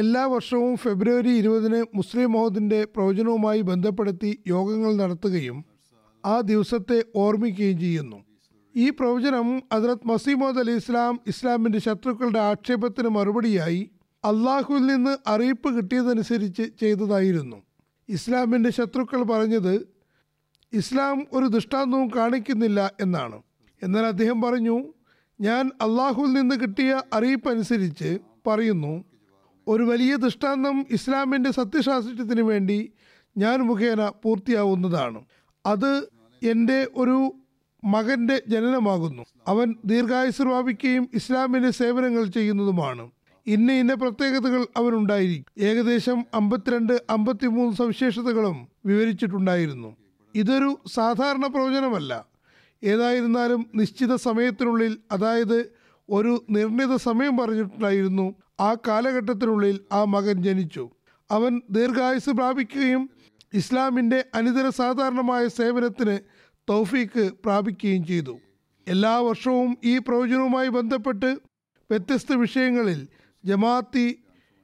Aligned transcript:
എല്ലാ 0.00 0.24
വർഷവും 0.26 0.76
ഫെബ്രുവരി 0.76 1.30
ഇരുപതിന് 1.30 1.84
മുസ്ലിം 1.94 2.32
മഹദിന്റെ 2.32 2.84
പ്രവചനവുമായി 2.84 3.60
ബന്ധപ്പെടുത്തി 3.60 4.42
യോഗങ്ങൾ 4.46 4.96
നടത്തുകയും 4.96 5.64
ആ 6.24 6.40
ദിവസത്തെ 6.40 7.04
ഓർമ്മിക്കുകയും 7.16 7.80
ചെയ്യുന്നു. 7.80 8.24
ഈ 8.76 8.90
പ്രവചനം 8.90 9.62
ഹസ്രത് 9.72 10.06
മസീമോദ് 10.06 10.58
അലി 10.58 10.72
ഇസ്ലാം 10.72 11.20
ഇസ്ലാമിന്റെ 11.26 11.78
ശത്രുക്കളുടെ 11.78 12.38
ആക്ഷേപത്തിന് 12.38 13.08
മറുപടിയായി 13.08 13.90
അള്ളാഹുവിൽ 14.24 14.86
നിന്ന് 14.86 15.16
അറിയിപ്പ് 15.26 15.76
കിട്ടിയതനുസരിച്ച് 15.76 16.62
ചെയ്തതായിരുന്നു. 16.80 17.62
ഇസ്ലാമിന്റെ 18.08 18.70
ശത്രുക്കൾ 18.70 19.22
പറഞ്ഞത് 19.22 19.74
ഇസ്ലാം 20.72 21.26
ഒരു 21.32 21.46
ദൃഷ്ടാന്തവും 21.46 22.08
കാണിക്കുന്നില്ല 22.16 22.92
എന്നാണ്. 23.00 23.42
എന്നാൽ 23.82 24.06
അദ്ദേഹം 24.06 24.42
പറഞ്ഞു 24.42 24.82
ഞാൻ 25.40 25.70
അള്ളാഹുവിൽ 25.80 26.32
നിന്ന് 26.32 26.56
കിട്ടിയ 26.56 27.02
അറിയിപ്പ് 27.12 27.48
അനുസരിച്ച് 27.50 28.18
പറയുന്നു 28.46 29.09
ഒരു 29.70 29.82
വലിയ 29.82 30.16
ദൃഷ്ടാന്തം 30.16 30.86
ഇസ്ലാമിന്റെ 30.90 31.50
സത്യശാസ്ത്രത്തിന് 31.50 32.40
വേണ്ടി 32.40 32.92
ഞാൻ 33.36 33.60
മുഖേന 33.60 34.08
പൂർത്തിയാവുന്നതാണ്. 34.08 35.24
അത് 35.66 36.08
എന്റെ 36.42 36.86
ഒരു 36.96 37.32
മകന്റെ 37.84 38.42
ജനനമാകുന്നു. 38.48 39.22
അവൻ 39.48 39.74
ദീർഘായുസ് 39.84 40.42
പ്രാപിക്കുകയും 40.42 41.08
ഇസ്ലാമിന്റെ 41.14 41.70
സേവനങ്ങൾ 41.70 42.24
ചെയ്യുന്നതുമാണ്. 42.24 43.10
ഇന്ന 43.46 43.72
ഇന്ന 43.72 43.94
പ്രത്യേകതകൾ 43.94 44.66
അവനുണ്ടായിരിക്കും. 44.76 45.64
ഏകദേശം 45.64 46.24
അമ്പത്തിരണ്ട് 46.34 47.02
അമ്പത്തിമൂന്ന് 47.10 47.76
സവിശേഷതകളും 47.76 48.68
വിവരിച്ചിട്ടുണ്ടായിരുന്നു. 48.86 49.96
ഇതൊരു 50.34 50.78
സാധാരണ 50.92 51.46
പ്രവചനമല്ല. 51.46 52.24
ഏതായിരുന്നാലും 52.84 53.66
നിശ്ചിത 53.74 54.14
സമയത്തിനുള്ളിൽ 54.14 54.98
അതായത് 55.12 55.72
ഒരു 56.10 56.44
നിർണിത 56.50 56.96
സമയം 56.96 57.36
പറഞ്ഞിട്ടുണ്ടായിരുന്നു 57.36 58.34
ആ 58.60 58.74
കാലഘട്ടത്തിനുള്ളിൽ 58.88 59.80
ആ 59.92 60.04
മകൻ 60.04 60.42
ജനിച്ചു. 60.42 60.90
അവൻ 61.30 61.62
ദീർഘായുസ് 61.70 62.30
പ്രാപിക്കുകയും 62.30 63.10
ഇസ്ലാമിന്റെ 63.54 64.24
അനിതര 64.34 64.68
സാധാരണമായ 64.68 65.48
സേവനത്തിന് 65.48 66.18
തൗഫീക്ക് 66.68 67.30
പ്രാപിക്കുകയും 67.44 68.06
ചെയ്തു. 68.06 68.38
എല്ലാ 68.88 69.18
വർഷവും 69.18 69.78
ഈ 69.84 69.98
പ്രവചനവുമായി 69.98 70.68
ബന്ധപ്പെട്ട് 70.68 71.30
വ്യത്യസ്ത 71.90 72.32
വിഷയങ്ങളിൽ 72.32 73.08
ജമാഅത്തി 73.44 74.18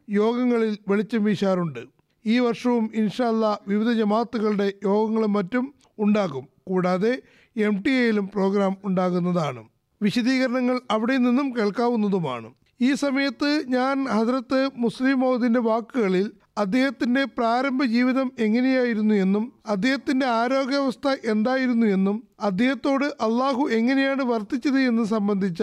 യോഗങ്ങളിൽ 0.08 0.78
വെളിച്ചം 0.88 1.24
വീശാറുണ്ട്. 1.24 1.82
ഈ 2.26 2.38
വർഷവും 2.38 2.90
ഇൻഷാല്ല 2.94 3.60
വിവിധ 3.68 3.90
ജമാഅത്തുകളുടെ 3.92 4.72
യോഗങ്ങളും 4.84 5.32
മറ്റും 5.32 5.74
ഉണ്ടാകും. 5.98 6.48
കൂടാതെ 6.66 7.22
എം 7.56 7.82
ടി 7.82 7.90
എയിലും 7.90 8.28
പ്രോഗ്രാം 8.28 8.76
ഉണ്ടാകുന്നതാണ്. 8.84 9.62
വിശദീകരണങ്ങൾ 10.02 10.80
അവിടെ 10.90 11.16
നിന്നും 11.16 11.56
കേൾക്കാവുന്നതുമാണ്. 11.56 12.48
ഈ 12.80 12.94
സമയത്ത് 12.94 13.64
ഞാൻ 13.68 14.08
ഹജ്രത്ത് 14.08 14.70
മുസ്ലിം 14.76 15.20
മൗദിന്റെ 15.20 15.60
വാക്കുകളിൽ 15.60 16.32
അദ്ദേഹത്തിന്റെ 16.58 17.24
പ്രാരംഭ 17.24 17.84
ജീവിതം 17.84 18.32
എങ്ങനെയായിരുന്നു 18.38 19.14
എന്നും 19.14 19.52
അദ്ദേഹത്തിന്റെ 19.66 20.26
ആരോഗ്യാവസ്ഥ 20.26 21.14
എന്തായിരുന്നു 21.24 21.86
എന്നും 21.86 22.28
അദ്ദേഹത്തോട് 22.40 23.04
അള്ളാഹു 23.04 23.68
എങ്ങനെയാണ് 23.68 24.22
വർത്തിച്ചത് 24.22 24.80
എന്ന് 24.80 25.04
സംബന്ധിച്ച 25.04 25.62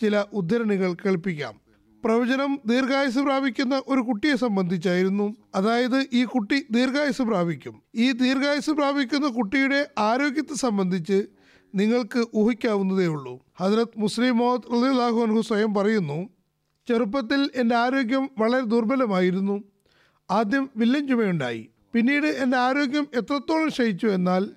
ചില 0.00 0.24
ഉദ്ധരണികൾ 0.32 0.94
കേൾപ്പിക്കാം. 0.94 1.54
പ്രവചനം 2.04 2.60
ദീർഘായുസ് 2.66 3.18
പ്രാപിക്കുന്ന 3.18 3.82
ഒരു 3.88 4.00
കുട്ടിയെ 4.00 4.34
സംബന്ധിച്ചായിരുന്നു. 4.34 5.36
അതായത് 5.54 6.06
ഈ 6.12 6.24
കുട്ടി 6.24 6.66
ദീർഘായുസ് 6.70 7.22
പ്രാപിക്കും. 7.22 7.82
ഈ 7.94 8.12
ദീർഘായുസ് 8.12 8.70
പ്രാപിക്കുന്ന 8.70 9.28
കുട്ടിയുടെ 9.28 9.88
ആരോഗ്യത്തെ 9.98 10.54
സംബന്ധിച്ച് 10.54 11.26
നിങ്ങൾക്ക് 11.74 12.26
ഊഹിക്കാവുന്നതേ 12.34 13.06
ഉള്ളൂ. 13.06 13.40
ഹജറത് 13.60 13.98
മുസ്ലിം 13.98 14.36
മോഹദ് 14.38 14.72
റളിയല്ലാഹു 14.72 15.20
അൻഹു 15.20 15.40
സ്വയം 15.40 15.74
പറയുന്നു 15.74 16.37
ചെറുപ്പത്തിൽ 16.88 17.50
എന്റെ 17.54 17.74
ആരോഗ്യം 17.74 18.30
വളരെ 18.38 18.64
ദുർബലമായിരുന്നു. 18.64 19.62
ആദ്യം 20.30 20.70
വില്ലൻ 20.76 21.08
ചുമയുണ്ടായി. 21.08 21.68
പിന്നീട് 21.92 22.26
എന്റെ 22.26 22.56
ആരോഗ്യം 22.56 23.06
എത്രത്തോളം 23.14 23.68
ക്ഷയിച്ചു 23.68 24.06
എന്നാൽ 24.06 24.50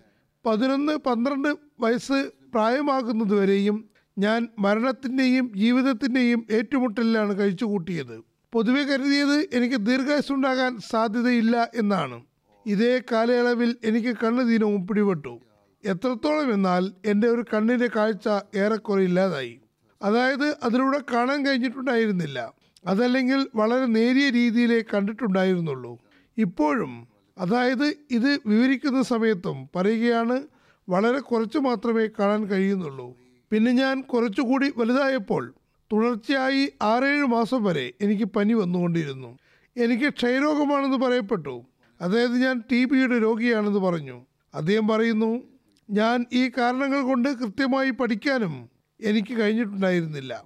പതിനൊന്ന് 0.45 0.93
പന്ത്രണ്ട് 0.97 1.57
വയസ്സ് 1.79 2.29
പ്രായമാകുന്നതുവരെയും 2.53 3.89
ഞാൻ 4.17 4.47
മരണത്തിന്റെയും 4.59 5.51
ജീവിതത്തിന്റെയും 5.55 6.47
ഏറ്റുമുട്ടലിലാണ് 6.51 7.39
കഴിച്ചു 7.39 7.65
കൂട്ടിയത് 7.65 8.23
പൊതുവെ 8.53 8.83
കരുതിയത് 8.83 9.47
എനിക്ക് 9.53 9.75
ദീർഘായുസുണ്ടാകാൻ 9.75 10.77
സാധ്യതയില്ല 10.91 11.69
എന്നാണ്. 11.75 12.23
ഇതേ 12.65 13.01
കാലയളവിൽ 13.11 13.75
എനിക്ക് 13.83 14.17
കണ്ണു 14.23 14.43
ദിനവും 14.43 14.87
പിടിപെട്ടു. 14.87 15.39
എത്രത്തോളം 15.85 16.53
എന്നാൽ 16.53 16.91
എന്റെ 17.05 17.27
ഒരു 17.27 17.45
കണ്ണിന്റെ 17.53 17.89
കാഴ്ച 17.95 18.57
ഏറെക്കുറെ 18.57 19.03
ഇല്ലാതായി. 19.03 19.60
അതായത് 20.03 20.55
അതിലൂടെ 20.63 20.99
കാണാൻ 21.13 21.45
കഴിഞ്ഞിട്ടുണ്ടായിരുന്നില്ല. 21.45 22.53
അതല്ലെങ്കിൽ 22.87 23.47
വളരെ 23.55 23.85
നേരിയ 23.85 24.29
രീതിയിലേ 24.29 24.83
കണ്ടിട്ടുണ്ടായിരുന്നുള്ളൂ. 24.93 25.97
ഇപ്പോഴും 26.37 27.07
അതായത് 27.37 27.93
ഇത് 28.11 28.39
വിവരിക്കുന്ന 28.45 29.01
സമയത്തും 29.03 29.69
പറയുകയാണ് 29.75 30.43
വളരെ 30.89 31.19
കുറച്ച് 31.19 31.57
മാത്രമേ 31.57 32.07
കാണാൻ 32.07 32.45
കഴിയുന്നുള്ളൂ. 32.45 33.17
പിന്നെ 33.51 33.71
ഞാൻ 33.71 34.01
കുറച്ചുകൂടി 34.01 34.73
വലുതായപ്പോൾ 34.77 35.53
തുടർച്ചയായി 35.93 36.73
ആറേഴ് 36.81 37.25
മാസം 37.25 37.63
വരെ 37.63 37.93
എനിക്ക് 38.01 38.23
പനി 38.23 38.53
വന്നുകൊണ്ടിരുന്നു. 38.53 39.37
എനിക്ക് 39.77 40.13
ക്ഷയരോഗമാണെന്ന് 40.13 40.97
പറയപ്പെട്ടു. 40.97 41.65
അതായത് 42.01 42.37
ഞാൻ 42.37 42.63
ടി 42.71 42.85
ബിയുടെ 42.85 43.21
രോഗിയാണെന്ന് 43.21 43.79
പറഞ്ഞു. 43.79 44.25
അദ്ദേഹം 44.55 44.87
പറയുന്നു 44.87 45.43
ഞാൻ 45.89 46.25
ഈ 46.33 46.49
കാരണങ്ങൾ 46.49 47.01
കൊണ്ട് 47.01 47.29
കൃത്യമായി 47.29 47.89
പഠിക്കാനും 47.89 48.69
എനിക്ക് 49.03 49.33
കഴിഞ്ഞിട്ടുണ്ടായിരുന്നില്ല. 49.33 50.43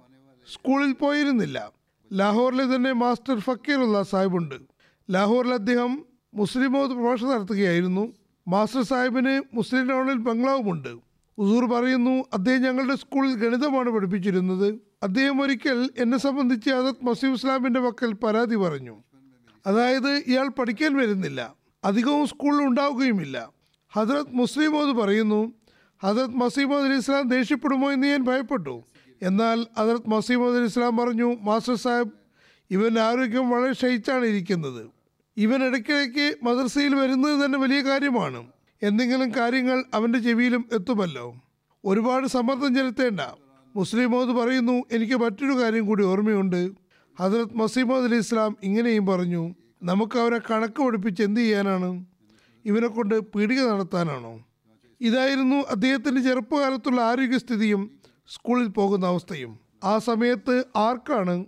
സ്കൂളിൽ 0.52 0.92
പോയിരുന്നില്ല. 0.92 1.72
ലാഹോറിലെ 2.12 2.76
തന്നെ 2.76 2.92
മാസ്റ്റർ 2.92 3.38
ഫക്കീറുള്ള 3.38 4.02
സാഹിബുണ്ട്. 4.02 4.54
ലാഹോറിൽ 5.10 5.54
അദ്ദേഹം 5.54 6.04
മുസ്ലിം 6.34 6.72
പ്രഭാഷ 6.72 7.24
നടത്തുകയായിരുന്നു. 7.24 8.12
മാസ്റ്റർ 8.48 8.82
സാഹിബിന് 8.82 9.42
മുസ്ലിം 9.54 9.88
ടൗണിൽ 9.88 10.14
ബംഗ്ലാവുമുണ്ട്. 10.14 10.88
ഉസൂർ 11.38 11.66
പറയുന്നു 11.66 12.24
അദ്ദേഹം 12.32 12.62
ഞങ്ങളുടെ 12.62 12.94
സ്കൂളിൽ 12.94 13.34
ഗണിതമാണ് 13.34 13.90
പഠിപ്പിച്ചിരുന്നത്. 13.90 14.78
അദ്ദേഹം 15.02 15.42
ഒരിക്കൽ 15.42 15.90
എന്നെ 15.98 16.18
സംബന്ധിച്ച് 16.18 16.70
അദത് 16.70 17.04
മസീം 17.04 17.34
ഇസ്ലാമിന്റെ 17.34 17.80
പക്കൽ 17.80 18.12
പരാതി 18.12 18.56
പറഞ്ഞു. 18.56 19.02
അതായത് 19.66 20.22
ഇയാൾ 20.26 20.48
പഠിക്കാൻ 20.48 20.96
വരുന്നില്ല. 20.96 21.54
അധികവും 21.84 22.26
സ്കൂളിൽ 22.26 22.66
ഉണ്ടാവുകയുമില്ല. 22.66 23.50
ഹജറത് 23.92 24.26
മുസ്ലിം 24.30 24.72
മോദ് 24.72 24.96
പറയുന്നു 24.96 25.52
ഹദ്രത് 26.02 26.30
മസീമദ് 26.30 26.84
അലി 26.84 26.94
ഇസ്ലാം 26.94 27.28
ദേഷ്യപ്പെടുമോ 27.28 27.92
എന്ന് 27.92 28.06
ഞാൻ 28.06 28.24
ഭയപ്പെട്ടു. 28.24 28.82
എന്നാൽ 29.22 29.66
ഹജറത് 29.78 30.10
മസീമദ് 30.10 30.56
അലി 30.56 30.64
ഇസ്ലാം 30.64 30.96
പറഞ്ഞു 30.96 31.36
മാസ്റ്റർ 31.40 31.74
സാഹിബ് 31.74 32.10
ഇവന്റെ 32.70 33.00
ആരോഗ്യം 33.00 33.50
വളരെ 33.50 33.72
ക്ഷയിച്ചാണ് 33.72 34.24
ഇരിക്കുന്നത്. 34.24 34.90
ഇവൻ 35.36 35.62
ഇടയ്ക്കിടയ്ക്ക് 35.62 36.36
മദ്രസയിൽ 36.42 36.94
വരുന്നത് 36.94 37.44
തന്നെ 37.44 37.58
വലിയ 37.58 37.80
കാര്യമാണ്. 37.80 38.46
എന്തെങ്കിലും 38.82 39.32
കാര്യങ്ങൾ 39.36 39.84
അവന്റെ 39.94 40.18
ചെവിയിലും 40.18 40.68
എത്തുമല്ലോ. 40.72 41.34
ഒരുപാട് 41.84 42.26
സമ്മർദ്ദം 42.26 42.74
ചെലുത്തേണ്ട. 42.74 43.20
മുസ്ലിം 43.76 44.10
മോദ് 44.10 44.28
പറയുന്നു 44.28 44.84
എനിക്ക് 44.92 45.14
മറ്റൊരു 45.14 45.52
കാര്യം 45.52 45.86
കൂടി 45.86 46.04
ഓർമ്മയുണ്ട്. 46.04 46.70
ഹജറത് 47.20 47.54
മസീമോദ് 47.54 48.04
അലി 48.04 48.16
ഇസ്ലാം 48.16 48.56
ഇങ്ങനെയും 48.62 49.06
പറഞ്ഞു 49.06 49.54
നമുക്ക് 49.82 50.18
അവരെ 50.18 50.38
കണക്ക് 50.38 50.82
പഠിപ്പിച്ച് 50.82 51.22
എന്ത് 51.22 51.40
ചെയ്യാനാണ്? 51.40 52.04
ഇവനെ 52.64 52.88
കൊണ്ട് 52.88 53.20
പീടിക 53.20 53.60
നടത്താനാണോ? 53.60 54.45
ഇതായിരുന്നു 55.00 55.56
അദ്ദേഹത്തിന്റെ 55.56 56.22
ചെറുപ്പകാലത്തുള്ള 56.22 57.00
ആരോഗ്യസ്ഥിതിയും 57.00 57.90
സ്കൂളിൽ 58.28 58.68
പോകുന്ന 58.68 59.06
അവസ്ഥയും. 59.06 59.58
ആ 59.84 59.98
സമയത്ത് 59.98 60.64
ആർക്കാണ് 60.76 61.44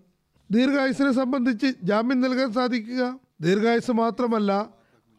ദീർഘായുസിനെ 0.50 1.12
സംബന്ധിച്ച് 1.12 1.66
ജാമ്യം 1.82 2.20
നൽകാൻ 2.20 2.52
സാധിക്കുക? 2.52 3.18
ദീർഘായുസ് 3.40 3.90
മാത്രമല്ല 3.90 4.70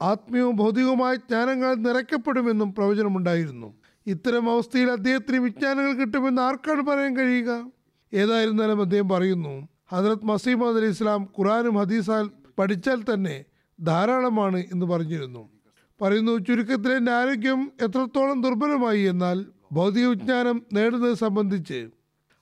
ആത്മീയവും 0.02 0.56
ഭൗതികവുമായ 0.56 1.16
ജ്ഞാനങ്ങൾ 1.16 1.76
നിറയ്ക്കപ്പെടുമെന്നും 1.76 2.74
പ്രവചനമുണ്ടായിരുന്നു. 2.74 3.74
ഇത്തരം 4.08 4.52
അവസ്ഥയിൽ 4.52 4.92
അദ്ദേഹത്തിന് 4.92 5.38
വിജ്ഞാനങ്ങൾ 5.38 5.94
കിട്ടുമെന്ന് 5.94 6.42
ആർക്കാണ് 6.42 6.81
പറയാൻ 6.81 7.18
കഴിയുക? 7.18 7.72
ഏതായിരുന്നാലും 8.14 8.81
അദ്ദേഹം 8.81 9.10
പറയുന്നു 9.10 9.68
ഹജറത് 9.92 10.26
മസീമദ് 10.26 10.78
അലി 10.78 10.86
ഇസ്ലാം 10.86 11.24
ഖുറാനും 11.24 11.76
ഹദീസാൽ 11.78 12.30
പഠിച്ചാൽ 12.60 13.04
തന്നെ 13.14 13.46
ധാരാളമാണ് 13.81 14.58
എന്ന് 14.58 14.86
പറഞ്ഞിരുന്നു. 14.86 15.50
പറയുന്നു 16.01 16.38
ചുരുക്കത്തിൽ 16.38 16.94
എന്റെ 16.94 17.12
ആരോഗ്യം 17.12 17.72
എത്രത്തോളം 17.81 18.42
ദുർബലമായി 18.42 19.01
എന്നാൽ 19.01 19.46
ഭൗതിക 19.72 20.07
വിജ്ഞാനം 20.07 20.62
നേടുന്നത് 20.74 21.13
സംബന്ധിച്ച് 21.13 21.90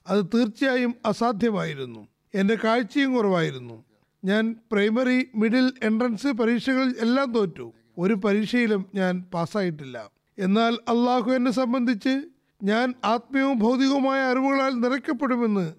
അത് 0.06 0.24
തീർച്ചയായും 0.34 0.94
അസാധ്യമായിരുന്നു. 1.06 2.08
എന്റെ 2.34 2.56
കാഴ്ചയും 2.64 3.14
കുറവായിരുന്നു. 3.14 3.84
ഞാൻ 4.24 4.56
പ്രൈമറി 4.72 5.28
മിഡിൽ 5.36 5.72
എൻട്രൻസ് 5.82 6.26
പരീക്ഷകളിൽ 6.26 6.94
എല്ലാം 7.00 7.32
തോറ്റു. 7.32 7.72
ഒരു 7.98 8.14
പരീക്ഷയിലും 8.14 8.86
ഞാൻ 8.94 9.24
പാസ്സായിട്ടില്ല. 9.34 10.10
എന്നാൽ 10.38 10.74
അള്ളാഹു 10.74 11.30
എന്നെ 11.30 11.50
സംബന്ധിച്ച് 11.50 12.22
ഞാൻ 12.62 12.94
ആത്മീയവും 13.04 13.58
ഭൗതികവുമായ 13.58 14.20
അറിവുകളാൽ 14.20 14.80
നിറയ്ക്കപ്പെടുമെന്ന് 14.80 15.74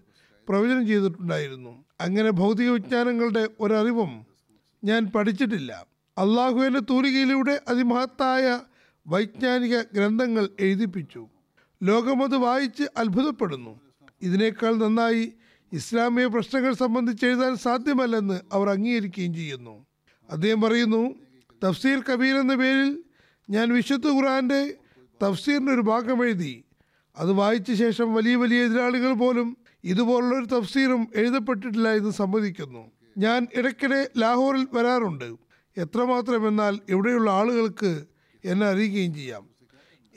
പ്രവചനം 0.49 0.87
ചെയ്തിട്ടുണ്ടായിരുന്നു. 0.87 1.85
അങ്ങനെ 2.01 2.29
ഭൗതിക 2.29 2.69
വിജ്ഞാനങ്ങളുടെ 2.69 3.49
ഒരറിവും 3.59 4.25
ഞാൻ 4.83 5.05
പഠിച്ചിട്ടില്ല. 5.05 5.88
അള്ളാഹുവിന്റെ 6.19 6.79
തൂലികയിലൂടെ 6.79 7.61
അതിമഹത്തായ 7.67 8.59
വൈജ്ഞാനിക 9.07 9.81
ഗ്രന്ഥങ്ങൾ 9.81 10.49
എഴുതിപ്പിച്ചു. 10.59 11.27
ലോകമത് 11.83 12.35
വായിച്ച് 12.35 12.83
അത്ഭുതപ്പെടുന്നു. 12.97 13.79
ഇതിനേക്കാൾ 14.21 14.75
നന്നായി 14.75 15.33
ഇസ്ലാമിക 15.73 16.25
പ്രശ്നങ്ങൾ 16.25 16.73
സംബന്ധിച്ച് 16.73 17.25
എഴുതാൻ 17.25 17.55
സാധ്യമല്ലെന്ന് 17.55 18.39
അവർ 18.53 18.69
അംഗീകരിക്കുകയും 18.69 19.33
ചെയ്യുന്നു. 19.33 19.85
അദ്ദേഹം 20.29 20.61
പറയുന്നു 20.61 21.15
തഫ്സീർ 21.65 21.99
കബീർ 21.99 22.35
എന്ന 22.39 22.55
പേരിൽ 22.55 23.03
ഞാൻ 23.49 23.73
വിശുദ്ധ 23.73 24.07
ഖുറാന്റെ 24.07 24.75
തഫ്സീറിന്റെ 25.23 25.73
ഒരു 25.73 25.81
ഭാഗം 25.81 26.25
എഴുതി. 26.25 26.63
അത് 27.17 27.31
വായിച്ച 27.31 27.71
ശേഷം 27.71 28.13
വലിയ 28.13 28.35
വലിയ 28.35 28.65
എതിരാളികൾ 28.65 29.13
പോലും 29.13 29.57
ഇതുപോലുള്ള 29.83 30.37
ഒരു 30.37 30.45
തഫ്സീറും 30.45 31.07
എഴുതപ്പെട്ടിട്ടില്ല 31.15 31.89
എന്ന് 31.89 32.09
സമ്മതിക്കുന്നു. 32.09 32.91
ഞാൻ 33.17 33.47
ഇടയ്ക്കിടെ 33.55 34.09
ലാഹോറിൽ 34.17 34.67
വരാറുണ്ട്. 34.73 35.48
എത്രമാത്രമെന്നാൽ 35.81 36.79
ഇവിടെയുള്ള 36.89 37.31
ആളുകൾക്ക് 37.31 38.03
എന്നെ 38.45 38.67
അറിയുകയും 38.67 39.13
ചെയ്യാം. 39.13 39.49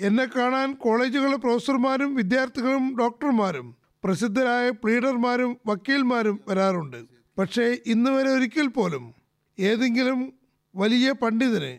എന്നെ 0.00 0.24
കാണാൻ 0.24 0.72
കോളേജുകളിലെ 0.72 1.36
പ്രൊഫസർമാരും 1.36 2.14
വിദ്യാർത്ഥികളും 2.14 2.96
ഡോക്ടർമാരും 3.00 3.76
പ്രസിദ്ധരായ 4.04 4.70
പ്ലീഡർമാരും 4.70 5.56
വക്കീൽമാരും 5.66 6.40
വരാറുണ്ട്. 6.48 7.00
പക്ഷേ 7.38 7.76
ഇന്ന് 7.86 8.10
വരെ 8.10 8.28
ഒരിക്കൽ 8.28 8.66
പോലും 8.66 9.14
ഏതെങ്കിലും 9.58 10.32
വലിയ 10.74 11.12
പണ്ഡിതന് 11.12 11.72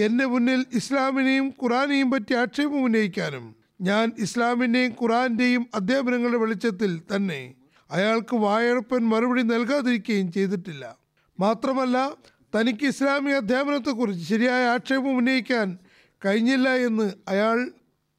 എന്റെ 0.00 0.24
മുന്നിൽ 0.26 0.66
ഇസ്ലാമിനെയും 0.74 1.54
ഖുറാനെയും 1.62 2.10
പറ്റി 2.10 2.34
ആക്ഷേപം 2.34 2.82
ഉന്നയിക്കാനും 2.82 3.56
ഞാൻ 3.80 4.12
ഇസ്ലാമിന്റെയും 4.18 4.92
ഖുറാന്റെയും 5.02 5.66
അധ്യാപനങ്ങളുടെ 5.74 6.38
വെളിച്ചത്തിൽ 6.38 7.02
തന്നെ 7.16 7.54
അയാൾക്ക് 7.90 8.36
വായടപ്പൻ 8.36 9.02
മറുപടി 9.08 9.42
നൽകാതിരിക്കുകയും 9.42 10.32
ചെയ്തിട്ടില്ല. 10.32 10.96
മാത്രമല്ല 11.40 12.12
തനിക്ക് 12.54 12.86
ഇസ്ലാമിക 12.86 13.34
അധ്യാപനത്തെക്കുറിച്ച് 13.34 14.28
ശരിയായ 14.28 14.66
ആക്ഷേപം 14.66 15.16
ഉന്നയിക്കാൻ 15.16 15.78
കഴിഞ്ഞില്ല 16.24 16.68
എന്ന് 16.68 17.12
അയാൾ 17.28 17.70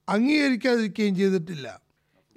അംഗീകരിക്കാതിരിക്കുകയും 0.09 1.15
ചെയ്തിട്ടില്ല. 1.15 1.81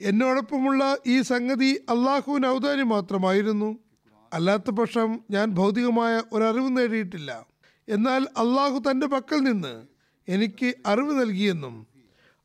എന്നോടൊപ്പമുള്ള 0.00 0.96
ഈ 1.06 1.20
സംഗതി 1.20 1.84
അള്ളാഹുവിന് 1.88 2.46
ഔദാര്യം 2.46 2.88
മാത്രമായിരുന്നു. 2.88 3.78
അല്ലാത്ത 4.32 4.70
പക്ഷം 4.70 5.20
ഞാൻ 5.30 5.50
ഭൗതികമായ 5.50 6.22
ഒരറിവ് 6.32 6.76
നേടിയിട്ടില്ല. 6.76 7.46
എന്നാൽ 7.88 8.22
അള്ളാഹു 8.22 8.82
തന്റെ 8.90 9.06
പക്കൽ 9.06 9.36
നിന്ന് 9.36 9.82
എനിക്ക് 10.28 10.74
അറിവ് 10.86 11.20
നൽകിയെന്നും 11.20 11.86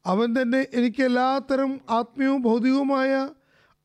അവൻ 0.05 0.41
തന്നെ 0.41 0.65
എനിക്ക് 0.73 1.03
എല്ലാത്തരം 1.03 1.81
ആത്മീയവും 1.89 2.41
ഭൗതികവുമായ 2.41 3.29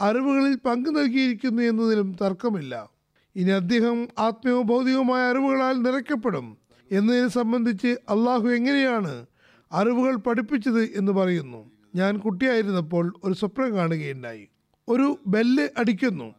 അറിവുകളിൽ 0.00 0.56
പങ്കു 0.56 0.90
നൽകിയിരിക്കുന്നു 0.90 1.62
എന്നതിലും 1.62 2.16
തർക്കമില്ല. 2.22 2.99
ഇനി 3.36 3.50
അദ്ദേഹം 3.50 4.08
ആത്മീയവും 4.18 4.66
ഭൗതികവുമായ 4.66 5.30
അറിവുകളാൽ 5.30 5.82
നിറയ്ക്കപ്പെടും 5.82 6.58
എന്നതിനെ 6.90 7.28
സംബന്ധിച്ച് 7.28 7.86
അള്ളാഹു 7.86 8.48
എങ്ങനെയാണ് 8.48 9.26
അറിവുകൾ 9.72 10.16
പഠിപ്പിച്ചത് 10.16 10.82
എന്ന് 10.82 11.12
പറയുന്നു. 11.12 11.70
ഞാൻ 11.94 12.18
കുട്ടിയായിരുന്നപ്പോൾ 12.18 13.14
ഒരു 13.24 13.34
സ്വപ്നം 13.34 13.76
കാണുകയുണ്ടായി. 13.76 14.48
ഒരു 14.88 15.18
ബെല്ല് 15.26 15.68
അടിക്കുന്നു. 15.78 16.34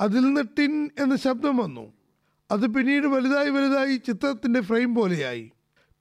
അതിൽ 0.00 0.20
നിന്ന് 0.20 0.40
ടിൻ 0.58 0.90
എന്ന 0.98 1.16
ശബ്ദം 1.16 1.56
വന്നു. 1.56 1.92
അത് 2.50 2.66
പിന്നീട് 2.66 3.06
വലുതായി 3.06 3.50
വലുതായി 3.50 3.96
ചിത്രത്തിന്റെ 3.96 4.60
ഫ്രെയിം 4.60 4.94
പോലെയായി. 4.94 5.52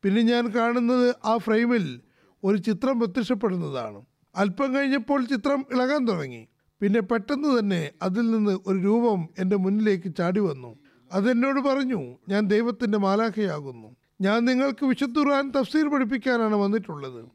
പിന്നെ 0.04 0.22
ഞാൻ 0.22 0.48
കാണുന്നത് 0.48 1.16
ആ 1.26 1.38
ഫ്രെയിമിൽ 1.38 2.02
ഒരു 2.44 2.58
ചിത്രം 2.58 3.00
പ്രത്യക്ഷപ്പെടുന്നതാണ്. 3.00 4.06
അല്പം 4.36 4.76
കഴിഞ്ഞപ്പോൾ 4.76 5.26
ചിത്രം 5.26 5.66
ഇളകാൻ 5.72 6.06
തുടങ്ങി. 6.06 6.48
പിന്നെ 6.82 7.00
പെട്ടെന്ന് 7.02 7.60
തന്നെ 7.60 7.92
അതിൽ 8.02 8.32
നിന്ന് 8.32 8.60
ഒരു 8.68 8.78
രൂപം 8.78 9.30
എന്റെ 9.40 9.56
മുന്നിലേക്ക് 9.56 10.16
ചാടി 10.16 10.40
വന്നു. 10.40 10.76
അതെന്നോട് 11.12 11.60
പറഞ്ഞു 11.62 12.18
ഞാൻ 12.30 12.48
ദൈവത്തിന്റെ 12.48 12.98
മാലാഖയാകുന്നു. 12.98 13.96
ഞാൻ 14.22 14.46
നിങ്ങൾക്ക് 14.46 14.86
വിശുദ്ധ 14.86 15.20
ഖുർആൻ 15.20 15.52
തഫ്സീർ 15.52 15.94
പഠിപ്പിക്കാനാണ് 15.94 16.56
വന്നിട്ടുള്ളത്. 16.56 17.26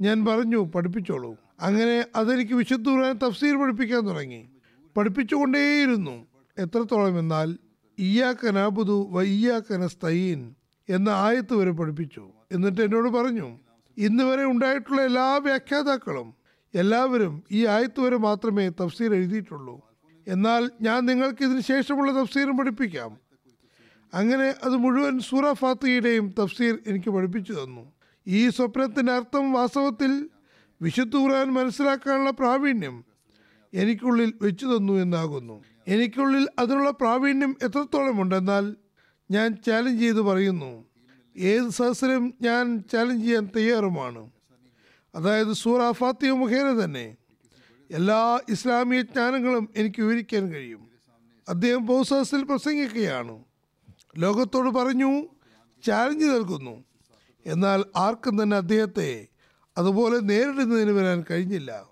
ഞാൻ 0.00 0.24
പറഞ്ഞു 0.24 0.56
പഠിപ്പിച്ചോളൂ. 0.56 1.36
അങ്ങനെ 1.60 2.06
അതെനിക്ക് 2.16 2.54
വിശുദ്ധ 2.54 2.88
ഖുർആൻ 2.88 3.18
തഫ്സീർ 3.18 3.62
പഠിപ്പിക്കാൻ 3.62 4.08
തുടങ്ങി. 4.08 4.48
പഠിപ്പിച്ചുകൊണ്ടേയിരുന്നു. 4.96 6.26
എത്രത്തോളം 6.58 7.18
എന്നാൽ 7.18 7.58
ഇയ്യാക്ക 7.98 8.48
നാബുദു 8.48 9.08
വയ്യാക്ക 9.10 9.72
നസ്തയീൻ 9.72 10.54
എന്ന 10.88 11.08
ആയത്ത് 11.08 11.54
വരെ 11.54 11.70
പഠിപ്പിച്ചു. 11.70 12.28
എന്നിട്ട് 12.52 12.80
എന്നോട് 12.80 13.08
പറഞ്ഞു 13.08 13.58
ഇന്ന് 13.98 14.24
വരെ 14.24 14.44
ഉണ്ടായിട്ടുള്ള 14.44 15.02
എല്ലാ 15.02 15.36
വ്യാഖ്യാതാക്കളും 15.36 16.43
എല്ലാവരും 16.74 17.42
ഈ 17.52 17.66
ആയത്ത് 17.66 18.00
വരെ 18.00 18.16
മാത്രമേ 18.16 18.68
തഫ്സീർ 18.68 19.14
എഴുതിയിട്ടുള്ളൂ. 19.14 19.80
എന്നാൽ 20.28 20.70
ഞാൻ 20.82 21.06
നിങ്ങൾക്ക് 21.06 21.44
ഇതിന് 21.44 21.60
ശേഷമുള്ള 21.60 22.20
തഫ്സീറും 22.20 22.56
പഠിപ്പിക്കാം. 22.56 23.18
അങ്ങനെ 24.14 24.54
അത് 24.64 24.76
മുഴുവൻ 24.76 25.18
സൂറ 25.18 25.52
ഫാത്തിയുടെയും 25.52 26.34
തഫ്സീർ 26.38 26.78
എനിക്ക് 26.86 27.10
പഠിപ്പിച്ചു 27.10 27.52
തന്നു. 27.52 27.92
ഈ 28.26 28.48
സ്വപ്നത്തിന്റെ 28.48 29.12
അർത്ഥം 29.12 29.52
വാസ്തവത്തിൽ 29.52 30.28
വിശുദ്ധ 30.82 31.16
ഖുർആൻ 31.16 31.46
മനസ്സിലാക്കാനുള്ള 31.46 32.30
പ്രാവീണ്യം 32.30 33.04
എനിക്കുള്ളിൽ 33.74 34.32
വെച്ചു 34.42 34.66
തന്നു 34.66 34.92
എന്നാകുന്നു. 34.92 35.64
എനിക്കുള്ളിൽ 35.88 36.48
അതിനുള്ള 36.58 36.90
പ്രാവീണ്യം 36.90 37.56
എത്രത്തോളം 37.62 38.20
ഉണ്ടെന്നാൽ 38.20 38.76
ഞാൻ 39.30 39.56
ചാലഞ്ച് 39.66 40.02
ചെയ്ത് 40.02 40.20
പറയുന്നു. 40.20 40.84
ഏത് 41.36 41.68
സഹസ്രം 41.68 42.34
ഞാൻ 42.42 42.82
ചാലഞ്ച് 42.92 43.26
ചെയ്യാൻ 43.26 43.48
തയ്യാറുമാണ്. 43.56 44.30
അതായത് 45.14 45.52
സൂറ 45.52 45.90
ഫാത്തിയ 45.90 46.30
മുഖേന 46.30 46.84
തന്നെ 46.84 47.16
എല്ലാ 47.90 48.40
ഇസ്ലാമിക 48.48 49.00
ജ്ഞാനങ്ങളും 49.00 49.68
എനിക്ക് 49.76 50.02
വിവരിക്കാൻ 50.02 50.52
കഴിയും. 50.52 50.88
അദ്ദേഹം 51.48 51.86
ബൗസാസിൽ 51.86 52.44
പ്രസംഗിക്കുകയാണ്. 52.44 53.44
ലോകത്തോട് 54.18 54.70
പറഞ്ഞു 54.70 55.22
ചാലഞ്ച് 55.84 56.26
നൽകുന്നു. 56.26 56.84
എന്നാൽ 57.46 57.84
ആർക്കും 57.96 58.42
തന്നെ 58.42 58.56
അദ്ദേഹത്തെ 58.56 59.26
അതുപോലെ 59.78 60.18
നേരിടുന്നതിന് 60.18 60.90
വരാൻ 60.90 61.24
കഴിഞ്ഞില്ല. 61.30 61.86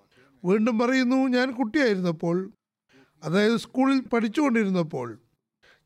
വീണ്ടും 0.44 0.78
പറയുന്നു 0.78 1.16
ഞാൻ 1.16 1.50
കുട്ടിയായിരുന്നപ്പോൾ 1.50 2.52
അതായത് 3.24 3.56
സ്കൂളിൽ 3.56 4.00
പഠിച്ചുകൊണ്ടിരുന്നപ്പോൾ 4.00 5.18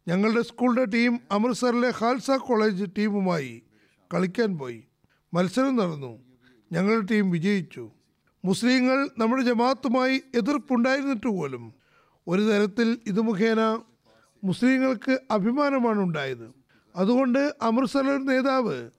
ഞങ്ങളുടെ 0.08 0.42
സ്കൂളിന്റെ 0.42 0.84
ടീം 0.84 1.20
അമൃത്സറിലെ 1.30 1.88
ഖാൽസ 1.88 2.30
കോളേജ് 2.30 2.84
ടീമുമായി 2.98 3.62
കളിക്കാൻ 4.14 4.58
പോയി. 4.58 4.84
മത്സരം 5.34 5.76
നടന്നു. 5.76 6.25
ഞങ്ങളുടെ 6.72 7.06
ടീം 7.06 7.30
വിജയിച്ചു. 7.30 7.90
മുസ്ലിങ്ങൾ 8.44 9.10
നമ്മുടെ 9.18 9.42
ജമാഅത്തുമായി 9.42 10.22
എതിർപ്പുണ്ടായിരുന്നിട്ട് 10.34 11.26
പോലും 11.26 11.74
ഒരു 12.28 12.42
തരത്തിൽ 12.42 12.98
ഇത് 13.06 13.20
മുഖേന 13.20 13.80
മുസ്ലിങ്ങൾക്ക് 14.44 15.20
അഭിമാനമാണ് 15.30 16.00
ഉണ്ടായത്. 16.00 16.54
അതുകൊണ്ട് 16.96 17.54
അമൃത്സറിലെ 17.62 18.16
നേതാവ് 18.16 18.90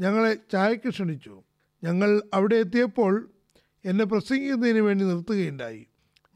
ഞങ്ങളെ 0.00 0.36
ചായക്ക് 0.52 0.88
ക്ഷണിച്ചു. 0.88 1.42
ഞങ്ങൾ 1.84 2.22
അവിടെ 2.34 2.56
എത്തിയപ്പോൾ 2.56 3.30
എന്നെ 3.84 4.04
പ്രസംഗിക്കുന്നതിന് 4.04 4.78
വേണ്ടി 4.78 5.04
നിർത്തുകയുണ്ടായി. 5.04 5.86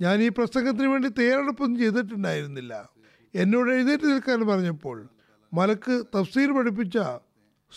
ഞാൻ 0.00 0.23
ഈ 0.23 0.28
പ്രസംഗത്തിന് 0.28 0.87
വേണ്ടി 0.87 1.09
തയ്യാറെടുപ്പൊന്നും 1.09 1.81
ചെയ്തിട്ടുണ്ടായിരുന്നില്ല. 1.81 2.88
എന്നോട് 3.35 3.71
എഴുന്നേറ്റ് 3.71 4.05
നിൽക്കാൻ 4.05 4.47
പറഞ്ഞപ്പോൾ 4.47 5.09
മലക്ക് 5.55 6.05
തഫ്സീർ 6.16 6.57
പഠിപ്പിച്ച 6.57 6.99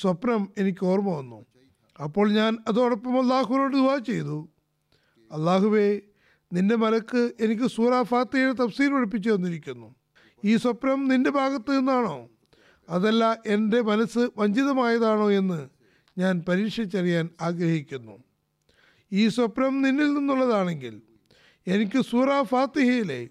സ്വപ്നം 0.02 0.50
എനിക്ക് 0.58 0.86
ഓർമ്മ 0.86 1.10
വന്നു. 1.10 1.46
അപ്പോൾ 2.04 2.32
ഞാൻ 2.32 2.58
അതോടൊപ്പം 2.68 3.22
അള്ളാഹുവിനോട് 3.22 3.74
ദുവാ 3.74 3.98
ചെയ്തു. 3.98 4.50
അള്ളാഹുവേ 5.32 6.00
നിന്റെ 6.54 6.76
മലക്ക് 6.76 7.32
എനിക്ക് 7.42 7.64
സൂറ 7.64 8.02
ഫാത്തയുടെ 8.02 8.54
തഫ്സീൽ 8.54 8.94
പഠിപ്പിച്ചു 8.94 9.30
തന്നിരിക്കുന്നു. 9.30 9.96
ഈ 10.46 10.56
സ്വപ്നം 10.56 11.08
നിന്റെ 11.08 11.30
ഭാഗത്ത് 11.30 11.78
നിന്നാണോ? 11.78 12.30
അതല്ല 12.90 13.42
എന്റെ 13.46 13.82
മനസ്സ് 13.82 14.30
വഞ്ചിതമായതാണോ 14.38 15.32
എന്ന് 15.32 15.70
ഞാൻ 16.18 16.44
പരീക്ഷിച്ചറിയാൻ 16.48 17.30
ആഗ്രഹിക്കുന്നു. 17.42 18.24
ഈ 19.12 19.28
സ്വപ്നം 19.28 19.82
നിന്നിൽ 19.82 20.14
നിന്നുള്ളതാണെങ്കിൽ 20.14 21.02
എനിക്ക് 21.68 22.02
സൂറ 22.02 22.42
ഫാത്തിഹയിലെ 22.42 23.30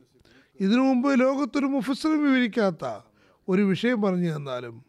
ഇതിനു 0.61 0.81
മുമ്പ് 0.81 1.21
ലോകത്തൊരു 1.21 1.67
മുഫസറും 1.67 2.25
വിവരിക്കാത്ത 2.25 3.01
ഒരു 3.49 3.63
വിഷയം 3.63 4.03
പറഞ്ഞു 4.03 4.37
തന്നാലും 4.37 4.85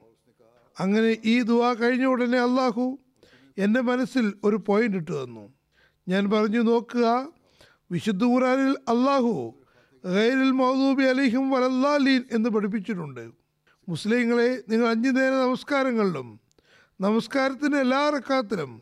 അങ്ങനെ 0.80 1.18
ഈ 1.26 1.42
ദുവാ 1.42 1.74
കഴിഞ്ഞ 1.74 2.06
ഉടനെ 2.06 2.40
അള്ളാഹു 2.40 3.00
എന്റെ 3.60 3.82
മനസ്സിൽ 3.82 4.34
ഒരു 4.44 4.58
പോയിന്റ് 4.68 4.98
ഇട്ട് 4.98 5.24
തന്നു. 5.24 5.54
ഞാൻ 6.08 6.32
പറഞ്ഞു 6.32 6.62
നോക്കുക 6.62 7.08
വിശുദ്ധ 7.92 8.24
ഖുറാനിൽ 8.24 8.76
അള്ളാഹു 8.94 9.34
ഗൈരിൽ 10.06 10.52
മൗദൂബി 10.52 11.04
അലിഹിം 11.04 11.52
വലല്ലാലീൻ 11.52 12.22
എന്ന് 12.32 12.50
പഠിപ്പിച്ചിട്ടുണ്ട്. 12.50 13.24
മുസ്ലിങ്ങളെ 13.90 14.50
നിങ്ങൾ 14.70 14.88
അഞ്ചു 14.88 15.10
നേര 15.10 15.32
നമസ്കാരങ്ങളിലും 15.32 16.40
നമസ്കാരത്തിന്റെ 17.02 17.80
എല്ലാ 17.80 18.10
റക്കാത്തിലും 18.10 18.82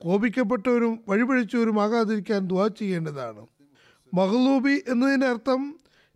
കോപിക്കപ്പെട്ടവരും 0.00 1.00
വഴിപഴിച്ചവരും 1.08 1.82
ആകാതിരിക്കാൻ 1.82 2.46
ദുവാ 2.46 2.68
ചെയ്യേണ്ടതാണ്. 2.68 3.46
മഹ്ലൂബി 4.14 4.74
എന്നതിന്റെ 4.88 5.26
അർത്ഥം 5.26 5.60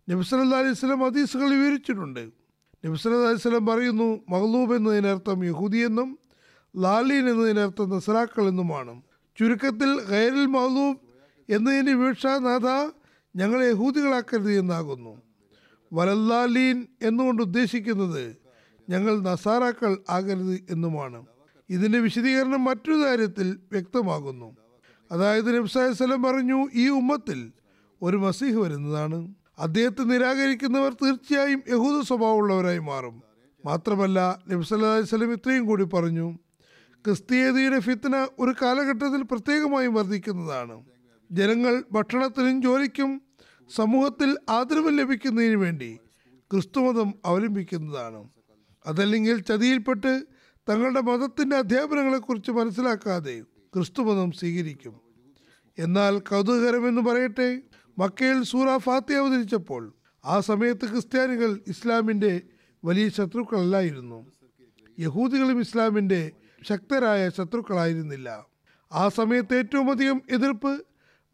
നബ്സല്ലാ 0.09 0.59
അലൈഹി 0.59 0.73
സ്വലം 0.73 1.01
ഹദീസുകൾ 1.05 1.49
വിവരിച്ചിട്ടുണ്ട്. 1.55 2.23
നബ്സല്ലാ 2.85 3.21
അലൈഹി 3.29 3.41
സ്വലം 3.41 3.65
പറയുന്നു 3.65 4.09
മഹ്ലൂബ് 4.29 4.75
എന്നതിനർത്ഥം 4.75 5.45
യഹൂദി 5.45 5.77
എന്നും 5.77 6.09
ലാലീൻ 6.77 7.29
എന്നതിനർത്ഥം 7.29 7.89
നസറാക്കൾ 7.89 8.47
എന്നുമാണ്. 8.47 9.01
ചുരുക്കത്തിൽ 9.39 10.01
ഗൈറിൽ 10.09 10.45
മഹ്ലൂബ് 10.45 10.97
എന്നതിന്റെ 11.53 11.93
വീഴ്ച 11.93 12.25
നാഥ 12.25 12.89
ഞങ്ങളെ 13.35 13.65
യഹൂദികളാക്കരുത് 13.65 14.51
എന്നാകുന്നു. 14.51 15.21
വലല്ലാലീൻ 15.93 16.87
എന്നുകൊണ്ട് 17.01 17.43
ഉദ്ദേശിക്കുന്നത് 17.43 18.37
ഞങ്ങൾ 18.89 19.19
നസാറാക്കൾ 19.19 19.97
ആകരുത് 20.09 20.65
എന്നുമാണ്. 20.69 21.25
ഇതിന്റെ 21.69 21.99
വിശദീകരണം 21.99 22.63
മറ്റൊരു 22.63 23.05
കാര്യത്തിൽ 23.05 23.59
വ്യക്തമാകുന്നു. 23.71 24.55
അതായത് 25.11 25.57
നബ്സായ 25.57 25.93
സ്വലം 25.93 26.23
പറഞ്ഞു 26.23 26.67
ഈ 26.73 26.89
ഉമ്മത്തിൽ 26.89 27.51
ഒരു 28.01 28.17
മസീഹ് 28.17 28.55
വരുന്നതാണ്. 28.55 29.33
അദ്ദേഹത്തെ 29.59 30.03
നിരാകരിക്കുന്നവർ 30.03 30.93
തീർച്ചയായും 30.93 31.63
യഹൂദ 31.69 32.03
സ്വഭാവമുള്ളവരായി 32.03 32.79
മാറും. 32.79 33.23
മാത്രമല്ല 33.65 34.39
നബ്സല്ലാ 34.47 34.97
ഇത്രയും 35.33 35.65
കൂടി 35.65 35.83
പറഞ്ഞു 35.83 36.37
ക്രിസ്തീയതയുടെ 37.05 37.79
ഫിത്തന 37.79 38.27
ഒരു 38.39 38.55
കാലഘട്ടത്തിൽ 38.61 39.23
പ്രത്യേകമായി 39.23 39.87
വർദ്ധിക്കുന്നതാണ്. 39.87 40.83
ജനങ്ങൾ 41.31 41.83
ഭക്ഷണത്തിനും 41.91 42.61
ജോലിക്കും 42.61 43.21
സമൂഹത്തിൽ 43.75 44.37
ആദരവ് 44.49 44.97
ലഭിക്കുന്നതിന് 44.97 45.55
വേണ്ടി 45.55 45.99
ക്രിസ്തുമതം 46.51 47.13
അവലംബിക്കുന്നതാണ്. 47.25 48.29
അതല്ലെങ്കിൽ 48.85 49.39
ചതിയിൽപ്പെട്ട് 49.39 50.25
തങ്ങളുടെ 50.69 51.01
മതത്തിന്റെ 51.01 51.55
അധ്യാപനങ്ങളെക്കുറിച്ച് 51.55 52.51
മനസ്സിലാക്കാതെ 52.51 53.41
ക്രിസ്തുമതം 53.75 54.31
സ്വീകരിക്കും. 54.31 55.01
എന്നാൽ 55.79 56.19
കൗതുകകരമെന്ന് 56.19 57.01
പറയട്ടെ 57.01 57.61
മക്കയിൽ 57.99 58.43
സൂറ 58.43 58.77
ഫാത്തി 58.77 59.13
അവതരിച്ചപ്പോൾ 59.13 59.93
ആ 60.25 60.39
സമയത്ത് 60.39 60.91
ക്രിസ്ത്യാനികൾ 60.91 61.59
ഇസ്ലാമിന്റെ 61.67 62.41
വലിയ 62.85 63.09
ശത്രുക്കളല്ലായിരുന്നു. 63.09 64.31
യഹൂദികളും 64.99 65.59
ഇസ്ലാമിന്റെ 65.59 66.31
ശക്തരായ 66.63 67.29
ശത്രുക്കളായിരുന്നില്ല. 67.29 68.45
ആ 68.91 69.09
സമയത്ത് 69.09 69.55
ഏറ്റവും 69.55 69.91
അധികം 69.91 70.21
എതിർപ്പ് 70.29 70.81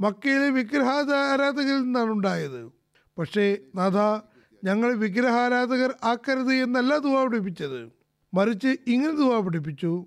മക്കയിലെ 0.02 0.50
വിഗ്രഹാരാധകരിൽ 0.50 1.82
നിന്നാണ് 1.82 2.10
ഉണ്ടായത്. 2.10 2.72
പക്ഷേ 3.18 3.58
നാഥ 3.76 4.22
ഞങ്ങൾ 4.64 4.94
വിഗ്രഹാരാധകർ 4.94 5.94
ആക്കരുത് 6.04 6.54
എന്നല്ല 6.54 6.98
ദുവാ 6.98 7.24
പഠിപ്പിച്ചത്. 7.24 7.92
മറിച്ച് 8.34 8.78
ഇങ്ങനെ 8.88 9.12
ദുവാ 9.12 9.40
പഠിപ്പിച്ചു 9.40 10.06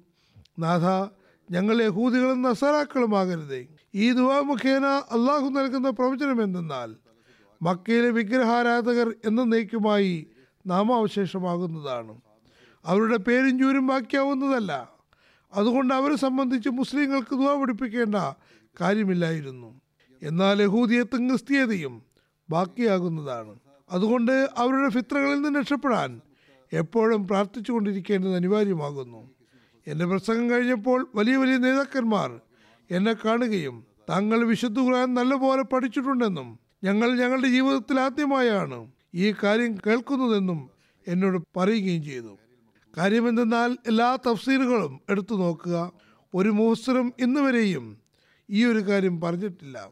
നാഥ 0.59 1.09
ഞങ്ങൾ 1.51 1.83
യഹൂദികളും 1.83 2.43
നസറാക്കളുമാകരുതേ 2.43 3.67
ഈ 3.95 4.13
ദുവാ 4.13 4.41
മുഖേന 4.41 4.85
അള്ളാഹു 4.87 5.49
നൽകുന്ന 5.49 5.91
പ്രവചനം 5.91 6.43
എന്തെന്നാൽ 6.43 6.97
മക്കയിലെ 7.63 8.11
വിഗ്രഹാരാധകർ 8.11 9.15
എന്നേക്കുമായി 9.25 10.27
നാമാവശേഷമാകുന്നതാണ്. 10.67 12.21
അവരുടെ 12.85 13.17
പേരും 13.17 13.59
ചൂരും 13.59 13.87
ബാക്കിയാവുന്നതല്ല. 13.87 15.00
അതുകൊണ്ട് 15.53 15.95
അവരെ 15.95 16.17
സംബന്ധിച്ച് 16.17 16.69
മുസ്ലിങ്ങൾക്ക് 16.69 17.31
ദുവാ 17.31 17.61
പഠിപ്പിക്കേണ്ട 17.61 18.15
കാര്യമില്ലായിരുന്നു. 18.81 19.81
എന്നാൽ 20.23 20.63
യഹൂദിയത്തും 20.63 21.29
ക്രിസ്തീയതയും 21.29 22.03
ബാക്കിയാകുന്നതാണ്. 22.51 23.59
അതുകൊണ്ട് 23.91 24.51
അവരുടെ 24.57 24.89
ഫിത്രകളിൽ 24.89 25.43
നിന്ന് 25.43 25.61
രക്ഷപ്പെടാൻ 25.61 26.21
എപ്പോഴും 26.73 27.29
പ്രാർത്ഥിച്ചു 27.29 27.73
കൊണ്ടിരിക്കേണ്ടത് 27.73 28.35
അനിവാര്യമാകുന്നു. 28.35 29.31
എന്റെ 29.87 30.07
പ്രസംഗം 30.07 30.51
കഴിഞ്ഞപ്പോൾ 30.51 31.07
വലിയ 31.15 31.37
വലിയ 31.37 31.57
നേതാക്കന്മാർ 31.57 32.41
എന്നെ 32.91 33.13
കാണുകയും 33.13 33.87
താങ്കൾ 34.11 34.45
വിശുദ്ധ 34.45 34.81
ഖുർആൻ 34.81 35.15
നല്ലപോലെ 35.15 35.63
പഠിച്ചിട്ടുണ്ടെന്നും 35.63 36.59
ഞങ്ങൾ 36.85 37.21
ഞങ്ങളുടെ 37.21 37.49
ജീവിതത്തിൽ 37.49 38.01
ആദ്യമായാണ് 38.01 38.91
ഈ 39.15 39.35
കാര്യം 39.43 39.79
കേൾക്കുന്നതെന്നും 39.87 40.71
എന്നോട് 41.09 41.59
പറയുകയും 41.59 42.03
ചെയ്തു. 42.03 42.39
കാര്യമെന്തെന്നാൽ 42.97 43.77
എല്ലാ 43.87 44.19
തഫ്സീലുകളും 44.27 45.01
എടുത്തു 45.09 45.35
നോക്കുക. 45.35 45.93
ഒരു 46.35 46.49
മുഹസ്സറും 46.49 47.13
ഇന്നുവരെയും 47.21 47.99
ഈ 48.51 48.65
ഒരു 48.65 48.79
കാര്യം 48.79 49.21
പറഞ്ഞിട്ടില്ല. 49.21 49.89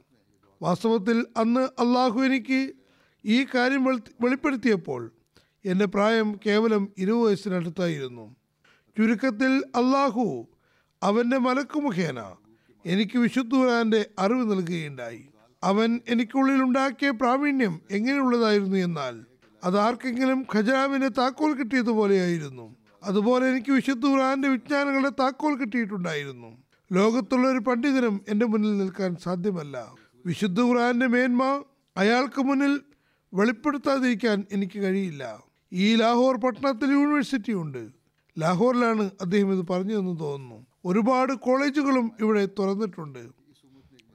വാസ്തവത്തിൽ 0.63 1.27
അന്ന് 1.37 1.61
അള്ളാഹു 1.61 2.21
എനിക്ക് 2.21 2.73
ഈ 3.25 3.45
കാര്യം 3.45 3.85
വെളിപ്പെടുത്തിയപ്പോൾ 4.21 5.13
എന്റെ 5.65 5.85
പ്രായം 5.85 6.41
കേവലം 6.47 6.89
ഇരുപത് 6.99 7.21
വയസ്സിനടുത്തായിരുന്നു. 7.21 8.37
ചുരുക്കത്തിൽ 8.97 9.53
അള്ളാഹു 9.53 10.49
അവന്റെ 11.03 11.39
മലക്കു 11.39 11.79
മുഖേന 11.81 12.21
എനിക്ക് 12.87 13.19
വിശുദ്ധൂരാന്റെ 13.19 14.07
അറിവ് 14.19 14.51
നൽകുകയുണ്ടായി. 14.51 15.29
അവൻ 15.63 16.01
എനിക്കുള്ളിൽ 16.09 16.63
ഉണ്ടാക്കിയ 16.63 17.11
പ്രാവീണ്യം 17.11 17.81
എങ്ങനെയുള്ളതായിരുന്നു 17.91 18.77
എന്നാൽ 18.77 19.25
അതാർക്കെങ്കിലും 19.65 20.47
ഖജാവിന് 20.55 21.11
താക്കോൽ 21.19 21.55
കിട്ടിയതുപോലെയായിരുന്നു. 21.55 22.78
അതുപോലെ 23.03 23.49
എനിക്ക് 23.49 23.73
വിശുദ്ധ 23.73 24.07
ഖുർആന്റെ 24.07 24.49
വിജ്ഞാനങ്ങളുടെ 24.49 25.09
താക്കോൽ 25.09 25.57
കിട്ടിയിട്ടുണ്ടായിരുന്നു. 25.57 26.63
ലോകത്തുള്ള 26.93 27.49
ഒരു 27.49 27.59
പണ്ഡിതനും 27.59 28.21
എന്റെ 28.29 28.47
മുന്നിൽ 28.47 28.79
നിൽക്കാൻ 28.79 29.17
സാധ്യമല്ല. 29.17 29.95
വിശുദ്ധ 30.27 30.61
ഖുർആന്റെ 30.61 31.07
മേന്മ 31.07 31.63
അയാൾക്ക് 31.97 32.43
മുന്നിൽ 32.43 32.81
വെളിപ്പെടുത്താതിരിക്കാൻ 33.35 34.47
എനിക്ക് 34.53 34.79
കഴിയില്ല. 34.79 35.43
ഈ 35.73 35.97
ലാഹോർ 35.97 36.37
പട്ടണത്തിൽ 36.37 36.91
യൂണിവേഴ്സിറ്റി 36.91 37.53
ഉണ്ട്. 37.53 37.89
ലാഹോറിലാണ് 38.39 39.11
അദ്ദേഹം 39.21 39.59
ഇത് 39.59 39.69
പറഞ്ഞതെന്ന് 39.69 40.21
തോന്നുന്നു. 40.21 40.67
ഒരുപാട് 40.85 41.33
കോളേജുകളും 41.33 42.13
ഇവിടെ 42.21 42.49
തുറന്നിട്ടുണ്ട്. 42.59 43.29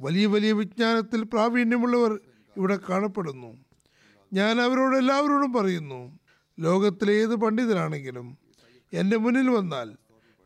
വലിയ 0.01 0.25
വലിയ 0.25 0.51
വിജ്ഞാനത്തിൽ 0.51 1.23
പ്രാവീണ്യമുള്ളവർ 1.23 2.19
ഇവിടെ 2.57 2.79
കാണപ്പെടുന്നു. 2.89 3.57
ഞാൻ 4.33 4.61
അവരോട് 4.61 4.95
എല്ലാവരോടും 4.95 5.53
പറയുന്നു 5.53 6.19
ലോകത്തിലെ 6.59 7.13
ഏത് 7.13 7.35
പണ്ഡിതനാണെങ്കിലും 7.35 8.42
എന്റെ 8.93 9.17
മുന്നിൽ 9.17 9.49
വന്നാൽ. 9.49 9.95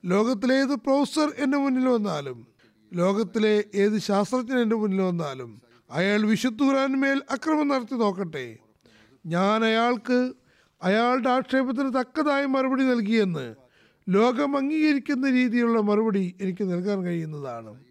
ലോകത്തിലെ 0.06 0.56
ഏത് 0.56 0.76
പ്രൊഫസർ 0.76 1.34
എന്റെ 1.38 1.58
മുന്നിൽ 1.58 1.88
വന്നാലും. 1.90 2.48
ലോകത്തിലെ 2.94 3.64
ഏത് 3.76 3.98
ശാസ്ത്രജ്ഞൻ 3.98 4.60
എന്റെ 4.60 4.76
മുന്നിൽ 4.76 5.02
വന്നാലും. 5.02 5.62
അയാൾ 5.92 6.22
വിശുദ്ധ 6.26 6.64
ഖുറാൻമേൽ 6.64 7.22
അക്രമം 7.32 7.68
നടത്തി 7.68 7.96
നോക്കട്ടെ. 7.96 8.58
ഞാൻ 9.26 9.66
അയാൾക്ക് 9.66 10.34
അയാളുടെ 10.84 11.30
ആക്ഷേപത്തിന് 11.30 11.94
തക്കതായ 11.94 12.46
മറുപടി 12.46 12.84
നൽകിയെന്ന് 12.84 13.56
ലോകം 14.10 14.58
അംഗീകരിക്കുന്ന 14.58 15.30
രീതിയിലുള്ള 15.30 15.80
മറുപടി 15.80 16.36
എനിക്ക് 16.42 16.64
നൽകാൻ 16.64 17.04
കഴിയുന്നതാണ്. 17.04 17.84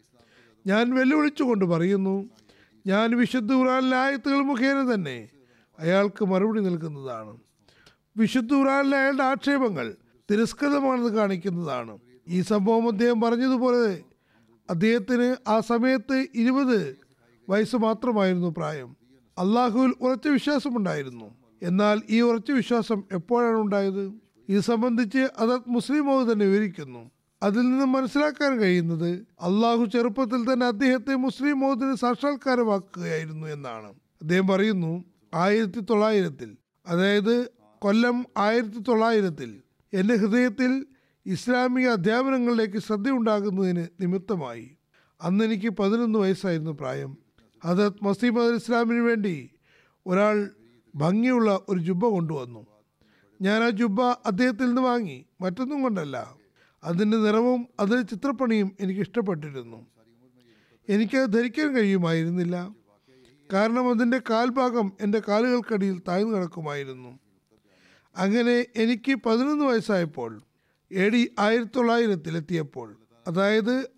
ഞാൻ 0.66 0.94
വെല്ലുവിളിച്ചുകൊണ്ട് 0.94 1.64
പറയുന്നു 1.64 2.30
ഞാൻ 2.86 3.16
വിശുദ്ധ 3.16 3.52
ഖുറാനിലെ 3.52 3.96
ആയത്തുകൾ 3.96 4.38
മുഖേന 4.38 4.94
തന്നെ 4.94 5.28
അയാൾക്ക് 5.78 6.24
മറുപടി 6.24 6.60
നൽകുന്നതാണ്. 6.60 7.36
വിശുദ്ധ 8.16 8.54
ഖുറാനിലെ 8.54 8.96
അയാളുടെ 8.96 9.22
ആക്ഷേപങ്ങൾ 9.22 9.96
തിരസ്കൃതമാണെന്ന് 10.30 11.10
കാണിക്കുന്നതാണ്. 11.10 11.98
ഈ 12.28 12.40
സംഭവം 12.40 12.88
അദ്ദേഹം 12.88 13.20
പറഞ്ഞതുപോലെ 13.20 14.02
അദ്ദേഹത്തിന് 14.70 15.36
ആ 15.48 15.60
സമയത്ത് 15.60 16.26
ഇരുപത് 16.34 16.96
വയസ്സ് 17.48 17.76
മാത്രമായിരുന്നു 17.76 18.54
പ്രായം. 18.56 18.96
അള്ളാഹുവിൽ 19.38 19.94
ഉറച്ച 20.00 20.28
വിശ്വാസമുണ്ടായിരുന്നു. 20.28 21.34
എന്നാൽ 21.62 22.02
ഈ 22.10 22.20
ഉറച്ച 22.20 22.50
വിശ്വാസം 22.50 23.04
എപ്പോഴാണ് 23.12 23.56
ഉണ്ടായത്? 23.56 24.12
ഇത് 24.48 24.60
സംബന്ധിച്ച് 24.60 25.28
മുസ്ലിം 25.66 26.06
മൗദ് 26.06 26.32
തന്നെ 26.32 26.46
വിവരിക്കുന്നു. 26.46 27.10
അതിൽ 27.42 27.60
നിന്ന് 27.60 27.84
മനസ്സിലാക്കാൻ 27.84 28.58
കഴിയുന്നത് 28.58 29.10
അള്ളാഹു 29.40 29.84
ചെറുപ്പത്തിൽ 29.84 30.52
തന്നെ 30.52 30.66
അദ്ദേഹത്തെ 30.66 31.14
മുസ്ലിം 31.14 31.60
മൗദിന് 31.60 31.94
സാക്ഷാത്കാരമാക്കുകയായിരുന്നു 31.94 33.46
എന്നാണ്. 33.46 33.88
അദ്ദേഹം 33.88 34.46
പറയുന്നു 34.46 35.04
ആയിരത്തി 35.34 35.80
തൊള്ളായിരത്തിൽ 35.80 36.56
അതായത് 36.86 37.48
കൊല്ലം 37.78 38.26
ആയിരത്തി 38.36 38.78
തൊള്ളായിരത്തിൽ 38.78 39.62
എന്റെ 39.94 40.14
ഹൃദയത്തിൽ 40.14 40.86
ഇസ്ലാമിക 41.26 41.88
അധ്യാപനങ്ങളിലേക്ക് 41.88 42.78
ശ്രദ്ധയുണ്ടാകുന്നതിന് 42.78 43.86
നിമിത്തമായി. 44.00 44.76
അന്ന് 45.20 45.44
എനിക്ക് 45.44 45.70
പതിനൊന്ന് 45.70 46.18
വയസ്സായിരുന്നു 46.18 46.70
പ്രായം. 46.70 47.18
ഹജറത് 47.64 47.92
മസീം 48.02 48.46
അദ് 48.46 48.54
ഇസ്ലാമിന് 48.54 49.00
വേണ്ടി 49.00 49.50
ഒരാൾ 50.06 50.50
ഭംഗിയുള്ള 50.94 51.60
ഒരു 51.68 51.80
ജുബ്ബ 51.80 52.06
കൊണ്ടുവന്നു. 52.06 52.66
ഞാൻ 53.42 53.62
ആ 53.62 53.70
ജുബ്ബ 53.70 54.02
അദ്ദേഹത്തിൽ 54.02 54.66
നിന്ന് 54.66 54.82
വാങ്ങി. 54.82 55.26
മറ്റൊന്നും 55.40 55.82
കൊണ്ടല്ല. 55.82 56.34
അതിന്റെ 56.84 57.16
നിറവും 57.16 57.66
അതിന്റെ 57.80 58.02
ചിത്രപ്പണിയും 58.02 58.76
എനിക്ക് 58.80 59.00
ഇഷ്ടപ്പെട്ടിരുന്നു. 59.00 59.86
എനിക്കത് 60.88 61.32
ധരിക്കാൻ 61.32 61.76
കഴിയുമായിരുന്നില്ല. 61.76 62.70
കാരണം 63.52 63.90
അതിന്റെ 63.90 64.20
കാൽഭാഗം 64.30 64.92
എന്റെ 65.00 65.22
കാലുകൾക്കടിയിൽ 65.28 66.02
താഴ്ന്നു 66.08 66.36
കിടക്കുമായിരുന്നു. 66.36 67.18
അങ്ങനെ 68.16 68.66
എനിക്ക് 68.76 69.14
പതിനൊന്ന് 69.14 69.64
വയസ്സായപ്പോൾ 69.64 70.42
എ 70.92 71.08
ഡി 71.08 71.34
ആയിരത്തി 71.38 71.70
തൊള്ളായിരത്തിലെത്തിയപ്പോൾ 71.76 72.96
അതായത് 73.26 73.90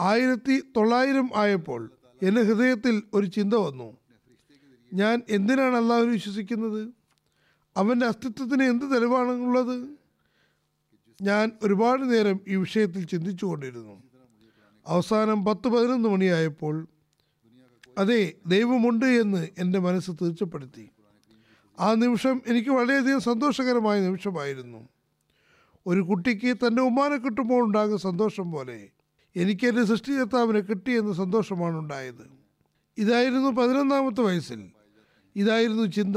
ആയിരത്തി 0.00 0.62
തൊള്ളായിരം 0.76 1.30
ആയപ്പോൾ 1.34 1.92
എന്റെ 2.22 2.42
ഹൃദയത്തിൽ 2.42 3.02
ഒരു 3.14 3.26
ചിന്ത 3.26 3.54
വന്നു. 3.54 3.96
ഞാൻ 4.92 5.22
എന്തിനാണ് 5.30 5.76
അള്ളാഹു 5.76 6.04
വിശ്വസിക്കുന്നത്? 6.04 6.88
അവന്റെ 7.76 8.06
അസ്തിത്വത്തിന് 8.06 8.62
എന്ത് 8.62 8.94
തെളിവാണുള്ളത്? 8.94 9.76
ഞാൻ 11.22 11.52
ഒരുപാട് 11.62 12.12
നേരം 12.12 12.40
ഈ 12.48 12.54
വിഷയത്തിൽ 12.54 13.06
ചിന്തിച്ചു 13.06 13.46
കൊണ്ടിരുന്നു 13.46 14.02
അവസാനം 14.86 15.44
പത്ത് 15.44 15.68
പതിനൊന്ന് 15.68 16.08
മണിയായപ്പോൾ 16.08 16.86
അതെ 17.98 18.32
ദൈവമുണ്ട് 18.46 19.06
എന്ന് 19.06 19.48
എന്റെ 19.58 19.78
മനസ്സ് 19.78 20.10
തീർച്ചപ്പെടുത്തി. 20.22 20.90
ആ 21.80 21.94
നിമിഷം 21.94 22.42
എനിക്ക് 22.46 22.70
വളരെയധികം 22.70 23.20
സന്തോഷകരമായ 23.20 24.00
നിമിഷമായിരുന്നു. 24.00 24.88
ഒരു 25.86 26.00
കുട്ടിക്ക് 26.00 26.56
തന്റെ 26.56 26.82
ഉമ്മാനെ 26.82 27.16
കിട്ടുമ്പോൾ 27.16 27.64
ഉണ്ടാകുന്ന 27.64 27.96
സന്തോഷം 27.96 28.52
പോലെ 28.52 28.88
എനിക്ക് 29.36 29.66
എന്റെ 29.66 29.84
സൃഷ്ടികർത്താവിനെ 29.84 30.60
കിട്ടിയെന്ന 30.60 31.12
സന്തോഷമാണ് 31.12 31.76
ഉണ്ടായത്. 31.76 32.30
ഇതായിരുന്നു 32.98 33.48
പതിനൊന്നാമത്തെ 33.48 34.20
വയസ്സിൽ. 34.20 34.70
ഇതായിരുന്നു 35.36 35.82
ചിന്ത. 35.82 36.16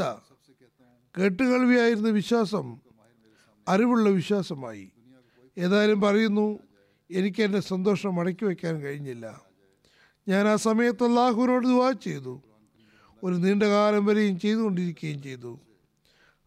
കേട്ടുകേൾവിയായിരുന്ന 1.20 2.10
വിശ്വാസം 2.10 2.78
അറിവുള്ള 3.68 4.10
വിശ്വാസമായി. 4.10 4.92
ഏതായാലും 5.58 6.02
പറയുന്നു 6.02 6.60
എനിക്ക് 7.12 7.44
എന്റെ 7.44 7.60
സന്തോഷം 7.60 8.20
അടക്കി 8.20 8.46
വയ്ക്കാൻ 8.46 8.82
കഴിഞ്ഞില്ല. 8.82 9.42
ഞാൻ 10.28 10.48
ആ 10.48 10.56
സമയത്ത് 10.56 11.04
അള്ളാഹുവിനോട് 11.04 11.68
ദുവാ 11.68 11.92
ചെയ്തു. 11.92 12.42
ഒരു 13.24 13.36
നീണ്ടകാലം 13.36 14.06
വരെയും 14.06 14.40
ചെയ്തുകൊണ്ടിരിക്കുകയും 14.40 15.22
ചെയ്തു. 15.22 15.60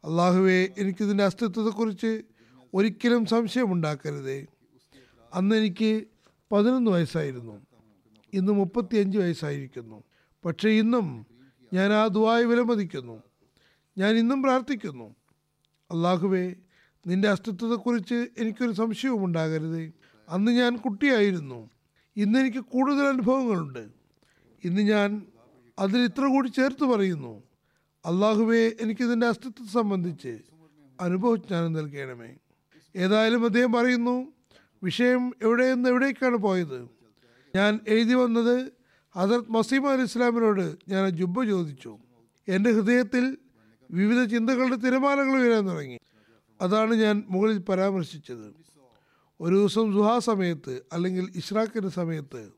അള്ളാഹുവെ 0.05 0.69
എനിക്കിതിന്റെ 0.79 1.25
അസ്തിത്വത്തെക്കുറിച്ച് 1.25 2.23
ഒരിക്കലും 2.75 3.27
സംശയമുണ്ടാക്കരുതേ. 3.27 4.47
അന്ന് 5.35 5.57
എനിക്ക് 5.57 6.05
പതിനൊന്ന് 6.53 6.91
വയസ്സായിരുന്നു. 6.91 7.67
ഇന്ന് 8.35 8.53
മുപ്പത്തിയഞ്ച് 8.53 9.19
വയസ്സായിരിക്കുന്നു. 9.19 10.03
പക്ഷേ 10.45 10.69
ഇന്നും 10.69 11.27
ഞാൻ 11.73 11.93
ആ 11.93 12.07
ദുവായി 12.07 12.45
വിലമതിക്കുന്നു. 12.45 13.23
ഞാൻ 13.99 14.15
ഇന്നും 14.15 14.43
പ്രാർത്ഥിക്കുന്നു. 14.43 15.15
അള്ളാഹുവേ 15.91 16.55
നിന്റെ 17.07 17.29
അസ്തിത്വത്തെക്കുറിച്ച് 17.29 18.27
എനിക്കൊരു 18.39 18.73
സംശയവും 18.73 19.25
ഉണ്ടാകരുത്. 19.25 19.93
അന്ന് 20.29 20.53
ഞാൻ 20.53 20.77
കുട്ടിയായിരുന്നു. 20.77 21.71
ഇന്ന് 22.17 22.39
എനിക്ക് 22.39 22.59
കൂടുതൽ 22.59 23.03
അനുഭവങ്ങളുണ്ട്. 23.03 23.89
ഇന്ന് 24.65 24.83
ഞാൻ 24.83 25.27
അതിൽ 25.81 25.99
ഇത്ര 25.99 26.25
കൂടി 26.25 26.49
ചേർത്ത് 26.49 26.85
പറയുന്നു. 26.85 27.43
അള്ളാഹുവെ 28.07 28.73
എനിക്കിതിന്റെ 28.81 29.27
അസ്തിത്വം 29.27 29.69
സംബന്ധിച്ച് 29.69 30.39
അനുഭവജ്ഞാനം 31.01 31.73
നൽകണമേ. 31.73 32.35
ഏതായാലും 32.97 33.45
അദ്ദേഹം 33.45 33.73
പറയുന്നു 33.73 34.33
വിഷയം 34.83 35.33
എവിടെ 35.43 35.75
നിന്ന് 35.75 35.89
എവിടേക്കാണ് 35.89 36.37
പോയത്? 36.37 36.89
ഞാൻ 37.57 37.81
എഴുതി 37.89 38.15
വന്നത് 38.15 38.73
ഹസരത് 39.17 39.53
മസീമ 39.53 39.89
അലി 39.89 40.03
ഇസ്ലാമിനോട് 40.03 40.77
ഞാൻ 40.89 41.09
ജുബ 41.09 41.17
ജുബ്ബ 41.17 41.45
ചോദിച്ചു. 41.45 41.99
എന്റെ 42.49 42.71
ഹൃദയത്തിൽ 42.71 43.39
വിവിധ 43.91 44.31
ചിന്തകളുടെ 44.31 44.77
തിരമാലകൾ 44.77 45.31
ഉയരാൻ 45.31 45.69
തുടങ്ങി. 45.69 45.99
അതാണ് 46.61 46.95
ഞാൻ 46.95 47.23
മുകളിൽ 47.31 47.59
പരാമർശിച്ചത്. 47.59 48.55
ഒരു 49.41 49.55
ദിവസം 49.55 49.93
സുഹാ 49.93 50.19
സമയത്ത് 50.19 50.83
അല്ലെങ്കിൽ 50.93 51.33
ഇഷ്രാഖിന്റെ 51.35 51.89
സമയത്ത് 51.89 52.51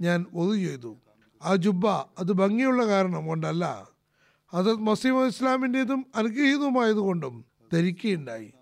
ഞാൻ 0.00 0.26
ഒതു 0.34 0.56
ചെയ്തു. 0.56 0.96
ആ 1.44 1.56
ജുബ്ബ 1.56 1.88
അത് 1.88 2.32
ഭംഗിയുള്ള 2.32 2.86
കാരണം 2.86 3.26
കൊണ്ടല്ല. 3.26 3.88
അത് 4.54 4.74
മസീമ 4.74 5.26
ഇസ്ലാമിന്റെതും 5.26 6.06
അനുഗ്രഹീതവുമായതുകൊണ്ടും 6.14 7.44
ധരിക്കുകയുണ്ടായി. 7.72 8.52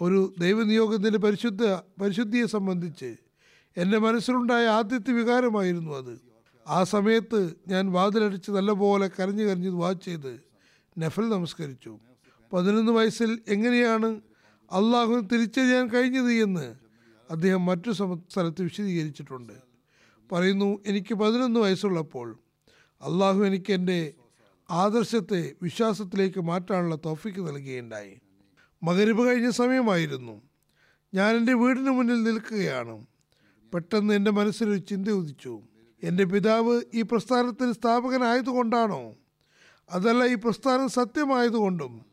ഒരു 0.00 0.34
ദൈവനിയോഗത്തിന്റെ 0.38 1.18
പരിശുദ്ധ 1.18 1.64
പരിശുദ്ധിയെ 2.02 2.46
സംബന്ധിച്ച് 2.46 3.16
എന്റെ 3.76 3.98
മനസ്സിലുണ്ടായ 3.98 4.66
ആദ്യത്തെ 4.66 5.12
വികാരമായിരുന്നു 5.12 5.96
അത്. 5.96 6.20
ആ 6.68 6.84
സമയത്ത് 6.84 7.54
ഞാൻ 7.68 7.92
വാതിലടിച്ച് 7.92 8.50
നല്ലപോലെ 8.50 9.10
കരഞ്ഞു 9.20 9.44
കരഞ്ഞ് 9.44 9.70
ദുവാ 9.70 9.92
ചെയ്ത് 9.92 10.40
നഫൽ 10.98 11.28
നമസ്കരിച്ചു. 11.28 11.98
പതിനൊന്ന് 12.52 12.92
വയസ്സിൽ 12.92 13.38
എങ്ങനെയാണ് 13.48 14.06
അള്ളാഹുവിന് 14.72 15.28
തിരിച്ചറിയാൻ 15.32 15.86
കഴിഞ്ഞത് 15.86 16.32
എന്ന് 16.32 16.74
അദ്ദേഹം 17.30 17.66
മറ്റു 17.66 17.90
സ്ഥലത്ത് 18.32 18.62
വിശദീകരിച്ചിട്ടുണ്ട്. 18.62 19.67
പറയുന്നു 20.32 20.82
എനിക്ക് 20.86 21.14
പതിനൊന്ന് 21.14 21.60
വയസ്സുള്ളപ്പോൾ 21.60 22.38
അള്ളാഹു 23.02 23.44
എനിക്ക് 23.44 23.72
എന്റെ 23.72 24.12
ആദർശത്തെ 24.70 25.52
വിശ്വാസത്തിലേക്ക് 25.62 26.40
മാറ്റാനുള്ള 26.40 26.96
തോഫിക്ക് 26.96 27.40
നൽകുകയുണ്ടായി. 27.40 28.20
മകരിപ്പ് 28.82 29.26
കഴിഞ്ഞ 29.26 29.50
സമയമായിരുന്നു. 29.50 30.42
ഞാൻ 31.14 31.36
എന്റെ 31.36 31.52
വീടിന് 31.52 31.90
മുന്നിൽ 31.90 32.22
നിൽക്കുകയാണ്. 32.22 33.06
പെട്ടെന്ന് 33.74 34.14
എന്റെ 34.14 34.30
മനസ്സിലൊരു 34.30 34.78
ചിന്ത 34.78 35.08
ഉദിച്ചു. 35.08 35.62
എന്റെ 36.02 36.24
പിതാവ് 36.24 36.82
ഈ 36.94 37.02
പ്രസ്ഥാനത്തിന് 37.02 37.72
സ്ഥാപകനായതുകൊണ്ടാണോ? 37.72 39.14
അതല്ല 39.90 40.24
ഈ 40.24 40.34
പ്രസ്ഥാനം 40.34 40.88
സത്യമായതുകൊണ്ടും 40.88 42.06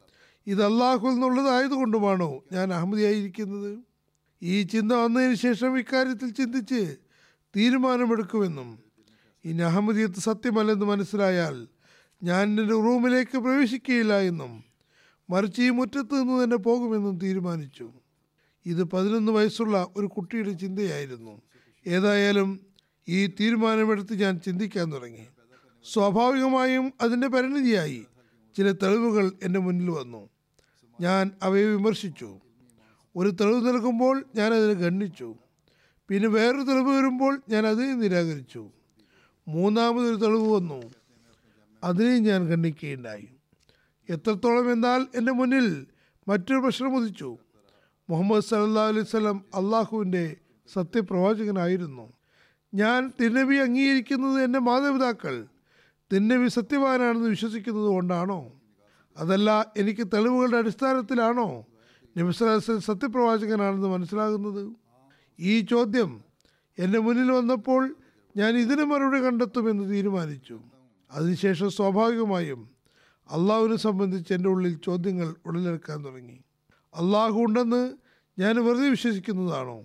ഇത് 0.47 0.65
അള്ളാഹുൽ 0.65 1.10
നിന്നുള്ളതായതുകൊണ്ടുമാണോ 1.10 2.43
ഞാൻ 2.51 2.73
അഹമ്മദിയായിരിക്കുന്നത്? 2.73 3.80
ഈ 4.41 4.63
ചിന്ത 4.63 4.91
വന്നതിന് 4.91 5.36
ശേഷം 5.36 5.80
ഇക്കാര്യത്തിൽ 5.80 6.34
ചിന്തിച്ച് 6.34 6.95
തീരുമാനമെടുക്കുമെന്നും 7.56 8.80
ഇനി 9.46 9.62
അഹമ്മദിയത്ത് 9.62 10.15
സത്യമല്ലെന്ന് 10.15 10.86
മനസ്സിലായാൽ 10.86 11.68
ഞാൻ 12.24 12.50
എന്റെ 12.50 12.63
റൂമിലേക്ക് 12.63 13.38
പ്രവേശിക്കുകയില്ല 13.38 14.20
എന്നും 14.20 14.63
മറിച്ച് 15.30 15.62
ഈ 15.62 15.70
മുറ്റത്ത് 15.70 16.13
നിന്ന് 16.13 16.44
തന്നെ 16.44 16.58
പോകുമെന്നും 16.58 17.18
തീരുമാനിച്ചു. 17.18 17.91
ഇത് 18.65 18.84
പതിനൊന്ന് 18.84 19.32
വയസ്സുള്ള 19.32 19.88
ഒരു 19.98 20.08
കുട്ടിയുടെ 20.08 20.52
ചിന്തയായിരുന്നു. 20.52 21.41
ഏതായാലും 21.88 22.60
ഈ 23.08 23.28
തീരുമാനമെടുത്ത് 23.28 24.13
ഞാൻ 24.13 24.39
ചിന്തിക്കാൻ 24.39 24.94
തുടങ്ങി. 24.94 25.28
സ്വാഭാവികമായും 25.84 26.94
അതിന്റെ 27.02 27.28
പരിണിതിയായി 27.28 28.06
ചില 28.58 28.72
തെളിവുകൾ 28.72 29.32
എന്റെ 29.44 29.60
മുന്നിൽ 29.60 29.89
വന്നു. 29.89 30.30
ഞാൻ 31.02 31.32
അവയെ 31.44 31.65
വിമർശിച്ചു. 31.65 32.39
ഒരു 33.15 33.30
തെളിവ് 33.30 33.68
നൽകുമ്പോൾ 33.68 34.26
ഞാനതിനെ 34.36 34.74
ഗണ്ണിച്ചു 34.74 35.36
പിന്നെ 36.10 36.30
വേറൊരു 36.30 36.62
തെളിവ് 36.62 36.98
വരുമ്പോൾ 36.98 37.41
ഞാൻ 37.50 37.68
അതിനെ 37.68 37.94
നിരാകരിച്ചു. 37.96 38.70
മൂന്നാമതൊരു 39.48 40.15
തെളിവ് 40.15 40.52
വന്നു. 40.52 40.94
അതിനെയും 41.84 42.24
ഞാൻ 42.24 42.50
ഖണ്ഡിക്കുകയുണ്ടായി. 42.50 43.30
എത്രത്തോളം 44.10 44.72
എന്നാൽ 44.72 45.08
എന്റെ 45.15 45.32
മുന്നിൽ 45.32 45.86
മറ്റൊരു 46.28 46.60
പ്രശ്നം 46.60 46.96
ഉദിച്ചു. 46.96 47.38
മുഹമ്മദ് 48.10 48.44
സല്ലാ 48.44 48.88
അലൈഹി 48.88 49.06
സ്വലം 49.06 49.38
അള്ളാഹുവിന്റെ 49.38 50.36
സത്യപ്രവാചകനായിരുന്നു. 50.74 52.13
ഞാൻ 52.74 53.12
തിന്നബി 53.22 53.56
അംഗീകരിക്കുന്നത് 53.56 54.44
എന്റെ 54.44 54.60
മാതാപിതാക്കൾ. 54.60 55.46
തിന്നബി 56.13 56.48
സത്യവാനാണെന്ന് 56.48 57.30
വിശ്വസിക്കുന്നത് 57.30 57.86
കൊണ്ടാണോ? 57.86 58.52
അതല്ല 59.18 59.72
എനിക്ക് 59.78 60.08
തെളിവുകളുടെ 60.13 60.58
അടിസ്ഥാനത്തിലാണോ 60.58 61.46
നബി 62.18 62.32
സ്വല്ലല്ലാഹു 62.32 62.44
അലൈഹി 62.44 62.72
വസല്ലം 62.72 62.82
സത്യപ്രവാചകനാണെന്ന് 62.82 63.88
മനസ്സിലാകുന്നത്? 63.88 64.85
ഈ 65.39 65.62
ചോദ്യം 65.62 66.24
എന്റെ 66.80 67.00
മുന്നിൽ 67.00 67.32
വന്നപ്പോൾ 67.32 67.95
ഞാൻ 68.38 68.58
ഇതിന് 68.58 68.84
മറുപടി 68.84 69.26
കണ്ടെത്തുമെന്ന് 69.26 69.89
തീരുമാനിച്ചു. 69.93 70.60
അതിനുശേഷം 71.12 71.69
സ്വാഭാവികമായും 71.69 72.69
അള്ളാഹുവിനെ 73.30 73.76
സംബന്ധിച്ച് 73.76 74.34
എന്റെ 74.34 74.50
ഉള്ളിൽ 74.50 74.80
ചോദ്യങ്ങൾ 74.86 75.36
ഉടലെടുക്കാൻ 75.45 76.06
തുടങ്ങി. 76.06 76.43
അള്ളാഹു 76.95 77.39
ഉണ്ടെന്ന് 77.39 77.93
ഞാൻ 78.39 78.65
വെറുതെ 78.65 78.89
വിശ്വസിക്കുന്നതാണോ? 78.89 79.84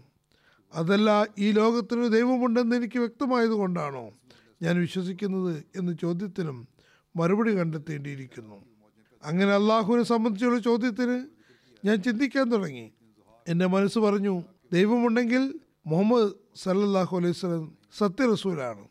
അതല്ല 0.75 1.27
ഈ 1.39 1.53
ലോകത്തിന് 1.53 2.13
ദൈവമുണ്ടെന്ന് 2.13 2.77
എനിക്ക് 2.77 2.99
വ്യക്തമായതുകൊണ്ടാണോ 2.99 4.11
ഞാൻ 4.63 4.81
വിശ്വസിക്കുന്നത് 4.81 5.65
എന്ന 5.77 5.93
ചോദ്യത്തിനും 5.93 6.69
മറുപടി 7.17 7.59
കണ്ടെത്തേണ്ടിയിരിക്കുന്നു. 7.59 8.65
അങ്ങനെ 9.25 9.53
അള്ളാഹുവിനെ 9.53 10.03
സംബന്ധിച്ചുള്ള 10.03 10.59
ചോദ്യത്തിന് 10.59 11.27
ഞാൻ 11.85 12.03
ചിന്തിക്കാൻ 12.03 12.53
തുടങ്ങി. 12.53 12.93
എന്റെ 13.49 13.67
മനസ്സ് 13.67 13.99
പറഞ്ഞു 13.99 14.43
ദൈവമുണ്ടെങ്കിൽ 14.73 15.61
മുഹമ്മദ് 15.87 16.31
സല്ലാഹു 16.57 17.17
അലൈഹി 17.17 17.33
സ്വലം 17.33 17.77
സത്യറസൂലാണ്. 17.99 18.85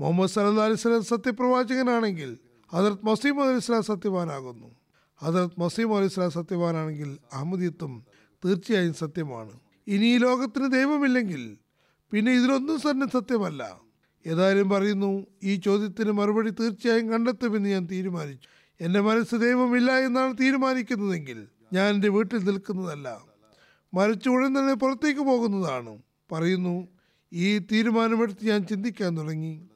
മുഹമ്മദ് 0.00 0.30
സല്ലാ 0.30 0.64
അലൈഹി 0.64 0.80
സ്വലം 0.80 1.04
സത്യപ്രവാചകനാണെങ്കിൽ 1.04 2.38
ഹജറത് 2.72 3.06
മസീം 3.06 3.42
അലൈഹി 3.42 3.58
സ്വലാം 3.58 3.82
സത്യവാനാകുന്നു. 3.82 4.70
ഹജറത് 5.22 5.60
മസീം 5.60 5.96
അലൈഹി 5.96 6.28
സത്യവാനാണെങ്കിൽ 6.28 7.18
അഹമ്മദിയത്വം 7.32 8.04
തീർച്ചയായും 8.44 8.94
സത്യമാണ്. 8.94 9.60
ഇനി 9.86 10.06
ഈ 10.06 10.18
ലോകത്തിന് 10.18 10.72
ദൈവമില്ലെങ്കിൽ 10.72 11.58
പിന്നെ 12.12 12.32
ഇതിലൊന്നും 12.32 12.78
തന്നെ 12.90 13.06
സത്യമല്ല. 13.12 13.80
ഏതായാലും 14.26 14.68
പറയുന്നു 14.68 15.26
ഈ 15.42 15.54
ചോദ്യത്തിന് 15.56 16.10
മറുപടി 16.10 16.50
തീർച്ചയായും 16.50 17.12
കണ്ടെത്തുമെന്ന് 17.12 17.68
ഞാൻ 17.68 17.88
തീരുമാനിച്ചു. 17.90 18.48
എന്റെ 18.80 19.00
മനസ്സ് 19.00 19.34
ദൈവമില്ല 19.34 19.98
എന്നാണ് 19.98 20.34
തീരുമാനിക്കുന്നതെങ്കിൽ 20.40 21.38
ഞാൻ 21.72 21.94
എന്റെ 21.94 22.08
വീട്ടിൽ 22.08 22.38
നിൽക്കുന്നതല്ല. 22.38 23.33
മരിച്ച 23.94 24.28
ഉടൻ 24.28 24.58
തന്നെ 24.58 24.74
പുറത്തേക്ക് 24.74 25.20
പോകുന്നതാണ്. 25.20 25.98
പറയുന്നു 26.32 26.88
ഈ 27.32 27.58
തീരുമാനമെടുത്ത് 27.58 28.46
ഞാൻ 28.46 28.66
ചിന്തിക്കാൻ 28.66 29.18
തുടങ്ങി. 29.18 29.68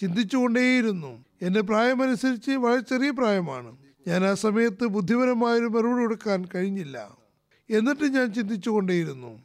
ചിന്തിച്ചുകൊണ്ടേയിരുന്നു. 0.00 1.24
എന്റെ 1.42 1.60
പ്രായമനുസരിച്ച് 1.60 2.50
വളരെ 2.50 2.80
ചെറിയ 2.80 3.10
പ്രായമാണ്. 3.10 3.76
ഞാൻ 4.08 4.24
ആ 4.24 4.34
സമയത്ത് 4.34 4.86
ബുദ്ധിപരമായൊരു 4.86 5.64
മറുപടി 5.64 6.00
കൊടുക്കാൻ 6.00 6.44
കഴിഞ്ഞില്ല. 6.54 7.16
എന്നിട്ട് 7.70 8.04
ഞാൻ 8.04 8.34
ചിന്തിച്ചുകൊണ്ടേയിരുന്നു. 8.34 9.42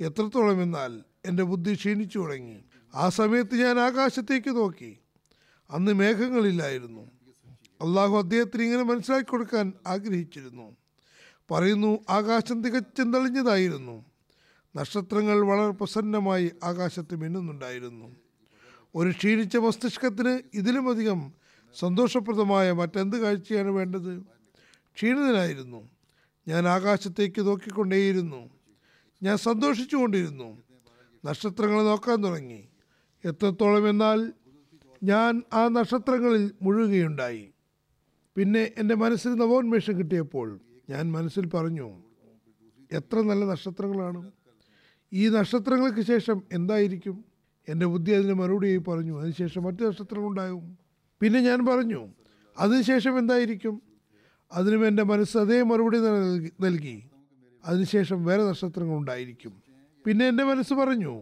എത്രത്തോളം 0.00 0.62
എന്നാൽ 0.62 1.00
എന്റെ 1.26 1.42
ബുദ്ധി 1.42 1.74
ക്ഷീണിച്ചു 1.74 2.18
തുടങ്ങി. 2.18 2.56
ആ 2.94 3.08
സമയത്ത് 3.08 3.54
ഞാൻ 3.54 3.78
ആകാശത്തേക്ക് 3.78 4.50
നോക്കി. 4.50 4.98
അന്ന് 5.70 5.92
മേഘങ്ങളില്ലായിരുന്നു. 5.92 7.00
അള്ളാഹു 7.82 8.16
അദ്ദേഹത്തിന് 8.16 8.62
ഇങ്ങനെ 8.62 8.82
മനസ്സിലാക്കി 8.82 9.30
കൊടുക്കാൻ 9.30 9.72
ആഗ്രഹിച്ചിരുന്നു. 9.86 10.76
പറയുന്നു 11.50 11.98
ആകാശം 12.08 12.62
തികച്ചും 12.62 13.12
തെളിഞ്ഞതായിരുന്നു. 13.12 14.04
നക്ഷത്രങ്ങൾ 14.76 15.40
വളരെ 15.40 15.70
പ്രസന്നമായി 15.70 16.52
ആകാശത്ത് 16.64 17.16
മിന്നുന്നുണ്ടായിരുന്നു. 17.16 18.16
ഒരു 18.94 19.10
ക്ഷീണിച്ച 19.10 19.56
മസ്തിഷ്കത്തിന് 19.56 20.38
ഇതിലുമധികം 20.54 21.32
സന്തോഷപ്രദമായ 21.78 22.72
മറ്റെന്ത് 22.72 23.16
കാഴ്ചയാണ് 23.16 23.70
വേണ്ടത്? 23.70 24.18
ക്ഷീണിതനായിരുന്നു. 24.96 25.90
ഞാൻ 26.48 26.68
ആകാശത്തേക്ക് 26.68 27.46
നോക്കിക്കൊണ്ടേയിരുന്നു. 27.46 28.50
ഞാൻ 29.22 29.36
സന്തോഷിച്ചുകൊണ്ടിരുന്നു. 29.36 30.62
നക്ഷത്രങ്ങളെ 31.26 31.82
നോക്കാൻ 31.82 32.24
തുടങ്ങി. 32.24 32.68
എത്രത്തോളം 33.24 33.88
എന്നാൽ 33.88 34.32
ഞാൻ 35.02 35.42
ആ 35.52 35.68
നക്ഷത്രങ്ങളിൽ 35.68 36.50
മുഴുകുകയുണ്ടായി. 36.62 37.50
പിന്നെ 38.36 38.72
എന്റെ 38.76 38.94
മനസ്സിൽ 38.94 39.34
നവോന്മേഷം 39.34 39.98
കിട്ടിയപ്പോൾ 39.98 40.60
ഞാൻ 40.90 41.12
മനസ്സിൽ 41.12 41.46
പറഞ്ഞു 41.54 41.86
എത്ര 42.92 43.16
നല്ല 43.20 43.44
നക്ഷത്രങ്ങളാണ്. 43.44 44.20
ഈ 45.12 45.28
നക്ഷത്രങ്ങൾക്ക് 45.28 46.00
ശേഷം 46.00 46.42
എന്തായിരിക്കും? 46.52 47.24
എന്റെ 47.68 47.86
ബുദ്ധി 47.86 48.12
അതിന് 48.12 48.32
മറുപടിയായി 48.32 48.76
പറഞ്ഞു 48.76 49.18
അതിനുശേഷം 49.20 49.62
മറ്റു 49.62 49.82
നക്ഷത്രങ്ങളുണ്ടാകും. 49.82 50.78
പിന്നെ 51.20 51.40
ഞാൻ 51.40 51.66
പറഞ്ഞു 51.66 52.02
അതിനുശേഷം 52.56 53.18
എന്തായിരിക്കും? 53.18 53.82
അതിനും 54.52 54.86
എന്റെ 54.86 55.02
മനസ്സ് 55.02 55.38
അതേ 55.38 55.62
മറുപടി 55.62 55.98
നൽകി 56.60 56.96
അതിനുശേഷം 57.64 58.24
വേറെ 58.24 58.42
നക്ഷത്രങ്ങൾ 58.42 58.96
ഉണ്ടായിരിക്കും 58.96 59.54
പിന്നെ 60.04 60.28
എന്റെ 60.28 60.44
മനസ്സ് 60.44 60.74
പറഞ്ഞു 60.74 61.14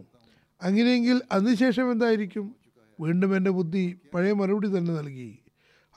അങ്ങനെയെങ്കിൽ 0.61 1.21
അതിനുശേഷം 1.31 1.91
എന്തായിരിക്കും? 1.91 2.55
വീണ്ടും 2.99 3.35
എന്റെ 3.35 3.51
ബുദ്ധി 3.51 3.99
പഴയ 4.13 4.33
മറുപടി 4.33 4.67
തന്നെ 4.67 4.93
നൽകി 4.93 5.39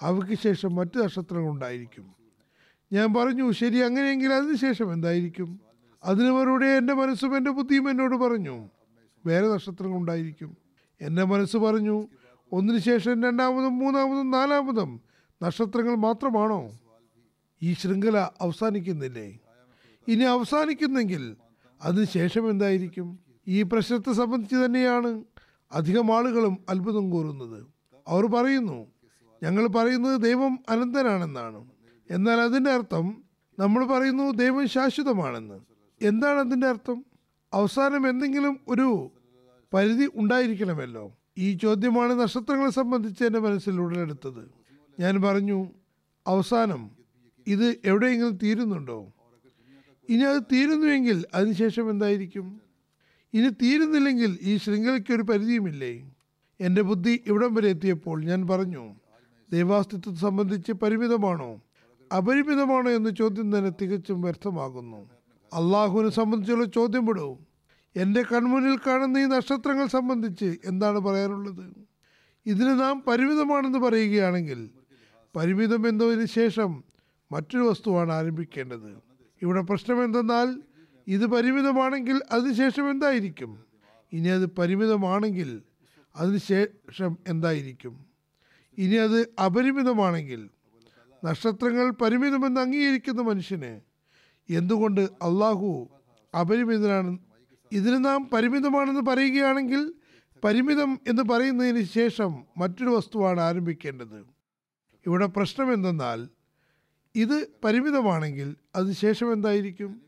അവയ്ക്ക് 0.00 0.36
ശേഷം 0.42 0.74
മറ്റ് 0.74 0.96
നക്ഷത്രങ്ങൾ 0.98 1.50
ഉണ്ടായിരിക്കും 1.50 2.06
ഞാൻ 2.92 3.14
പറഞ്ഞു 3.14 3.50
ശരി 3.50 3.76
അങ്ങനെയെങ്കിൽ 3.76 4.32
അതിനുശേഷം 4.32 4.92
എന്തായിരിക്കും? 4.92 5.60
അതിന് 6.04 6.30
മറുപടി 6.30 6.66
എന്റെ 6.66 6.94
മനസ്സും 6.94 7.36
എന്റെ 7.36 7.50
ബുദ്ധിയും 7.50 7.90
എന്നോട് 7.90 8.16
പറഞ്ഞു 8.16 8.68
വേറെ 9.26 9.48
നക്ഷത്രങ്ങൾ 9.48 9.96
ഉണ്ടായിരിക്കും. 9.96 10.56
എന്റെ 11.00 11.24
മനസ്സ് 11.24 11.56
പറഞ്ഞു 11.56 12.08
ഒന്നിനു 12.52 12.78
ശേഷം 12.78 13.22
രണ്ടാമതും 13.22 13.78
മൂന്നാമതും 13.78 14.30
നാലാമതും 14.30 15.00
നക്ഷത്രങ്ങൾ 15.42 15.94
മാത്രമാണോ? 15.96 16.78
ഈ 17.62 17.72
ശൃംഖല 17.72 18.18
അവസാനിക്കുന്നില്ലേ? 18.40 19.38
ഇനി 20.08 20.24
അവസാനിക്കുന്നെങ്കിൽ 20.24 21.36
അതിനുശേഷം 21.82 22.50
എന്തായിരിക്കും? 22.50 23.18
ഈ 23.48 23.62
പ്രശ്നത്തെ 23.62 24.12
സംബന്ധിച്ച് 24.12 24.56
തന്നെയാണ് 24.56 25.24
അധികം 25.72 26.16
ആളുകളും 26.16 26.58
അത്ഭുതം 26.68 27.10
കൂറുന്നത്. 27.10 27.66
അവർ 28.08 28.26
പറയുന്നു 28.26 28.86
ഞങ്ങൾ 29.42 29.66
പറയുന്നത് 29.66 30.20
ദൈവം 30.20 30.58
അനന്തനാണെന്നാണ്. 30.68 31.77
എന്നാൽ 32.10 32.40
അതിന്റെ 32.40 32.70
അർത്ഥം 32.70 33.22
നമ്മൾ 33.58 33.86
പറയുന്നു 33.86 34.30
ദൈവം 34.30 34.68
ശാശ്വതമാണെന്ന്. 34.68 35.60
എന്താണ് 36.02 36.38
അതിന്റെ 36.38 36.66
അർത്ഥം? 36.66 37.04
അവസാനം 37.52 38.08
എന്തെങ്കിലും 38.08 38.60
ഒരു 38.68 39.10
പരിധി 39.74 40.10
ഉണ്ടായിരിക്കണമല്ലോ. 40.14 41.16
ഈ 41.38 41.54
ചോദ്യമാണ് 41.54 42.12
നക്ഷത്രങ്ങളെ 42.12 42.70
സംബന്ധിച്ച് 42.70 43.24
എന്റെ 43.24 43.38
മനസ്സിൽ 43.38 43.80
ഉടലെടുത്തത് 43.80 44.50
ഞാൻ 45.00 45.22
പറഞ്ഞു 45.22 45.70
അവസാനം 46.26 46.90
ഇത് 47.46 47.76
എവിടെയെങ്കിലും 47.84 48.38
തീരുന്നുണ്ടോ? 48.42 49.12
ഇനി 50.08 50.22
അത് 50.22 50.42
തീരുന്നുവെങ്കിൽ 50.42 51.24
അതിനുശേഷം 51.34 51.90
എന്തായിരിക്കും? 51.90 52.60
ഇനി 53.34 53.48
തീരുന്നില്ലെങ്കിൽ 53.48 54.38
ഈ 54.42 54.56
ശൃംഖലയ്ക്ക് 54.56 55.14
ഒരു 55.14 55.22
പരിധിയുമില്ലേ? 55.22 56.12
എന്റെ 56.60 56.82
ബുദ്ധി 56.82 57.22
ഇവിടം 57.26 57.54
വരെ 57.54 57.68
എത്തിയപ്പോൾ 57.68 58.24
ഞാൻ 58.24 58.46
പറഞ്ഞു 58.46 58.94
ദൈവാസ്തിത്വത്തെ 59.52 60.20
സംബന്ധിച്ച് 60.20 60.72
പരിമിതമാണോ? 60.72 61.60
അപരിമിതമാണോ 62.16 62.90
എന്ന 62.90 63.10
ചോദ്യം 63.10 63.58
തന്നെ 63.58 63.72
തികച്ചും 63.82 64.22
വ്യർത്ഥമാകുന്നു. 64.22 65.10
അള്ളാഹുവിനെ 65.54 66.10
സംബന്ധിച്ചുള്ള 66.10 66.64
ചോദ്യം 66.64 67.06
വിടൂ. 67.06 67.38
എന്റെ 67.96 68.22
കൺമുന്നിൽ 68.22 68.78
കാണുന്ന 68.86 69.18
ഈ 69.18 69.24
നക്ഷത്രങ്ങൾ 69.24 69.86
സംബന്ധിച്ച് 69.86 70.56
എന്താണ് 70.64 70.98
പറയാനുള്ളത്? 70.98 71.74
ഇതിന് 72.46 72.80
നാം 72.80 73.02
പരിമിതമാണെന്ന് 73.06 73.78
പറയുകയാണെങ്കിൽ 73.78 74.70
പരിമിതം 75.36 75.88
എന്നതിന് 75.88 76.24
ശേഷം 76.24 76.84
മറ്റൊരു 77.32 77.62
വസ്തുവാണ് 77.62 78.12
ആരംഭിക്കേണ്ടത്. 78.12 79.02
ഇവിടെ 79.42 79.60
പ്രശ്നം 79.60 80.04
എന്തെന്നാൽ 80.04 80.62
ഇത് 81.06 81.26
പരിമിതമാണെങ്കിൽ 81.26 82.22
അതിനുശേഷം 82.30 82.90
എന്തായിരിക്കും? 82.90 83.64
ഇനി 84.12 84.28
അത് 84.28 84.46
പരിമിതമാണെങ്കിൽ 84.46 85.62
അതിനുശേഷം 86.16 87.18
എന്തായിരിക്കും? 87.28 88.06
ഇനി 88.78 88.94
അത് 88.94 89.28
അപരിമിതമാണെങ്കിൽ 89.44 90.50
നക്ഷത്രങ്ങൾ 91.24 91.90
പരിമിതമെന്ന് 91.90 92.60
അംഗീകരിക്കുന്ന 92.60 93.22
മനുഷ്യന് 93.22 93.80
എന്തുകൊണ്ട് 94.50 95.00
അള്ളാഹു 95.00 95.88
അപരിമിതനാണ്? 96.40 97.18
ഇതിന് 97.72 98.04
നാം 98.04 98.30
പരിമിതമാണെന്ന് 98.32 99.00
പറയുകയാണെങ്കിൽ 99.00 99.92
പരിമിതം 100.44 101.00
എന്ന് 101.06 101.22
പറയുന്നതിന് 101.22 101.82
ശേഷം 101.82 102.44
മറ്റൊരു 102.58 102.90
വസ്തുവാണ് 102.90 103.40
ആരംഭിക്കേണ്ടത്. 103.40 104.18
ഇവിടെ 105.06 105.26
പ്രശ്നം 105.26 105.72
എന്തെന്നാൽ 105.72 106.28
ഇത് 107.14 107.48
പരിമിതമാണെങ്കിൽ 107.64 108.56
അതിനുശേഷം 108.76 109.32
എന്തായിരിക്കും? 109.32 110.02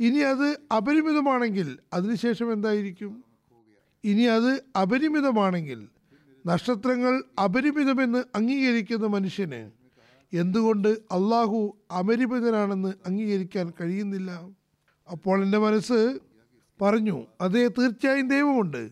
ഇനി 0.00 0.18
അത് 0.18 0.58
അപരിമിതമാണെങ്കിൽ 0.76 1.78
അതിനുശേഷം 1.92 2.52
എന്തായിരിക്കും? 2.52 3.24
ഇനി 4.04 4.22
അത് 4.22 4.62
അപരിമിതമാണെങ്കിൽ 4.82 5.88
നക്ഷത്രങ്ങൾ 6.46 7.24
അപരിമിതമെന്ന് 7.44 8.24
അംഗീകരിക്കുന്ന 8.34 9.06
മനുഷ്യന് 9.06 9.83
എന്തുകൊണ്ട് 10.34 10.88
അള്ളാഹു 10.88 11.76
അപരിമിതനാണെന്ന് 11.98 12.94
അംഗീകരിക്കാൻ 13.06 13.72
കഴിയുന്നില്ല? 13.80 14.30
അപ്പോൾ 15.10 15.42
എന്റെ 15.42 15.58
മനസ്സ് 15.58 16.18
പറഞ്ഞു 16.82 17.26
അതേ 17.40 17.68
തീർച്ചയായും 17.68 18.28
ദൈവമുണ്ട്. 18.28 18.90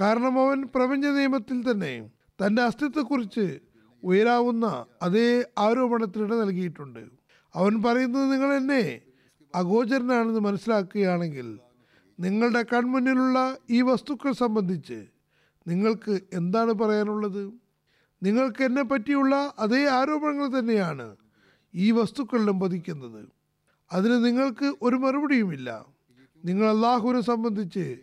കാരണം 0.00 0.46
അവൻ 0.46 0.62
പ്രപഞ്ച 0.74 1.06
നിയമത്തിൽ 1.06 1.70
തന്നെ 1.70 2.10
തന്റെ 2.44 2.62
അസ്തിത്വത്തെക്കുറിച്ച് 2.62 3.58
ഉയരാവുന്ന 4.04 4.84
അതേ 5.02 5.44
ആരോപണത്തിനിട 5.58 6.32
നൽകിയിട്ടുണ്ട്. 6.34 7.02
അവൻ 7.54 7.82
പറയുന്നത് 7.82 8.32
നിങ്ങൾ 8.32 8.52
എന്നെ 8.54 9.00
അഗോചരനാണെന്ന് 9.54 10.40
മനസ്സിലാക്കുകയാണെങ്കിൽ 10.40 11.58
നിങ്ങളുടെ 12.20 12.62
കൺമുന്നിലുള്ള 12.62 13.56
ഈ 13.70 13.82
വസ്തുക്കൾ 13.82 14.32
സംബന്ധിച്ച് 14.32 15.04
നിങ്ങൾക്ക് 15.68 16.20
എന്താണ് 16.32 16.72
പറയാനുള്ളത്? 16.72 17.61
നിങ്ങൾക്ക് 18.22 18.62
എന്നെ 18.62 18.82
പറ്റിയുള്ള 18.82 19.54
അതേ 19.58 19.86
ആരോപണങ്ങൾ 19.88 20.58
തന്നെയാണ് 20.58 21.16
ഈ 21.74 21.90
വസ്തുക്കളിലും 21.90 22.60
പതിക്കുന്നത്. 22.60 23.28
അതിന് 23.92 24.24
നിങ്ങൾക്ക് 24.24 24.76
ഒരു 24.82 24.96
മറുപടിയുമില്ല. 24.96 25.86
നിങ്ങൾ 26.44 26.68
അള്ളാഹുവിനെ 26.68 27.20
സംബന്ധിച്ച് 27.20 27.96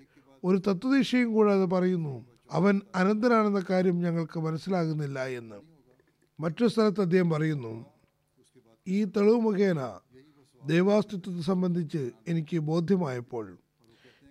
ഒരു 0.43 0.58
തത്വദീക്ഷയും 0.67 1.34
കൂടാതെ 1.34 1.65
പറയുന്നു 1.65 2.25
അവൻ 2.51 2.82
അനന്തനാണെന്ന 2.95 3.65
കാര്യം 3.69 3.99
ഞങ്ങൾക്ക് 4.01 4.39
മനസ്സിലാകുന്നില്ല 4.39 5.19
എന്ന്. 5.23 5.60
മറ്റൊരു 6.39 6.69
സ്ഥലത്ത് 6.69 7.01
അദ്ദേഹം 7.01 7.29
പറയുന്നു 7.29 7.86
ഈ 8.88 9.03
തെളിവ് 9.03 9.41
മുഖേന 9.41 9.99
ദൈവാസ്തിത്വത്തെ 10.65 11.41
സംബന്ധിച്ച് 11.41 12.12
എനിക്ക് 12.27 12.60
ബോധ്യമായപ്പോൾ 12.60 13.58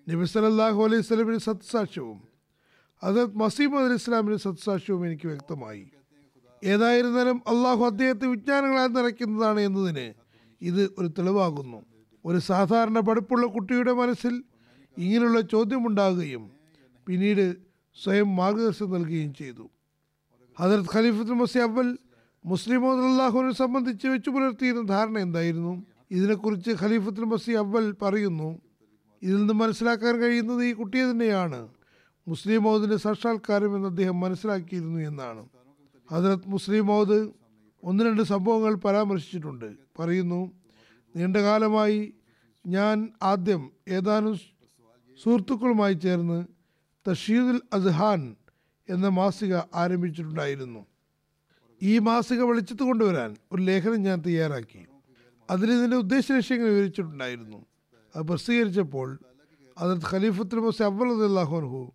നബി 0.08 0.24
സല്ലല്ലാഹു 0.24 0.84
അലൈഹി 0.84 1.02
സ്വലമിന് 1.02 1.38
സത്സാക്ഷ്യവും 1.38 2.27
ഹസരത് 3.04 3.36
മസീമദ് 3.36 3.84
അലി 3.84 3.94
ഇസ്ലാമിന്റെ 3.94 4.36
സത്സാക്ഷ്യവും 4.36 5.06
എനിക്ക് 5.06 5.26
വ്യക്തമായി. 5.28 5.90
ഏതായിരുന്നാലും 6.64 7.42
അള്ളാഹു 7.46 7.84
അദ്ദേഹത്തെ 7.84 8.26
വിജ്ഞാനങ്ങളാൽ 8.26 8.88
നിറയ്ക്കുന്നതാണ് 8.88 9.60
എന്നതിന് 9.60 10.14
ഇത് 10.62 10.94
ഒരു 10.98 11.08
തെളിവാകുന്നു. 11.18 11.86
ഒരു 12.24 12.38
സാധാരണ 12.38 13.00
പഠിപ്പുള്ള 13.00 13.46
കുട്ടിയുടെ 13.46 13.92
മനസ്സിൽ 13.92 14.44
ഇങ്ങനെയുള്ള 14.98 15.40
ചോദ്യമുണ്ടാകുകയും 15.40 16.50
പിന്നീട് 17.06 17.56
സ്വയം 18.02 18.36
മാർഗദർശനം 18.36 18.90
നൽകുകയും 18.90 19.34
ചെയ്തു. 19.34 19.70
ഹജറത് 20.58 20.86
ഖലീഫത്തുൽ 20.94 21.34
മസി 21.34 21.58
അവൽ 21.58 21.98
മുസ്ലിം 22.44 23.12
അള്ളാഹുവിനെ 23.12 23.52
സംബന്ധിച്ച് 23.52 24.06
വെച്ചു 24.06 24.30
പുലർത്തിയിരുന്ന 24.30 24.86
ധാരണ 24.86 25.18
എന്തായിരുന്നു? 25.18 25.86
ഇതിനെക്കുറിച്ച് 26.10 26.70
ഖലീഫത്തുൽ 26.82 27.24
മസി 27.24 27.50
അവൽ 27.50 27.92
പറയുന്നു 27.92 28.60
ഇതിൽ 29.22 29.36
നിന്ന് 29.36 29.54
മനസ്സിലാക്കാൻ 29.54 30.16
കഴിയുന്നത് 30.18 30.64
ഈ 30.64 30.72
കുട്ടിയെ 30.72 31.10
തന്നെയാണ്. 31.10 31.77
മുസ്ലിം 32.28 32.62
മൗദിന്റെ 32.62 32.96
സാക്ഷാത്കാരം 32.96 33.76
എന്ന് 33.76 33.88
അദ്ദേഹം 33.88 34.20
മനസ്സിലാക്കിയിരുന്നു 34.20 35.00
എന്നാണ്. 35.00 35.48
ഹജറത് 36.10 36.40
മുസ്ലിം 36.46 36.86
മൗദ് 36.86 37.28
ഒന്ന് 37.84 38.04
രണ്ട് 38.04 38.22
സംഭവങ്ങൾ 38.22 38.74
പരാമർശിച്ചിട്ടുണ്ട്. 38.74 39.74
പറയുന്നു 39.98 40.50
നീണ്ടകാലമായി 41.16 42.14
ഞാൻ 42.66 43.08
ആദ്യം 43.22 43.70
ഏതാനും 43.88 44.36
സുഹൃത്തുക്കളുമായി 45.22 45.94
ചേർന്ന് 45.94 46.46
തഷീദുൽ 47.10 47.60
അസ്ഹാൻ 47.72 48.36
എന്ന 48.88 49.08
മാസിക 49.08 49.56
ആരംഭിച്ചിട്ടുണ്ടായിരുന്നു. 49.74 50.86
ഈ 51.82 51.98
മാസിക 51.98 52.42
വെളിച്ചത്ത് 52.42 52.82
കൊണ്ടുവരാൻ 52.82 53.36
ഒരു 53.52 53.62
ലേഖനം 53.62 54.02
ഞാൻ 54.02 54.22
തയ്യാറാക്കി. 54.26 54.86
അതിൽ 55.50 55.72
ഇതിന്റെ 55.72 55.96
ഉദ്ദേശ 55.96 56.32
ലക്ഷ്യങ്ങൾ 56.32 56.68
വിവരിച്ചിട്ടുണ്ടായിരുന്നു. 56.68 57.66
അത് 58.16 58.26
പ്രസിദ്ധീകരിച്ചപ്പോൾ 58.26 59.18
അതിൽ 59.78 60.00
ഖലീഫത്തുൽ 60.10 60.60
മസി 60.60 60.82
അള്ളാഹുൻഹു 60.82 61.92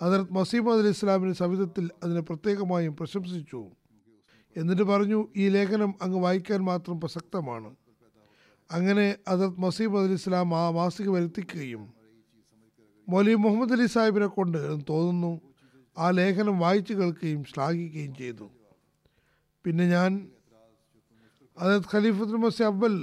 ഹജറത് 0.00 0.32
മസീമദ് 0.32 0.78
അലി 0.78 0.88
ഇസ്ലാമിന്റെ 0.88 1.34
സവിധത്തിൽ 1.34 1.90
അതിനെ 2.02 2.20
പ്രത്യേകമായും 2.20 2.96
പ്രശംസിച്ചു. 2.96 3.70
എന്നിട്ട് 4.56 4.82
പറഞ്ഞു 4.82 5.28
ഈ 5.36 5.48
ലേഖനം 5.48 5.94
അങ്ങ് 6.02 6.18
വായിക്കാൻ 6.22 6.60
മാത്രം 6.64 7.00
പ്രസക്തമാണ്. 7.00 7.76
അങ്ങനെ 8.72 9.16
ഹജറത് 9.28 9.60
മസീമദ് 9.60 10.04
അലി 10.04 10.12
ഇസ്ലാം 10.12 10.54
ആ 10.54 10.70
മാസിക 10.70 11.08
വരുത്തിക്കുകയും 11.08 11.94
മൗലി 13.08 13.34
മുഹമ്മദ് 13.34 13.72
അലി 13.72 13.86
സാഹിബിനെ 13.86 14.26
കൊണ്ട് 14.26 14.58
തോന്നുന്നു 14.90 15.32
ആ 15.98 16.10
ലേഖനം 16.10 16.58
വായിച്ചു 16.58 16.94
കേൾക്കുകയും 16.94 17.44
ശ്ലാഘിക്കുകയും 17.44 18.14
ചെയ്തു. 18.14 18.50
പിന്നെ 19.64 19.84
ഞാൻ 19.88 20.30
അതായത് 21.58 21.88
ഖലീഫത്തുൽ 21.94 22.36
മസി 22.36 22.62
അബ്ബൽ 22.62 22.94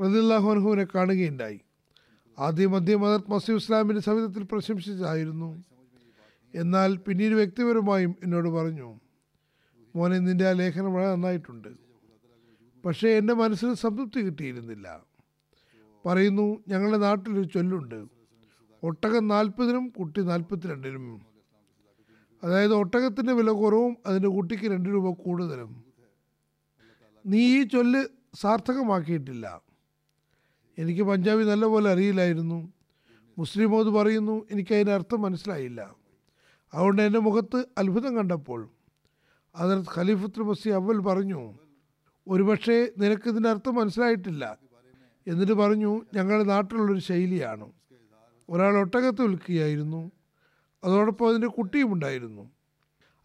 റദില്ലാഹു 0.00 0.50
അനഹുവിനെ 0.50 0.86
കാണുകയുണ്ടായി. 0.94 1.60
ആദ്യം 2.40 2.70
മദർ 2.70 3.22
മസീം 3.28 3.56
ഇസ്ലാമിന്റെ 3.56 4.00
സവിധത്തിൽ 4.00 4.42
പ്രശംസിച്ചായിരുന്നു. 4.42 5.64
എന്നാൽ 6.54 6.96
പിന്നീട് 6.96 7.34
വ്യക്തിപരമായും 7.34 8.16
എന്നോട് 8.22 8.48
പറഞ്ഞു 8.48 9.00
മോനെ 9.96 10.18
നിന്റെ 10.18 10.48
ആ 10.48 10.52
ലേഖനം 10.52 10.94
വളരെ 10.94 11.10
നന്നായിട്ടുണ്ട്. 11.10 11.68
പക്ഷേ 12.84 13.08
എന്റെ 13.08 13.34
മനസ്സിന് 13.34 13.74
സംതൃപ്തി 13.74 14.20
കിട്ടിയിരുന്നില്ല. 14.20 15.00
പറയുന്നു 16.06 16.64
ഞങ്ങളുടെ 16.68 16.96
നാട്ടിലൊരു 16.96 17.46
ചൊല്ലുണ്ട്. 17.46 18.04
ഒട്ടകം 18.82 19.28
നാൽപ്പതിനും 19.28 19.88
കുട്ടി 19.88 20.20
നാൽപ്പത്തിരണ്ടിനും. 20.20 21.22
അതായത് 22.44 22.74
ഒട്ടകത്തിന്റെ 22.74 23.32
വില 23.32 23.50
കുറവും 23.50 23.96
അതിന്റെ 24.06 24.28
കുട്ടിക്ക് 24.28 24.64
രണ്ട് 24.64 24.88
രൂപ 24.88 25.22
കൂടുതലും. 25.22 25.84
നീ 27.26 27.60
ഈ 27.60 27.62
ചൊല്ല് 27.62 28.04
സാർത്ഥകമാക്കിയിട്ടില്ല. 28.34 29.69
എനിക്ക് 30.78 31.02
പഞ്ചാബി 31.02 31.44
നല്ലപോലെ 31.44 31.90
അറിയില്ലായിരുന്നു. 31.90 32.72
മുസ്ലിം 33.38 33.70
മോദ് 33.70 33.88
പറയുന്നു. 33.88 34.46
എനിക്ക് 34.50 34.74
അർത്ഥം 34.74 35.22
മനസ്സിലായില്ല. 35.22 35.94
അതുകൊണ്ട് 36.74 37.02
എന്റെ 37.02 37.18
മുഖത്ത് 37.18 37.64
അത്ഭുതം 37.78 38.16
കണ്ടപ്പോൾ 38.16 38.68
അതിനകത്ത് 39.54 39.98
ഖലീഫത്തുൽ 39.98 40.42
മസി 40.42 40.68
അവൽ 40.68 40.98
പറഞ്ഞു 40.98 41.54
ഒരുപക്ഷെ 42.28 42.92
നിനക്കിതിന്റെ 42.98 43.48
അർത്ഥം 43.48 43.74
മനസ്സിലായിട്ടില്ല. 43.74 44.58
എന്നിട്ട് 45.26 45.52
പറഞ്ഞു 45.52 46.02
ഞങ്ങളുടെ 46.14 46.44
നാട്ടിലുള്ളൊരു 46.44 46.98
ശൈലിയാണ്. 46.98 47.72
ഒരാൾ 48.48 48.76
ഒട്ടകത്ത് 48.76 49.22
വിൽക്കുകയായിരുന്നു. 49.22 50.10
അതോടൊപ്പം 50.84 51.28
അതിന്റെ 51.28 51.46
കുട്ടിയും 51.46 51.92
ഉണ്ടായിരുന്നു. 51.92 52.50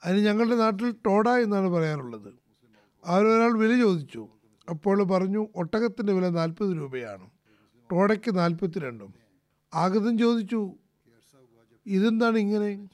അതിന് 0.05 0.25
ഞങ്ങളുടെ 0.25 0.55
നാട്ടിൽ 0.55 0.91
ടോഡ 0.91 1.29
എന്നാണ് 1.29 1.67
പറയാറുള്ളത് 1.67 2.33
ആരൊരാൾ 3.05 3.57
വില 3.57 3.79
ചോദിച്ചു. 3.79 4.27
അപ്പോൾ 4.69 5.03
പറഞ്ഞു 5.03 5.47
ഒട്ടകത്തിന്റെ 5.55 6.13
വില 6.13 6.29
നാൽപ്പത് 6.29 6.77
രൂപയാണ്. 6.77 7.34
ടോഡയ്ക്ക് 7.91 8.37
നാൽപ്പത്തി 8.37 8.79
രണ്ടും 8.79 9.13
ആഗതം 9.73 10.17
ചോദിച്ചു 10.17 10.73
ഇതെന്താണ് 11.85 12.37
ഇങ്ങനെ? 12.37 12.87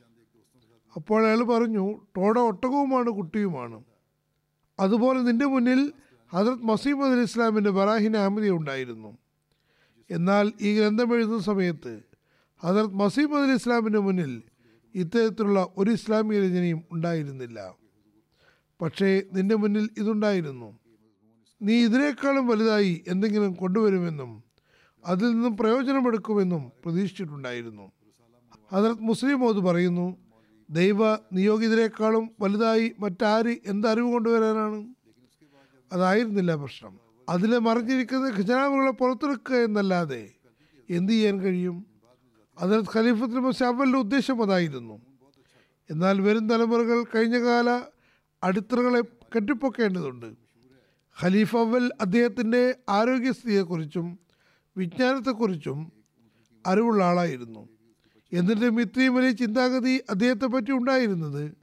അപ്പോൾ 0.96 1.26
അയാൾ 1.26 1.44
പറഞ്ഞു 1.44 2.02
ടോഡ 2.18 2.40
ഒട്ടകവുമാണ് 2.40 3.10
കുട്ടിയുമാണ്. 3.10 3.84
അതുപോലെ 4.80 5.20
നിന്റെ 5.20 5.46
മുന്നിൽ 5.46 5.94
ഹജറത് 6.34 6.64
മസീമദ് 6.64 7.12
അലി 7.12 7.22
ഇസ്ലാമിന്റെ 7.22 7.70
ബറാഹിൻ 7.70 8.18
അഹമ്മദി 8.18 8.50
ഉണ്ടായിരുന്നു. 8.50 9.18
എന്നാൽ 10.10 10.52
ഈ 10.62 10.80
ഗ്രന്ഥം 10.80 11.16
എഴുതുന്ന 11.16 11.40
സമയത്ത് 11.40 12.02
ഹജറത് 12.64 12.94
മസീമദ് 12.94 13.44
അലി 13.44 13.54
ഇസ്ലാമിന്റെ 13.54 14.00
മുന്നിൽ 14.00 14.44
ഇത്തരത്തിലുള്ള 14.96 15.68
ഒരു 15.78 15.92
ഇസ്ലാമിക 15.92 16.40
രചനയും 16.40 16.82
ഉണ്ടായിരുന്നില്ല. 16.92 17.76
പക്ഷേ 18.82 19.24
നിന്റെ 19.34 19.56
മുന്നിൽ 19.56 19.90
ഇതുണ്ടായിരുന്നു. 19.98 20.80
നീ 21.62 21.86
ഇതിനേക്കാളും 21.86 22.48
വലുതായി 22.48 23.04
എന്തെങ്കിലും 23.08 23.54
കൊണ്ടുവരുമെന്നും 23.54 24.51
അതിൽ 25.06 25.32
നിന്നും 25.32 25.58
പ്രയോജനമെടുക്കുമെന്നും 25.58 26.72
പ്രതീക്ഷിച്ചിട്ടുണ്ടായിരുന്നു. 26.86 27.92
ഹജറത് 28.72 29.02
മുസ്ലിം 29.02 29.40
മോദ് 29.40 29.58
പറയുന്നു 29.58 30.18
ദൈവ 30.70 31.14
നിയോഗിതരെക്കാളും 31.34 32.32
വലുതായി 32.42 32.96
മറ്റാര് 33.00 33.58
എന്തറിവ് 33.66 34.12
കൊണ്ടുവരാനാണ്? 34.12 34.94
അതായിരുന്നില്ല 35.94 36.56
പ്രശ്നം. 36.56 37.00
അതിലെ 37.30 37.60
മറിഞ്ഞിരിക്കുന്ന 37.60 38.28
ഖജനാവുകളെ 38.28 38.92
പുറത്തെടുക്കുക 38.92 39.56
എന്നല്ലാതെ 39.56 40.32
എന്ത് 40.90 41.12
ചെയ്യാൻ 41.12 41.40
കഴിയും? 41.42 41.86
അതിൽ 42.60 42.84
ഖലീഫത്തുൽ 42.96 43.40
മസാബലിന്റെ 43.40 44.00
ഉദ്ദേശം 44.00 44.44
അതായിരുന്നു. 44.44 45.02
എന്നാൽ 45.90 46.22
വരും 46.22 46.50
തലമുറകൾ 46.50 47.04
കഴിഞ്ഞകാല 47.04 47.82
അടിത്തറകളെ 48.44 49.02
കെട്ടിപ്പൊക്കേണ്ടതുണ്ട്. 49.36 50.34
ഖലീഫ് 51.22 51.56
അവൽ 51.56 51.92
അദ്ദേഹത്തിന്റെ 52.02 52.76
ആരോഗ്യസ്ഥിതിയെക്കുറിച്ചും 52.90 54.20
വിജ്ഞാനത്തെക്കുറിച്ചും 54.78 55.92
അറിവുള്ള 56.66 57.04
ആളായിരുന്നു. 57.04 57.70
എന്നിട്ടും 58.34 58.82
ഇത്രയും 58.82 59.16
വലിയ 59.16 59.32
ചിന്താഗതി 59.32 60.04
അദ്ദേഹത്തെ 60.10 60.46
പറ്റി 60.46 60.72
ഉണ്ടായിരുന്നത് 60.72 61.56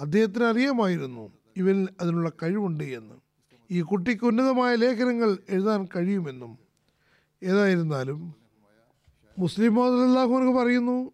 അദ്ദേഹത്തിന് 0.00 0.44
അറിയാമായിരുന്നു. 0.44 1.32
ഇവനിൽ 1.56 1.88
അതിനുള്ള 2.00 2.32
കഴിവുണ്ട് 2.42 2.84
എന്ന്. 2.84 3.14
ഈ 3.70 3.80
കുട്ടിക്ക് 3.80 4.24
ഉന്നതമായ 4.24 4.74
ലേഖനങ്ങൾ 4.74 5.38
എഴുതാൻ 5.48 5.88
കഴിയുമെന്നും. 5.96 6.58
ഏതായിരുന്നാലും 7.42 8.34
മുസ്ലിം 9.38 9.74
മോദല്ലാഹുനക്ക് 9.74 10.58
പറയുന്നു 10.58 11.12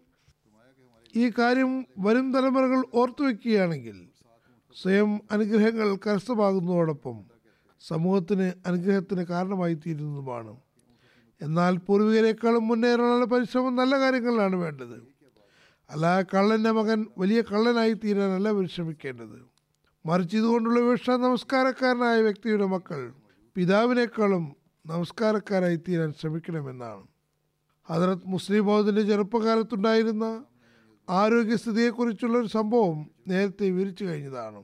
ഈ 1.16 1.32
കാര്യം 1.38 1.86
വരും 1.98 2.32
തലമുറകൾ 2.32 2.84
ഓർത്തു 2.94 3.22
വയ്ക്കുകയാണെങ്കിൽ 3.22 4.08
സ്വയം 4.82 5.20
അനുഗ്രഹങ്ങൾ 5.30 5.96
കരസ്ഥമാകുന്നതോടൊപ്പം 5.96 7.24
സമൂഹത്തിന് 7.80 8.52
അനുഗ്രഹത്തിന് 8.66 9.26
കാരണമായി 9.26 9.74
തീരുന്നതുമാണ് 9.74 10.56
എന്നാൽ 11.42 11.76
പൂർവികരെക്കാളും 11.76 12.68
മുന്നേറാനുള്ള 12.68 13.24
പരിശ്രമം 13.24 13.76
നല്ല 13.76 13.98
കാര്യങ്ങളിലാണ് 13.98 14.56
വേണ്ടത്. 14.56 15.14
അല്ല 15.90 16.22
കള്ളന്റെ 16.22 16.70
മകൻ 16.70 17.06
വലിയ 17.18 17.40
കള്ളനായി 17.40 17.92
തീരാനല്ല 17.92 18.52
പരിശ്രമിക്കേണ്ടത്. 18.52 19.54
മറിച്ച് 20.06 20.36
ഇതുകൊണ്ടുള്ള 20.36 20.80
വിഷ 20.80 21.10
നമസ്കാരക്കാരനായ 21.10 22.22
വ്യക്തിയുടെ 22.22 22.66
മക്കൾ 22.66 23.12
പിതാവിനേക്കാളും 23.54 24.56
നമസ്കാരക്കാരായി 24.86 25.76
തീരാൻ 25.76 26.12
ശ്രമിക്കണമെന്നാണ്. 26.20 27.06
ഹജറത് 27.90 28.18
മുസ്ലിം 28.26 28.66
മൗദിന്റെ 28.66 29.02
ചെറുപ്പകാലത്തുണ്ടായിരുന്ന 29.02 30.44
ആരോഗ്യസ്ഥിതിയെക്കുറിച്ചുള്ള 31.10 32.38
ഒരു 32.38 32.46
സംഭവം 32.46 33.10
നേരത്തെ 33.28 33.70
വിവരിച്ചു 33.70 34.04
കഴിഞ്ഞതാണ്. 34.04 34.62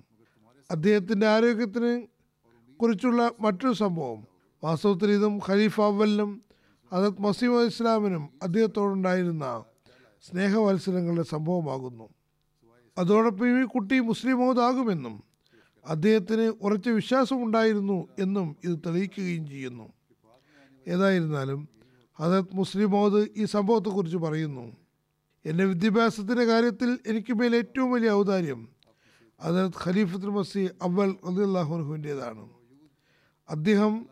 അദ്ദേഹത്തിന്റെ 0.71 1.27
ആരോഗ്യത്തിന് 1.27 2.07
കുറിച്ചുള്ള 2.79 3.31
മറ്റൊരു 3.41 3.73
സംഭവം. 3.73 4.27
വാസ്തവത്തിൽ 4.65 5.11
ഇതും 5.11 5.41
ഖലീഫ് 5.49 5.81
അവലിനും 5.81 6.50
ഹജറത് 6.93 7.23
മസീമ 7.23 7.63
ഇസ്ലാമിനും 7.63 8.29
അദ്ദേഹത്തോടുണ്ടായിരുന്ന 8.43 9.65
സ്നേഹവത്സരങ്ങളുടെ 10.23 11.23
സംഭവമാകുന്നു. 11.23 12.09
അതോടൊപ്പം 12.99 13.63
ഈ 13.63 13.65
കുട്ടി 13.65 14.01
മുസ്ലിം 14.01 14.39
മൗദാകുമെന്നും 14.39 15.25
അദ്ദേഹത്തിന് 15.87 16.53
ഉറച്ച 16.63 16.89
വിശ്വാസമുണ്ടായിരുന്നു 16.89 18.09
എന്നും 18.19 18.57
ഇത് 18.65 18.79
തെളിയിക്കുകയും 18.87 19.47
ചെയ്യുന്നു. 19.47 19.93
ഏതായിരുന്നാലും 20.89 21.69
ഹജറത് 22.21 22.55
മുസ്ലിം 22.55 22.91
മൗദ് 22.91 23.29
ഈ 23.37 23.45
സംഭവത്തെക്കുറിച്ച് 23.45 24.17
പറയുന്നു. 24.17 24.77
എന്റെ 25.47 25.65
വിദ്യാഭ്യാസത്തിന്റെ 25.65 26.45
കാര്യത്തിൽ 26.45 26.99
എനിക്ക് 27.07 27.33
മേൽ 27.33 27.57
ഏറ്റവും 27.57 27.93
വലിയ 27.93 28.11
ഔദാര്യം 28.11 28.69
ഹജറത് 29.41 29.73
ഖലീഫത്തുൽ 29.85 30.31
മസി 30.31 30.69
അവൽ 30.83 31.11
അള്ളാഹുനുഹുവിന്റേതാണ് 31.25 32.49
അദ്ദേഹം 33.49 34.07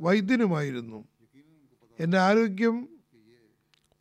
വൈദ്യനുമായിരുന്നു. 0.00 1.04
എന്റെ 2.00 2.18
ആരോഗ്യം 2.18 2.88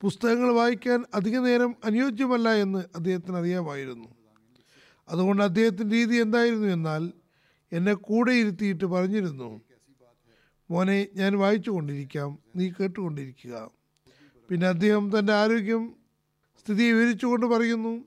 പുസ്തകങ്ങൾ 0.01 0.54
വായിക്കാൻ 0.54 1.06
അധിക 1.13 1.38
നേരം 1.38 1.75
അനുയോജ്യമല്ല 1.86 2.54
എന്ന് 2.54 2.80
അദ്ദേഹത്തിന് 2.95 3.38
അറിയാമായിരുന്നു. 3.38 4.08
അതുകൊണ്ട് 5.10 5.43
അദ്ദേഹത്തിന്റെ 5.43 5.95
രീതി 5.95 6.15
എന്തായിരുന്നു 6.15 6.67
എന്നാൽ 6.67 7.13
എന്നെ 7.71 7.93
കൂടെ 7.93 8.32
ഇരുത്തിയിട്ട് 8.32 8.86
പറഞ്ഞിരുന്നു 8.86 9.62
മോനെ 10.71 11.08
ഞാൻ 11.15 11.38
വായിച്ചു 11.38 11.71
കൊണ്ടിരിക്കാം 11.71 12.38
നീ 12.56 12.69
കേട്ടുകൊണ്ടിരിക്കുക. 12.69 13.71
പിന്നെ 14.49 14.67
അദ്ദേഹം 14.67 15.19
തന്റെ 15.19 15.34
ആരോഗ്യം 15.34 15.95
സ്ഥിതി 16.60 16.84
വിവരിച്ചുകൊണ്ട് 16.91 17.45
പറയുന്നു 17.45 18.06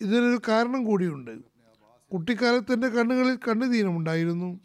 ഇതിനൊരു 0.00 0.40
കാരണം 0.48 0.84
കൂടിയുണ്ട്. 0.84 1.34
കുട്ടിക്കാലത്ത് 2.12 2.72
എന്റെ 2.72 2.88
കണ്ണുകളിൽ 2.88 3.38
കണ്ണുതീനമുണ്ടായിരുന്നു 3.48 4.60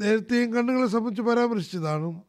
നേരത്തെയും 0.00 0.54
കണ്ണുകളെ 0.54 0.86
സംബന്ധിച്ച് 0.86 1.22
പരാമർശിച്ചതാണ്. 1.22 2.22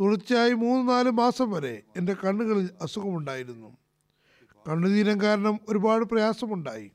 തുടർച്ചയായി 0.00 0.52
മൂന്ന് 0.52 0.92
നാല് 0.92 1.10
മാസം 1.10 1.50
വരെ 1.50 1.82
എന്റെ 1.96 2.14
കണ്ണുകളിൽ 2.14 2.70
അസുഖമുണ്ടായിരുന്നു. 2.82 3.76
കണ്ണുതീരം 4.68 5.20
കാരണം 5.20 5.60
ഒരുപാട് 5.68 6.04
പ്രയാസമുണ്ടായി. 6.04 6.90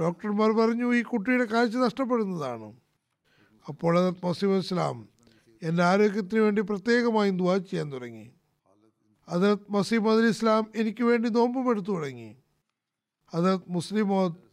ഡോക്ടർമാർ 0.00 0.50
പറഞ്ഞു 0.50 0.94
ഈ 0.94 1.02
കുട്ടിയുടെ 1.02 1.44
കാഴ്ച 1.44 1.76
നഷ്ടപ്പെടുന്നതാണ്. 1.76 2.76
അപ്പോൾ 3.68 3.98
അത് 3.98 4.14
മസീബ് 4.26 4.52
ഇസ്ലാം 4.52 5.08
എന്റെ 5.62 5.82
ആരോഗ്യത്തിന് 5.82 6.40
വേണ്ടി 6.40 6.62
പ്രത്യേകമായും 6.62 7.36
ദുവാ 7.36 7.56
ചെയ്യാൻ 7.56 7.92
തുടങ്ങി. 7.92 8.32
ഹജറത് 9.30 9.58
മസീബ് 9.70 10.08
അലി 10.08 10.28
ഇസ്ലാം 10.28 10.66
എനിക്ക് 10.76 11.04
വേണ്ടി 11.04 11.28
നോമ്പും 11.28 11.70
എടുത്തു 11.70 11.90
തുടങ്ങി. 11.90 12.36
ഹജറത് 13.34 13.60
മുസ്ലിം 13.68 14.08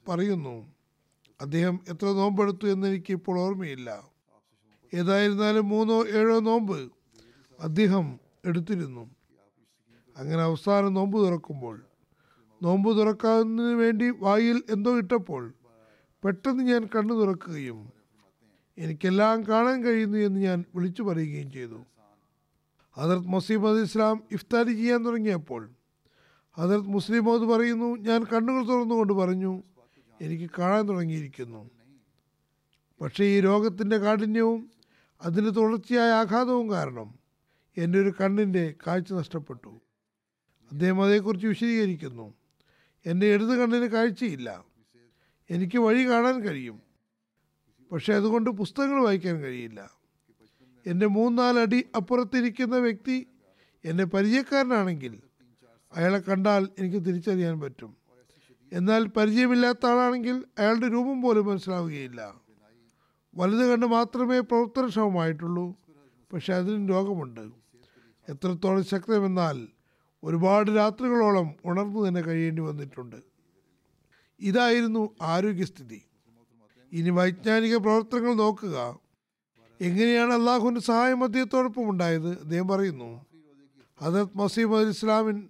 പറയുന്നു 0.09 0.73
അദ്ദേഹം 1.41 1.79
എത്ര 1.89 2.05
നോമ്പെടുത്തു 2.05 2.67
എന്ന് 2.67 2.87
എനിക്ക് 2.87 3.13
ഇപ്പോൾ 3.13 3.39
ഓർമ്മയില്ല. 3.39 4.03
ഏതായിരുന്നാലും 4.93 5.69
മൂന്നോ 5.69 6.05
ഏഴോ 6.07 6.39
നോമ്പ് 6.39 6.94
അദ്ദേഹം 7.59 8.19
എടുത്തിരുന്നു. 8.45 9.09
അങ്ങനെ 10.17 10.41
അവസാനം 10.41 10.93
നോമ്പ് 10.93 11.17
തുറക്കുമ്പോൾ 11.25 11.85
നോമ്പ് 12.63 12.97
തുറക്കാവുന്നതിന് 12.97 13.73
വേണ്ടി 13.73 14.09
വായിൽ 14.09 14.63
എന്തോ 14.69 14.97
ഇട്ടപ്പോൾ 14.97 15.53
പെട്ടെന്ന് 16.23 16.63
ഞാൻ 16.63 16.87
കണ്ണു 16.95 17.13
തുറക്കുകയും 17.13 17.91
എനിക്കെല്ലാം 18.77 19.43
കാണാൻ 19.43 19.83
കഴിയുന്നു 19.83 20.17
എന്ന് 20.17 20.39
ഞാൻ 20.39 20.63
വിളിച്ചു 20.75 21.03
പറയുകയും 21.03 21.51
ചെയ്തു. 21.51 21.85
ഹജറത് 22.97 23.27
മസീമദ് 23.27 23.81
ഇസ്ലാം 23.81 24.23
ഇഫ്താരി 24.31 24.73
ചെയ്യാൻ 24.73 25.05
തുടങ്ങിയപ്പോൾ 25.05 25.69
ഹജറത് 26.57 26.87
മുസ്ലിമോദ് 26.87 27.41
പറയുന്നു 27.41 27.85
ഞാൻ 27.85 28.23
കണ്ണുകൾ 28.23 28.67
തുറന്നുകൊണ്ട് 28.67 29.13
പറഞ്ഞു 29.13 29.63
എനിക്ക് 30.21 30.49
കാണാൻ 30.59 30.89
തുടങ്ങിയിരിക്കുന്നു. 30.89 31.69
പക്ഷേ 33.01 33.23
ഈ 33.23 33.39
രോഗത്തിന്റെ 33.39 33.97
കാഠിന്യവും 33.97 34.71
അതിന്റെ 35.21 35.51
തുടർച്ചയായ 35.51 36.11
ആഘാതവും 36.11 36.69
കാരണം 36.69 37.24
എന്റെ 37.77 37.99
ഒരു 37.99 38.13
കണ്ണിന്റെ 38.21 38.73
കാഴ്ച 38.87 39.13
നഷ്ടപ്പെട്ടു. 39.13 39.81
അദ്ദേഹം 40.71 41.03
അതേക്കുറിച്ച് 41.03 41.47
വിശദീകരിക്കുന്നു. 41.47 42.33
എന്റെ 43.05 43.33
ഇടത് 43.33 43.59
കണ്ണിന് 43.59 43.85
കാഴ്ചയില്ല. 43.85 44.65
എനിക്ക് 45.49 45.77
വഴി 45.77 46.09
കാണാൻ 46.09 46.41
കഴിയും. 46.41 46.81
പക്ഷേ 47.91 48.13
അതുകൊണ്ട് 48.13 48.49
പുസ്തകങ്ങൾ 48.49 49.03
വായിക്കാൻ 49.03 49.41
കഴിയില്ല. 49.41 49.91
എന്റെ 50.85 51.05
മൂന്നാലടി 51.05 51.85
അപ്പുറത്തിരിക്കുന്ന 51.95 52.77
വ്യക്തി 52.77 53.27
എന്റെ 53.85 54.03
പരിചയക്കാരനാണെങ്കിൽ 54.03 55.21
അയാളെ 55.95 56.19
കണ്ടാൽ 56.19 56.67
എനിക്ക് 56.79 57.05
തിരിച്ചറിയാൻ 57.05 57.59
പറ്റും. 57.59 57.97
എന്നാൽ 58.73 59.07
പരിചയമില്ലാത്ത 59.07 59.85
ആളാണെങ്കിൽ 59.85 60.45
അയാളുടെ 60.59 60.87
രൂപം 60.87 61.21
പോലും 61.21 61.45
മനസ്സിലാവുകയില്ല. 61.45 62.33
വലുത് 63.35 63.71
കണ്ട് 63.71 63.85
മാത്രമേ 63.85 64.39
പ്രവർത്തനക്ഷമമായിട്ടുള്ളൂ. 64.39 65.75
പക്ഷെ 66.33 66.53
അതിനും 66.53 66.89
രോഗമുണ്ട്. 66.89 67.64
എത്രത്തോളം 68.29 68.83
ശക്തമെന്നാൽ 68.83 69.67
ഒരുപാട് 70.23 70.71
രാത്രികളോളം 70.71 71.53
ഉണർന്നു 71.65 72.07
തന്നെ 72.07 72.21
കഴിയേണ്ടി 72.21 72.61
വന്നിട്ടുണ്ട്. 72.61 73.15
ഇതായിരുന്നു 74.39 75.15
ആരോഗ്യസ്ഥിതി. 75.21 76.01
ഇനി 76.91 77.09
വൈജ്ഞാനിക 77.09 77.77
പ്രവർത്തനങ്ങൾ 77.77 78.33
നോക്കുക. 78.33 78.99
എങ്ങനെയാണ് 79.81 80.33
അള്ളാഹുവിന്റെ 80.33 80.81
സഹായം 80.81 81.23
അദ്ദേഹത്തോടൊപ്പം 81.23 81.89
ഉണ്ടായത്? 81.89 82.29
അദ്ദേഹം 82.29 82.67
പറയുന്നു 82.67 83.25
ഹജറത് 84.01 84.37
മസീം 84.37 84.89
ഇസ്ലാമിൻ 84.89 85.49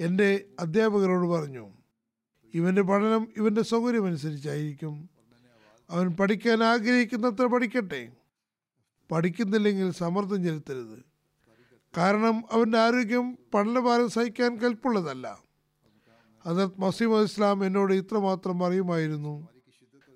എന്റെ 0.00 0.44
അധ്യാപകരോട് 0.60 1.26
പറഞ്ഞു 1.26 1.70
ഇവന്റെ 2.54 2.82
പഠനം 2.82 3.28
ഇവന്റെ 3.36 3.62
സൗകര്യമനുസരിച്ചായിരിക്കും. 3.62 5.10
അവൻ 5.90 6.08
പഠിക്കാൻ 6.08 6.62
ആഗ്രഹിക്കുന്നത്ര 6.64 7.46
പഠിക്കട്ടെ. 7.46 8.12
പഠിക്കുന്നില്ലെങ്കിൽ 9.12 9.90
സമ്മർദ്ദം 9.90 10.44
ചെലുത്തരുത്. 10.44 11.11
കാരണം 11.96 12.44
അവന്റെ 12.52 12.78
ആരോഗ്യം 12.78 13.38
പഠനഭാരം 13.54 14.08
സഹിക്കാൻ 14.08 14.56
കൽപ്പുള്ളതല്ല. 14.56 15.38
ഹസരത് 16.46 16.70
മസീമ 16.78 17.22
ഇസ്ലാം 17.22 17.64
എന്നോട് 17.64 17.92
ഇത്രമാത്രം 17.92 18.66
അറിയുമായിരുന്നു 18.66 19.48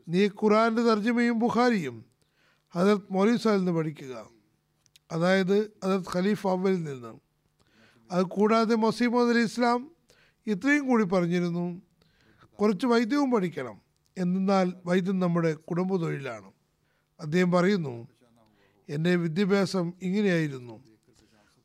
നീ 0.08 0.26
ഖുറാന്റെ 0.26 0.82
തർജമയും 0.82 1.38
ബുഖാരിയും 1.38 2.04
ഹസരത് 2.74 3.00
മൗലീസായിൽ 3.10 3.56
നിന്ന് 3.56 3.72
പഠിക്കുക. 3.72 4.30
അതായത് 5.12 5.64
ഹസരത് 5.84 6.04
ഖലീഫ് 6.16 6.46
അവലിൽ 6.46 6.84
നിന്ന്. 6.84 7.20
അത് 8.10 8.22
കൂടാതെ 8.22 8.74
മസീമദ് 8.74 9.28
അലി 9.28 9.44
ഇസ്ലാം 9.44 9.90
ഇത്രയും 10.46 10.86
കൂടി 10.86 11.04
പറഞ്ഞിരുന്നു 11.04 11.82
കുറച്ച് 12.60 12.86
വൈദ്യവും 12.86 13.30
പഠിക്കണം. 13.30 13.80
എന്നാൽ 14.18 14.72
വൈദ്യം 14.86 15.20
നമ്മുടെ 15.20 15.54
കുടുംബ 15.54 15.96
തൊഴിലാണ്. 15.96 16.52
അദ്ദേഹം 17.20 17.52
പറയുന്നു 17.52 18.08
എന്റെ 18.88 19.16
വിദ്യാഭ്യാസം 19.16 19.92
ഇങ്ങനെയായിരുന്നു. 20.02 20.95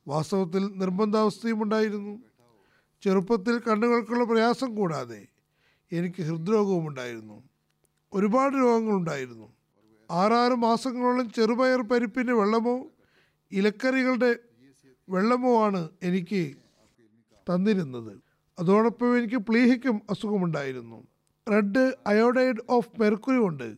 വാസ്തവത്തിൽ 0.07 0.77
നിർബന്ധാവസ്ഥയും 0.77 1.63
ഉണ്ടായിരുന്നു. 1.63 2.19
ചെറുപ്പത്തിൽ 3.01 3.59
കണ്ണുകൾക്കുള്ള 3.59 4.23
പ്രയാസം 4.23 4.75
കൂടാതെ 4.75 5.27
എനിക്ക് 5.91 6.21
ഹൃദ്രോഗവും 6.23 6.87
ഉണ്ടായിരുന്നു. 6.87 7.43
ഒരുപാട് 8.13 8.55
രോഗങ്ങളുണ്ടായിരുന്നു 8.55 9.53
ആറാറ് 10.11 10.53
മാസങ്ങളോളം 10.53 11.31
ചെറുപയർ 11.31 11.81
പരിപ്പിന്റെ 11.81 12.33
വെള്ളമോ 12.33 12.87
ഇലക്കറികളുടെ 13.51 14.35
വെള്ളമോ 15.09 15.63
ആണ് 15.65 15.89
എനിക്ക് 16.03 16.55
തന്നിരുന്നത്. 17.53 18.21
അതോടൊപ്പം 18.59 19.17
എനിക്ക് 19.17 19.35
പ്ലീഹയ്ക്കും 19.35 20.01
അസുഖമുണ്ടായിരുന്നു 20.09 21.07
റെഡ് 21.51 21.93
അയോഡൈഡ് 22.07 22.55
ഓഫ് 22.69 22.89
മെർക്കുറി 22.99 23.37
കൊണ്ട് 23.37 23.77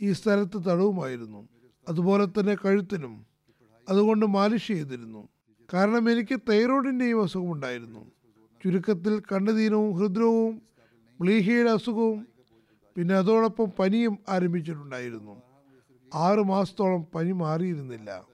ഈ 0.00 0.12
സ്ഥലത്ത് 0.12 0.56
തടവുമായിരുന്നു. 0.56 1.48
അതുപോലെ 1.88 2.26
തന്നെ 2.26 2.54
കഴുത്തിനും. 2.54 3.26
അതുകൊണ്ട് 3.88 4.26
മാലിഷ് 4.26 4.68
ചെയ്തിരുന്നു. 4.68 5.28
കാരണം 5.74 6.10
എനിക്ക് 6.10 6.40
തൈറോയിഡിന്റെയും 6.50 7.22
അസുഖമുണ്ടായിരുന്നു 7.22 8.10
ചുരുക്കത്തിൽ 8.64 9.22
കണ്ണുതീനവും 9.32 9.98
ഹൃദ്രവും 9.98 10.62
പ്ലീഹയുടെ 11.20 11.70
അസുഖവും 11.70 12.26
പിന്നെ 12.96 13.14
അതോടൊപ്പം 13.14 13.70
പനിയും 13.78 14.18
ആരംഭിച്ചിട്ടുണ്ടായിരുന്നു. 14.28 15.42
ആറ് 16.14 16.38
മാസത്തോളം 16.38 17.06
പനി 17.14 17.32
മാറിയിരുന്നില്ല. 17.32 18.26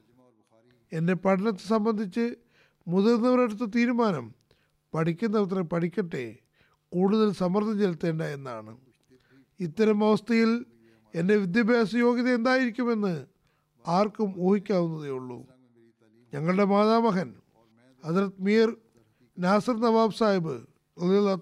എന്റെ 0.93 1.15
പഠനത്തെ 1.15 1.69
സംബന്ധിച്ച് 1.69 2.37
മുതിർന്നവരെടുത്ത 2.89 3.65
തീരുമാനം 3.65 4.35
പഠിക്കുന്നവരെ 4.95 5.63
പഠിക്കട്ടെ 5.63 6.39
കൂടുതൽ 6.91 7.33
സമ്മർദ്ദം 7.33 7.79
ചെലുത്തേണ്ട 7.79 8.23
എന്നാണ്. 8.23 8.77
ഇത്തരം 9.61 10.05
അവസ്ഥയിൽ 10.05 10.65
എന്റെ 11.15 11.37
വിദ്യാഭ്യാസ 11.37 11.97
യോഗ്യത 11.97 12.29
എന്തായിരിക്കുമെന്ന് 12.29 13.27
ആർക്കും 13.87 14.35
ഊഹിക്കാവുന്നതേ 14.39 15.09
ഉള്ളൂ 15.09 15.58
ഞങ്ങളുടെ 16.35 16.65
മാതാമഹൻ 16.65 17.35
ഹജറത് 18.05 18.33
മീർ 18.41 18.77
നാസർ 19.39 19.81
നവാബ് 19.81 20.15
സാഹിബ് 20.15 20.67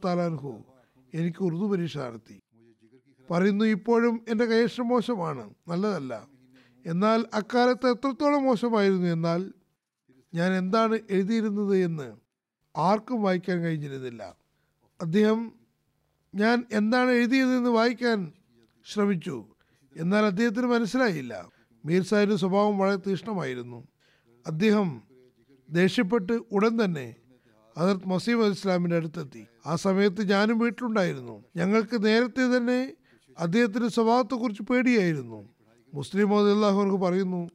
താലാൻഹു 0.04 0.64
എനിക്ക് 1.14 1.42
ഉറുദു 1.42 1.64
പരീക്ഷ 1.64 1.98
നടത്തി. 1.98 2.42
പറയുന്നു 3.30 3.64
ഇപ്പോഴും 3.64 4.24
എന്റെ 4.28 4.44
കൈയക്ഷരം 4.44 4.88
മോശമാണ്. 4.88 5.54
നല്ലതല്ല. 5.68 6.28
എന്നാൽ 6.86 7.24
അക്കാലത്ത് 7.34 7.90
എത്രത്തോളം 7.90 8.42
മോശമായിരുന്നു 8.42 9.08
എന്നാൽ 9.08 9.52
ഞാൻ 10.34 10.52
എന്താണ് 10.52 10.98
എഴുതിയിരുന്നത് 11.10 11.76
എന്ന് 11.76 12.16
ആർക്കും 12.76 13.22
വായിക്കാൻ 13.22 13.60
കഴിഞ്ഞിരുന്നില്ല. 13.60 14.36
അദ്ദേഹം 15.00 15.52
ഞാൻ 16.34 16.64
എന്താണ് 16.72 17.10
എഴുതിയതെന്ന് 17.10 17.70
വായിക്കാൻ 17.70 18.32
ശ്രമിച്ചു. 18.92 19.46
എന്നാൽ 19.96 20.24
അദ്ദേഹത്തിന് 20.24 20.66
മനസ്സിലായില്ല. 20.66 21.48
മീർ 21.84 22.02
സാഹിബിന്റെ 22.02 22.36
സ്വഭാവം 22.36 22.78
വളരെ 22.78 22.96
തീഷ്ണമായിരുന്നു. 22.96 23.88
അദ്ദേഹം 24.46 25.02
ദേഷ്യപ്പെട്ട് 25.70 26.32
ഉടൻ 26.52 26.84
തന്നെ 26.84 27.14
ഹജറത് 27.78 28.08
മസീം 28.08 28.50
ഇസ്ലാമിന്റെ 28.50 28.96
അടുത്തെത്തി. 28.96 29.46
ആ 29.66 29.76
സമയത്ത് 29.76 30.30
ഞാനും 30.30 30.58
വീട്ടിലുണ്ടായിരുന്നു. 30.58 31.44
ഞങ്ങൾക്ക് 31.56 32.04
നേരത്തെ 32.04 32.56
തന്നെ 32.56 32.92
അദ്ദേഹത്തിന്റെ 33.38 33.88
സ്വഭാവത്തെക്കുറിച്ച് 33.88 34.62
പേടിയായിരുന്നു. 34.62 35.48
മുസ്ലിം 35.94 36.28
മോദല്ലാഹുർക്ക് 36.28 36.96
പറയുന്നു 36.96 37.50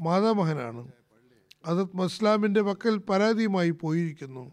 മാതാമഹനാണ് 0.00 0.92
അതത് 1.66 1.88
മസ്ലാമിന്റെ 1.94 2.62
പക്കൽ 2.62 2.98
പരാതിയുമായി 2.98 3.70
പോയിരിക്കുന്നു. 3.70 4.50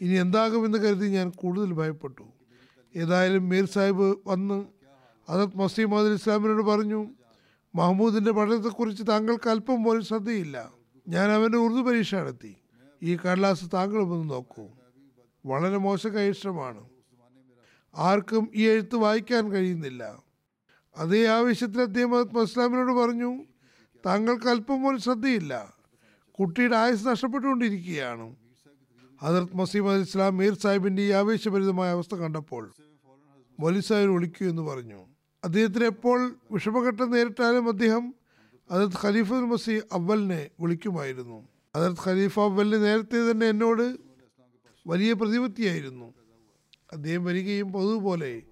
ഇനി 0.00 0.14
എന്താകുമെന്ന് 0.14 0.78
കരുതി 0.78 1.08
ഞാൻ 1.08 1.30
കൂടുതൽ 1.30 1.72
ഭയപ്പെട്ടു. 1.72 2.22
ഏതായാലും 2.96 3.48
മീർ 3.48 3.64
സാഹിബ് 3.64 4.16
വന്ന് 4.26 4.64
അതത് 5.28 5.58
മസീം 5.58 6.14
ഇസ്ലാമിനോട് 6.14 6.62
പറഞ്ഞു 6.62 7.06
മഹമ്മൂദിന്റെ 7.74 8.30
പഠനത്തെക്കുറിച്ച് 8.30 9.02
താങ്കൾക്ക് 9.08 9.50
അല്പം 9.50 9.84
പോലും 9.84 10.04
ശ്രദ്ധയില്ല. 10.04 10.75
ഞാൻ 11.08 11.30
അവന്റെ 11.30 11.58
ഉറുദു 11.58 11.80
പരീക്ഷ 11.80 12.14
നടത്തി. 12.14 12.56
ഈ 13.02 13.16
കടലാസ് 13.16 13.64
താങ്കളും 13.74 14.12
ഒന്ന് 14.12 14.30
നോക്കൂ. 14.30 14.68
വളരെ 15.46 15.76
മോശം 15.76 16.14
കൈഷ്ടമാണ് 16.14 16.84
ആർക്കും 17.96 18.50
ഈ 18.54 18.68
എഴുത്ത് 18.68 18.96
വായിക്കാൻ 18.96 19.52
കഴിയുന്നില്ല. 19.52 20.22
അതേ 20.96 21.26
ആവശ്യത്തിൽ 21.26 21.82
അദ്ദേഹം 21.82 22.42
ഇസ്ലാമിനോട് 22.42 22.92
പറഞ്ഞു 22.92 23.44
താങ്കൾക്ക് 24.06 24.46
അല്പം 24.46 24.82
പോലും 24.82 25.00
ശ്രദ്ധയില്ല. 25.00 25.76
കുട്ടിയുടെ 26.40 26.76
ആയുസ് 26.76 27.06
നഷ്ടപ്പെട്ടുകൊണ്ടിരിക്കുകയാണ്. 27.06 28.36
ഹജറത് 29.22 29.56
മസീം 29.56 29.90
അലി 29.90 30.00
ഇസ്ലാം 30.00 30.36
മീർ 30.36 30.54
സാഹിബിന്റെ 30.54 31.02
ഈ 31.02 31.10
ആവേശഭരിതമായ 31.10 31.90
അവസ്ഥ 31.90 32.14
കണ്ടപ്പോൾ 32.14 32.74
മൊലി 33.60 33.80
സാഹിബ് 33.80 34.10
വിളിക്കൂ 34.10 34.46
എന്ന് 34.46 34.62
പറഞ്ഞു. 34.62 35.06
അദ്ദേഹത്തിന് 35.44 35.84
എപ്പോൾ 35.84 36.36
വിഷമഘട്ടം 36.52 37.10
നേരിട്ടാലും 37.10 37.68
അദ്ദേഹം 37.68 38.14
ഹജറത് 38.70 38.92
ഖലീഫുൽ 39.02 39.44
മസി 39.44 39.82
അവലിനെ 39.92 40.50
വിളിക്കുമായിരുന്നു. 40.60 41.48
അതത് 41.76 41.96
ഖലീഫ 42.06 42.40
അവലിന് 42.40 42.84
നേരത്തെ 42.84 43.30
തന്നെ 43.30 43.46
എന്നോട് 43.46 43.96
വലിയ 44.86 45.12
പ്രതിപത്തിയായിരുന്നു. 45.12 46.14
അദ്ദേഹം 46.92 47.24
വരികയും 47.24 47.72
പൊതുപോലെ 47.72 48.42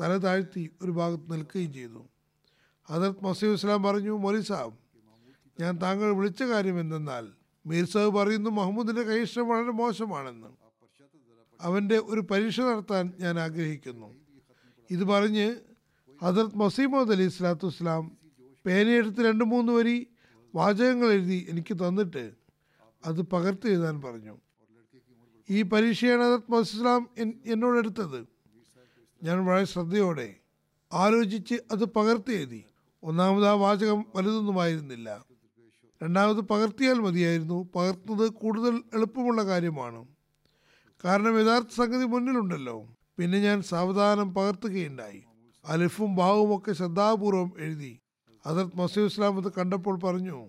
തല 0.00 0.16
താഴ്ത്തി 0.16 0.70
ഒരു 0.82 0.90
ഭാഗത്ത് 0.90 1.32
നിൽക്കുകയും 1.32 1.72
ചെയ്തു. 1.72 2.08
ഹജറത് 2.90 3.24
മസീദ് 3.24 3.52
ഇസ്ലാം 3.52 3.82
പറഞ്ഞു 3.82 4.18
മൊലി 4.18 4.40
സാബ് 4.40 4.74
ഞാൻ 5.60 5.78
താങ്കൾ 5.82 6.12
വിളിച്ച 6.12 6.42
കാര്യം 6.42 6.80
എന്തെന്നാൽ 6.80 7.28
മീർ 7.66 8.08
പറയുന്നു 8.08 8.50
മുഹമ്മദിന്റെ 8.50 9.02
കൈഷ്ടം 9.02 9.48
വളരെ 9.48 9.70
മോശമാണെന്ന്. 9.70 10.48
അവന്റെ 11.60 11.98
ഒരു 11.98 12.20
പരീക്ഷ 12.20 12.60
നടത്താൻ 12.60 13.12
ഞാൻ 13.20 13.38
ആഗ്രഹിക്കുന്നു. 13.38 14.14
ഇത് 14.90 15.04
പറഞ്ഞ് 15.04 15.56
ഹജറത് 16.22 16.56
മസീമോദ് 16.56 17.12
അലി 17.12 17.22
ഇസ്ലാത്തു 17.22 17.66
വസ്സലാം 17.66 18.17
പേനയെടുത്ത് 18.68 19.26
രണ്ട് 19.26 19.44
മൂന്ന് 19.44 19.72
വരി 19.72 20.06
വാചകങ്ങൾ 20.54 21.12
എഴുതി 21.12 21.46
എനിക്ക് 21.50 21.74
തന്നിട്ട് 21.74 22.30
അത് 23.04 23.22
പകർത്തി 23.22 23.68
എഴുതാൻ 23.68 24.00
പറഞ്ഞു. 24.00 24.38
ഈ 25.50 25.62
പരീക്ഷയാണ് 25.62 26.22
അതത് 26.22 26.52
മസ്ലാം 26.52 27.08
എന്നോട് 27.46 27.78
എടുത്തത്. 27.78 28.26
ഞാൻ 29.22 29.46
വളരെ 29.46 29.64
ശ്രദ്ധയോടെ 29.64 30.34
ആലോചിച്ച് 30.92 31.54
അത് 31.54 31.84
പകർത്തി 31.84 32.32
എഴുതി. 32.32 32.64
ഒന്നാമത് 33.02 33.46
ആ 33.46 33.52
വാചകം 33.52 34.04
വലുതൊന്നുമായിരുന്നില്ല. 34.16 35.24
രണ്ടാമത് 36.02 36.40
പകർത്തിയാൽ 36.40 36.94
മതിയായിരുന്നു. 36.94 37.68
പകർത്തുന്നത് 37.74 38.28
കൂടുതൽ 38.28 38.82
എളുപ്പമുള്ള 38.94 39.44
കാര്യമാണ്. 39.46 40.06
കാരണം 41.04 41.40
യഥാർത്ഥ 41.40 41.68
സംഗതി 41.76 42.04
മുന്നിലുണ്ടല്ലോ. 42.04 42.86
പിന്നെ 43.18 43.40
ഞാൻ 43.40 43.62
സാവധാനം 43.62 44.34
പകർത്തുകയുണ്ടായി. 44.34 45.22
അലിഫും 45.64 46.14
ബാവും 46.14 46.56
ഒക്കെ 46.56 46.72
ശ്രദ്ധാപൂർവം 46.72 47.52
എഴുതി. 47.58 47.98
ഹസരത് 48.48 48.70
മസീദ് 48.74 49.06
ഇസ്ലാം 49.06 49.44
അത് 49.44 49.52
കണ്ടപ്പോൾ 49.52 49.98
പറഞ്ഞു 49.98 50.48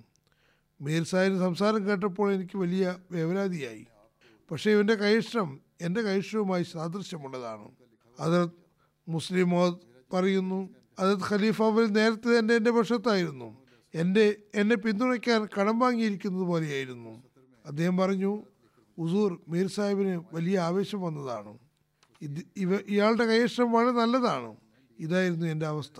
മീർ 0.81 1.03
സാഹിബ് 1.03 1.39
സംസാരം 1.39 1.89
കേട്ടപ്പോൾ 1.89 2.33
എനിക്ക് 2.33 2.57
വലിയ 2.57 2.97
വേവലാതിയായി. 3.11 3.87
പക്ഷേ 4.51 4.71
ഇവന്റെ 4.71 4.95
കൈഷ്ടം 4.95 5.59
എന്റെ 5.81 6.01
കൈഷ്ടവുമായി 6.01 6.63
സാദൃശ്യമുള്ളതാണ്. 6.63 7.71
ഹസരത് 8.19 8.49
മുസ്ലിം 9.07 9.49
പറയുന്നു 10.13 10.69
ഹസരത് 10.99 11.19
ഖലീഫ 11.29 11.63
അവർ 11.63 11.93
നേരത്തെ 11.93 12.39
തന്നെ 12.39 12.55
എന്റെ 12.55 12.71
പക്ഷത്തായിരുന്നു. 12.71 13.57
എന്റെ 13.93 14.35
എന്നെ 14.55 14.75
പിന്തുണയ്ക്കാൻ 14.75 15.47
കടം 15.59 15.79
വാങ്ങിയിരിക്കുന്നത് 15.79 16.43
പോലെയായിരുന്നു. 16.43 17.23
അദ്ദേഹം 17.65 17.97
പറഞ്ഞു 17.97 18.43
ഉസൂർ 18.97 19.41
മീർ 19.47 19.67
സാഹിബിന് 19.67 20.21
വലിയ 20.33 20.59
ആവേശം 20.59 21.01
വന്നതാണ്. 21.01 21.57
ഇത് 22.21 22.39
ഇവ 22.57 22.75
ഇയാളുടെ 22.75 23.25
കൈഷ്ടം 23.25 23.71
വളരെ 23.71 23.91
നല്ലതാണ്. 23.91 24.55
ഇതായിരുന്നു 24.99 25.45
എന്റെ 25.45 25.65
അവസ്ഥ. 25.65 25.99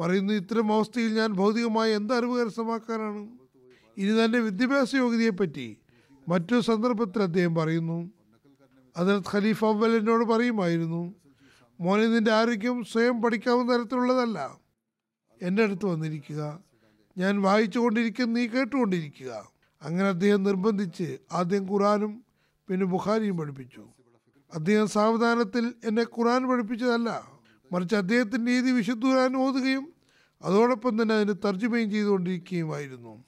പറയുന്നു 0.00 0.34
ഇത്തരം 0.34 0.72
അവസ്ഥയിൽ 0.72 1.14
ഞാൻ 1.14 1.32
ഭൗതികമായി 1.32 1.92
എന്ത് 1.92 2.14
അറിവ് 2.14 2.44
കരസ്ഥമാക്കാനാണ്? 2.44 3.28
ഇനി 3.96 4.24
തന്റെ 4.24 4.38
വിദ്യാഭ്യാസ 4.38 4.96
യോഗ്യതയെപ്പറ്റി 4.96 5.76
മറ്റൊരു 6.28 6.60
സന്ദർഭത്തിൽ 6.60 7.22
അദ്ദേഹം 7.22 7.54
പറയുന്നു 7.54 8.10
അതിനകത്ത് 8.96 9.36
ഖലീഫ് 9.36 9.64
അവൽ 9.64 9.96
എന്നോട് 9.96 10.24
പറയുമായിരുന്നു 10.24 11.14
മോനെ 11.80 12.06
നിന്റെ 12.06 12.32
ആരോഗ്യം 12.32 12.84
സ്വയം 12.84 13.22
പഠിക്കാവുന്ന 13.22 13.76
തരത്തിലുള്ളതല്ല. 13.76 14.58
എന്റെ 15.42 15.62
അടുത്ത് 15.62 15.86
വന്നിരിക്കുക. 15.86 16.60
ഞാൻ 17.18 17.42
വായിച്ചു 17.42 17.78
കൊണ്ടിരിക്കും 17.78 18.32
നീ 18.32 18.46
കേട്ടുകൊണ്ടിരിക്കുക. 18.46 19.52
അങ്ങനെ 19.82 20.08
അദ്ദേഹം 20.08 20.42
നിർബന്ധിച്ച് 20.42 21.18
ആദ്യം 21.32 21.72
ഖുറാനും 21.72 22.24
പിന്നെ 22.68 22.86
ബുഖാരിയും 22.86 23.36
പഠിപ്പിച്ചു. 23.36 23.86
അദ്ദേഹം 24.54 24.88
സാവധാനത്തിൽ 24.88 25.74
എന്നെ 25.84 26.02
ഖുറാൻ 26.02 26.48
പഠിപ്പിച്ചതല്ല. 26.48 27.35
മറിച്ച് 27.72 27.96
അദ്ദേഹത്തിന്റെ 27.96 28.52
രീതി 28.52 28.70
വിശുദ്ധ 28.70 29.06
ഖുറാൻ 29.06 29.36
ഓതുകയും 29.36 29.92
അതോടൊപ്പം 30.42 31.02
തന്നെ 31.02 31.14
അതിന് 31.14 31.34
തർജമയും 31.44 31.90
ചെയ്തുകൊണ്ടിരിക്കുകയുമായിരുന്നു. 31.90 33.24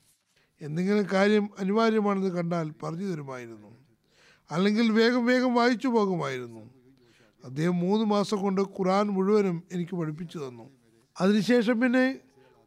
എന്തെങ്കിലും 0.60 1.06
കാര്യം 1.12 1.50
അനിവാര്യമാണെന്ന് 1.58 2.28
കണ്ടാൽ 2.28 2.72
പറഞ്ഞു 2.82 3.04
തരുമായിരുന്നു. 3.04 3.76
അല്ലെങ്കിൽ 4.50 4.92
വേഗം 4.92 5.26
വേഗം 5.26 5.54
വായിച്ചു 5.54 5.88
പോകുമായിരുന്നു. 5.88 6.70
അദ്ദേഹം 7.44 7.78
മൂന്ന് 7.78 8.04
മാസം 8.04 8.38
കൊണ്ട് 8.42 8.60
ഖുറാൻ 8.60 9.06
മുഴുവനും 9.06 9.62
എനിക്ക് 9.72 9.96
പഠിപ്പിച്ചു 9.96 10.38
തന്നു. 10.38 10.70
അതിനുശേഷം 11.20 11.80
പിന്നെ 11.80 12.18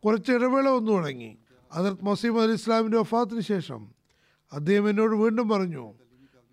കുറച്ച് 0.06 0.32
ഇടവേള 0.32 0.70
വന്നു 0.70 0.92
തുടങ്ങി. 0.92 1.38
ഹജറത് 1.74 2.06
മസീം 2.06 2.42
അലി 2.42 2.52
ഇസ്ലാമിന്റെ 2.52 2.98
വഫാത്തിന് 2.98 3.40
ശേഷം 3.40 3.92
അദ്ദേഹം 4.54 4.90
എന്നോട് 4.90 5.16
വീണ്ടും 5.16 5.50
പറഞ്ഞു 5.50 5.94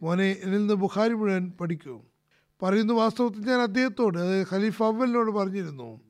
മോനെ 0.03 0.37
എന്നിൽ 0.45 0.59
നിന്ന് 0.59 0.75
ബുഖാരി 0.75 1.13
മുഴുവൻ 1.13 1.53
പഠിക്കൂ. 1.61 2.03
പറയുന്നു 2.63 2.95
വാസ്തവത്തിൽ 2.95 3.41
ഞാൻ 3.41 3.61
അദ്ദേഹത്തോട് 3.61 4.19
അതായത് 4.19 4.47
ഖലീഫ് 4.53 4.83
അവലിനോട് 4.83 5.31
പറഞ്ഞിരുന്നു. 5.31 6.01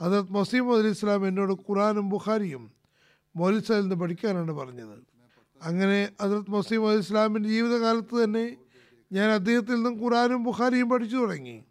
ഹജറത് 0.00 0.32
മസീം 0.32 0.78
അലി 0.78 0.88
ഇസ്ലാം 0.88 1.28
എന്നോട് 1.28 1.52
ഖുറാനും 1.52 2.08
ബുഖാരിയും 2.08 2.72
മൗലിസയിൽ 3.36 3.80
നിന്ന് 3.80 3.94
പഠിക്കാനാണ് 3.94 4.52
പറഞ്ഞത്. 4.52 4.98
അങ്ങനെ 5.62 6.08
ഹജറത് 6.22 6.50
മസീം 6.50 6.88
അലി 6.88 6.98
ഇസ്ലാമിന്റെ 6.98 7.48
ജീവിതകാലത്ത് 7.48 8.24
തന്നെ 8.24 8.56
ഞാൻ 9.12 9.30
അദ്ദേഹത്തിൽ 9.30 9.74
നിന്നും 9.74 10.04
ഖുറാനും 10.04 10.44
ബുഖാരിയും 10.44 10.90
പഠിച്ചു 10.90 11.16
തുടങ്ങി. 11.16 11.64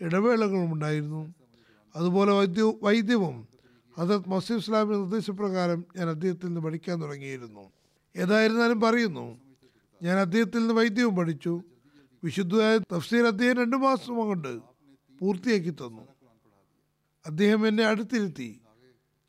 ഇടവേളകളും 0.00 0.72
ഉണ്ടായിരുന്നു. 0.72 1.34
അതുപോലെ 1.96 2.32
വൈദ്യ 2.32 2.72
വൈദ്യവും 2.82 3.48
ഹജറത് 3.98 4.28
മസീം 4.28 4.56
ഇസ്ലാമിന്റെ 4.56 4.98
നിർദ്ദേശപ്രകാരം 4.98 5.84
ഞാൻ 5.96 6.08
അദ്ദേഹത്തിൽ 6.08 6.46
നിന്ന് 6.46 6.60
പഠിക്കാൻ 6.60 7.02
തുടങ്ങിയിരുന്നു. 7.02 7.70
ഏതായിരുന്നാലും 8.16 8.80
പറയുന്നു 8.80 9.38
ഞാൻ 10.02 10.18
അദ്ദേഹത്തിൽ 10.18 10.58
നിന്ന് 10.58 10.74
വൈദ്യവും 10.74 11.16
പഠിച്ചു. 11.16 11.60
വിശുദ്ധമായ 12.26 12.78
തഫ്സീർ 12.78 13.26
അദ്ദേഹം 13.26 13.56
രണ്ട് 13.56 13.76
മാസം 13.76 14.16
കൊണ്ട് 14.16 14.58
പൂർത്തിയാക്കി 15.18 15.70
തന്നു. 15.70 16.08
അദ്ദേഹം 17.26 17.68
എന്നെ 17.68 17.84
അടുത്തിരുത്തി. 17.84 18.60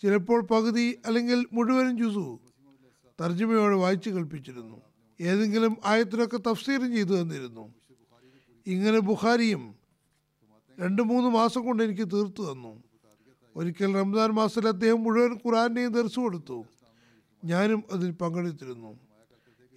ചിലപ്പോൾ 0.01 0.41
പകുതി 0.41 1.01
അല്ലെങ്കിൽ 1.05 1.45
മുഴുവനും 1.53 1.97
ജുസു 1.97 2.39
തർജമയോടെ 3.21 3.75
വായിച്ചു 3.75 4.09
കൽപ്പിച്ചിരുന്നു 4.09 4.81
ഏതെങ്കിലും 5.21 5.77
ആയത്തിലൊക്കെ 5.85 6.37
തഫ്സീറും 6.37 6.91
ചെയ്തു 6.95 7.21
തന്നിരുന്നു. 7.21 7.73
ഇങ്ങനെ 8.67 8.99
ബുഖാരിയും 8.99 9.75
രണ്ട് 10.79 11.01
മൂന്ന് 11.01 11.29
മാസം 11.29 11.65
കൊണ്ട് 11.65 11.83
എനിക്ക് 11.83 12.01
തീർത്തു 12.01 12.51
തന്നു. 12.51 12.83
ഒരിക്കൽ 13.55 13.95
റംസാൻ 13.95 14.29
മാസത്തിൽ 14.29 14.67
അദ്ദേഹം 14.67 15.03
മുഴുവൻ 15.03 15.33
ഖുറാനെയും 15.33 15.91
ദർശു 15.91 16.19
കൊടുത്തു. 16.19 16.65
ഞാനും 17.45 17.83
അതിൽ 17.91 18.11
പങ്കെടുത്തിരുന്നു. 18.11 18.99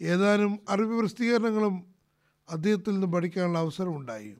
ഏതാനും 0.02 0.58
അറബി 0.68 1.00
പ്രസിദ്ധീകരണങ്ങളും 1.00 1.89
അദ്ദേഹത്തിൽ 2.50 2.92
നിന്ന് 2.92 3.06
പഠിക്കാനുള്ള 3.06 3.58
അവസരമുണ്ടായി. 3.58 4.34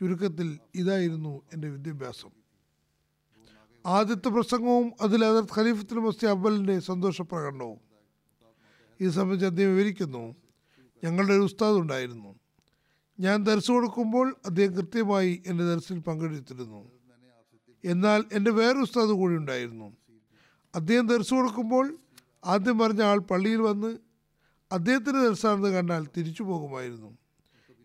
ചുരുക്കത്തിൽ 0.00 0.58
ഇതായിരുന്നു 0.74 1.42
എന്റെ 1.52 1.68
വിദ്യാഭ്യാസം. 1.68 2.30
ആദ്യത്തെ 3.86 4.28
പ്രസംഗവും 4.28 4.92
അതിൽ 5.00 5.24
ഹജറത് 5.24 5.60
ഖലീഫത്തുൽ 5.60 5.98
മസ്തി 5.98 6.26
അബ്ബലിന്റെ 6.26 6.78
സന്തോഷ 6.78 7.22
പ്രകടനവും 7.22 7.78
ഇത് 9.00 9.10
സംബന്ധിച്ച് 9.10 9.46
അദ്ദേഹം 9.46 9.70
വിവരിക്കുന്നു 9.70 10.36
ഞങ്ങളുടെ 11.04 11.32
ഒരു 11.32 11.42
ഉസ്താദ് 11.42 11.76
ഉണ്ടായിരുന്നു 11.76 12.38
ഞാൻ 13.20 13.44
ദർശ 13.44 13.70
കൊടുക്കുമ്പോൾ 13.70 14.36
അദ്ദേഹം 14.46 14.72
കൃത്യമായി 14.72 15.42
എന്റെ 15.46 15.64
ദർശയിൽ 15.64 15.98
പങ്കെടുത്തിരുന്നു. 15.98 16.92
എന്നാൽ 17.84 18.24
എന്റെ 18.32 18.50
വേറെ 18.50 18.78
ഉസ്താദ് 18.78 19.10
കൂടി 19.10 19.34
ഉണ്ടായിരുന്നു. 19.34 19.96
അദ്ദേഹം 20.74 21.06
ദർശ 21.06 21.34
കൊടുക്കുമ്പോൾ 21.34 21.96
ആദ്യം 22.44 22.78
പറഞ്ഞ 22.78 23.02
ആൾ 23.02 23.18
പള്ളിയിൽ 23.18 23.60
വന്ന് 23.60 23.98
അദ്ദേഹത്തിന്റെ 24.72 25.28
ദർശാണെന്ന് 25.28 25.68
കണ്ടാൽ 25.68 26.08
തിരിച്ചു 26.16 26.42
പോകുമായിരുന്നു. 26.42 27.18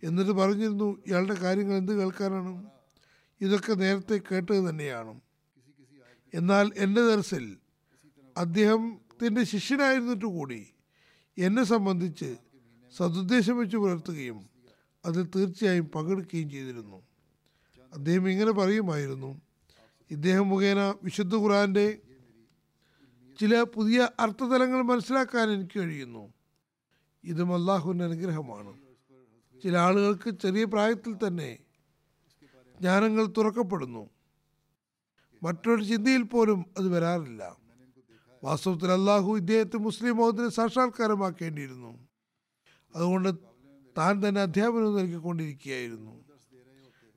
എന്നിട്ട് 0.04 0.32
പറഞ്ഞിരുന്നു 0.32 1.04
ഇയാളുടെ 1.08 1.34
കാര്യങ്ങൾ 1.34 1.76
എന്ത് 1.76 1.94
കേൾക്കാനാണ്? 1.94 2.66
ഇതൊക്കെ 3.42 3.74
നേരത്തെ 3.74 4.22
കേട്ടത് 4.32 4.70
തന്നെയാണ്. 4.70 5.22
എന്നാൽ 6.34 6.72
എന്റെ 6.78 7.02
ദർസിൽ 7.02 7.58
അദ്ദേഹത്തിന്റെ 8.38 9.44
ശിഷ്യനായിരുന്നിട്ട് 9.44 10.26
കൂടി 10.26 10.68
എന്നെ 11.38 11.64
സംബന്ധിച്ച് 11.64 12.36
സതുദ്ദേശം 12.98 13.58
വെച്ച് 13.58 13.78
പുലർത്തുകയും 13.78 14.50
അതിൽ 15.06 15.28
തീർച്ചയായും 15.36 15.86
പങ്കെടുക്കുകയും 15.86 16.50
ചെയ്തിരുന്നു. 16.50 17.04
അദ്ദേഹം 17.94 18.30
ഇങ്ങനെ 18.30 18.52
പറയുമായിരുന്നു 18.52 19.42
ഇദ്ദേഹം 20.12 20.50
മുഖേന 20.50 20.94
വിശുദ്ധ 21.04 21.36
ഖുറാന്റെ 21.36 22.00
ചില 23.40 23.62
പുതിയ 23.62 24.10
അർത്ഥതലങ്ങൾ 24.20 24.82
മനസ്സിലാക്കാൻ 24.82 25.50
എനിക്ക് 25.50 25.80
കഴിയുന്നു. 25.80 26.34
ഇതും 27.24 27.54
അള്ളാഹുവിന്റെ 27.54 28.06
അനുഗ്രഹമാണ്. 28.06 28.78
ചില 29.64 29.78
ആളുകൾക്ക് 29.78 30.30
ചെറിയ 30.30 30.66
പ്രായത്തിൽ 30.66 31.28
തന്നെ 31.28 31.58
ജ്ഞാനങ്ങൾ 32.80 33.26
തുറക്കപ്പെടുന്നു. 33.26 34.10
മറ്റൊരു 35.44 35.84
ചിന്തയിൽ 35.84 36.22
പോലും 36.22 36.66
അത് 36.78 36.88
വരാറില്ല. 36.88 37.58
വാസ്തവത്തിൽ 38.44 38.92
അള്ളാഹു 38.92 39.38
ഇദ്ദേഹത്തെ 39.38 39.78
മുസ്ലിം 39.78 40.18
മതത്തിന് 40.18 40.50
സാക്ഷാത്കാരമാക്കേണ്ടിയിരുന്നു. 40.50 42.08
അതുകൊണ്ട് 42.96 43.30
താൻ 43.98 44.28
തന്നെ 44.28 44.42
അധ്യാപനം 44.42 44.96
നൽകിക്കൊണ്ടിരിക്കുകയായിരുന്നു. 44.96 46.26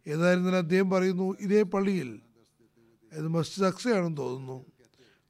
ഏതായിരുന്നാലും 0.06 0.58
അദ്ദേഹം 0.58 0.90
പറയുന്നു 0.90 1.36
ഇതേ 1.40 1.62
പള്ളിയിൽ 1.62 2.20
ഇത് 3.12 3.28
മസ്ജിദ് 3.28 3.66
അക്സയാണെന്ന് 3.66 4.16
തോന്നുന്നു. 4.16 4.66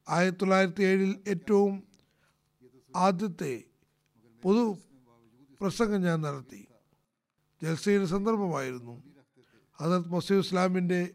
ആയിരത്തി 0.08 0.38
തൊള്ളായിരത്തി 0.38 0.82
ഏഴിൽ 0.82 1.22
ഏറ്റവും 1.28 1.82
ആദ്യത്തെ 2.96 3.64
പൊതു 4.46 4.76
പ്രസംഗം 5.60 6.00
ഞാൻ 6.00 6.20
നടത്തി. 6.20 6.66
ജൽസയുടെ 7.62 8.06
സന്ദർഭമായിരുന്നു. 8.06 9.02
ഹജറത് 9.80 10.08
മസീദ് 10.08 10.40
ഇസ്ലാമിന്റെ 10.40 11.08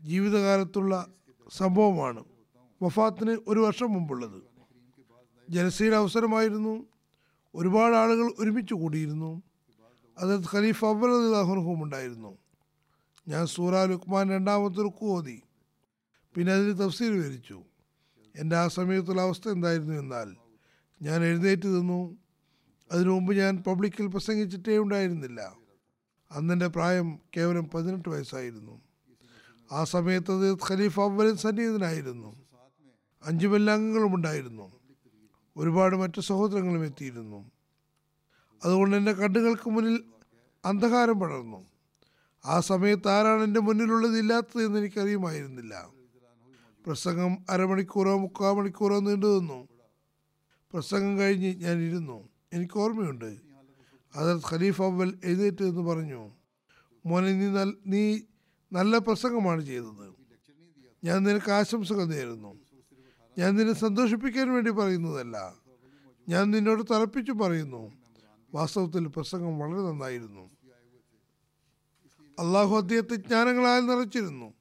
ജീവിതകാലത്തുള്ള 0.00 1.06
സംഭവമാണ്. 1.52 2.24
വഫാത്തിന് 2.82 3.36
ഒരു 3.48 3.60
വർഷം 3.60 3.92
മുമ്പുള്ളത്. 3.92 4.42
ജലസയുടെ 5.50 5.96
അവസരമായിരുന്നു. 5.96 6.86
ഒരുപാട് 7.54 7.94
ആളുകൾ 7.94 8.34
ഒരുമിച്ച് 8.38 8.74
കൂടിയിരുന്നു. 8.74 9.42
അതത് 10.18 10.56
ഖലീഫ 10.56 10.84
അബ്ബലാഹുനഹും 10.84 11.82
ഉണ്ടായിരുന്നു. 11.82 12.38
ഞാൻ 13.28 13.46
സൂറ 13.46 13.84
ലുക്മാൻ 13.84 14.30
രണ്ടാമത്തെ 14.30 14.82
റുക്കു 14.82 15.04
ഓതി. 15.04 15.42
പിന്നെ 16.34 16.52
അതിന് 16.52 16.78
തഫ്സീർ 16.78 17.12
വിവരിച്ചു. 17.12 17.62
എന്റെ 18.36 18.56
ആ 18.56 18.68
സമയത്തുള്ള 18.68 19.22
അവസ്ഥ 19.22 19.48
എന്തായിരുന്നു 19.48 19.94
എന്നാൽ 19.94 20.36
ഞാൻ 21.02 21.24
എഴുന്നേറ്റ് 21.24 21.66
നിന്നു. 21.66 22.21
അതിനു 22.92 23.10
മുമ്പ് 23.10 23.36
ഞാൻ 23.36 23.56
പബ്ലിക്കിൽ 23.56 24.06
പ്രസംഗിച്ചിട്ടേ 24.06 24.78
ഉണ്ടായിരുന്നില്ല. 24.78 25.56
അന്നെന്റെ 26.32 26.66
പ്രായം 26.66 27.18
കേവലം 27.36 27.64
പതിനെട്ട് 27.64 28.08
വയസ്സായിരുന്നു. 28.08 28.80
ആ 29.72 29.84
സമയത്ത് 29.84 30.52
ഖലീഫ് 30.52 31.00
അവലിൻ 31.00 31.36
സന്നിഹിതനായിരുന്നു. 31.36 32.36
അഞ്ചു 33.24 33.46
അംഗങ്ങളും 33.46 34.14
ഉണ്ടായിരുന്നു. 34.14 34.72
ഒരുപാട് 35.56 35.96
മറ്റു 35.96 36.20
സഹോദരങ്ങളും 36.20 36.84
എത്തിയിരുന്നു. 36.84 37.50
അതുകൊണ്ട് 38.64 38.96
എന്റെ 38.96 39.12
കണ്ണുകൾക്ക് 39.12 39.70
മുന്നിൽ 39.70 40.04
അന്ധകാരം 40.64 41.20
പടർന്നു. 41.20 41.66
ആ 42.44 42.60
സമയത്ത് 42.60 43.08
ആരാണ് 43.08 43.42
എന്റെ 43.42 43.60
മുന്നിലുള്ളത് 43.60 44.18
ഇല്ലാത്തത് 44.18 44.64
എന്ന് 44.64 44.78
എനിക്കറിയുമായിരുന്നില്ല. 44.78 45.88
പ്രസംഗം 46.86 47.36
അരമണിക്കൂറോ 47.50 48.18
മുക്കാൽ 48.18 48.52
മണിക്കൂറോ 48.52 49.00
നീണ്ടു 49.00 49.38
നിന്നു 49.38 49.68
പ്രസംഗം 50.72 51.18
കഴിഞ്ഞ് 51.18 51.54
ഞാൻ 51.54 51.78
ഇരുന്നു. 51.78 52.31
എനിക്ക് 52.52 52.78
ഓർമ്മയുണ്ട്. 52.78 53.36
അത് 54.16 54.40
ഖലീഫ് 54.50 54.82
അവൽ 54.82 55.18
എഴുന്നേറ്റ് 55.24 55.64
എന്ന് 55.64 55.80
പറഞ്ഞു 55.80 56.30
മോനെ 57.06 57.32
നീ 57.32 57.72
നീ 57.86 58.20
നല്ല 58.72 58.98
പ്രസംഗമാണ് 58.98 59.62
ചെയ്തത്. 59.62 60.14
ഞാൻ 61.04 61.22
നിനക്ക് 61.22 61.50
ആശംസകൾ 61.50 62.04
നേരുന്നു. 62.04 62.58
ഞാൻ 63.38 63.54
നിന്നെ 63.54 63.72
സന്തോഷിപ്പിക്കാൻ 63.72 64.52
വേണ്ടി 64.52 64.70
പറയുന്നതല്ല. 64.70 65.54
ഞാൻ 66.28 66.50
നിന്നോട് 66.50 66.82
തറപ്പിച്ചു 66.82 67.32
പറയുന്നു. 67.32 67.92
വാസ്തവത്തിൽ 68.54 69.06
പ്രസംഗം 69.06 69.58
വളരെ 69.58 69.82
നന്നായിരുന്നു. 69.82 70.50
അള്ളാഹു 72.38 72.76
അദ്ദേഹത്തെ 72.76 73.14
ജ്ഞാനങ്ങളാൽ 73.14 73.80
നിറച്ചിരുന്നു. 73.80 74.52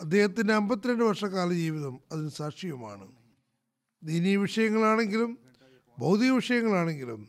അദ്ദേഹത്തിന്റെ 0.00 0.54
അമ്പത്തിരണ്ട് 0.54 1.04
വർഷക്കാല 1.04 1.52
ജീവിതം 1.52 2.00
അതിന് 2.12 2.28
സാക്ഷിയുമാണ്. 2.28 3.12
ദീനീ 4.02 4.36
വിഷയങ്ങളാണെങ്കിലും 4.36 5.38
ഭൗതിക 5.98 6.30
വിഷയങ്ങളാണെങ്കിലും 6.30 7.28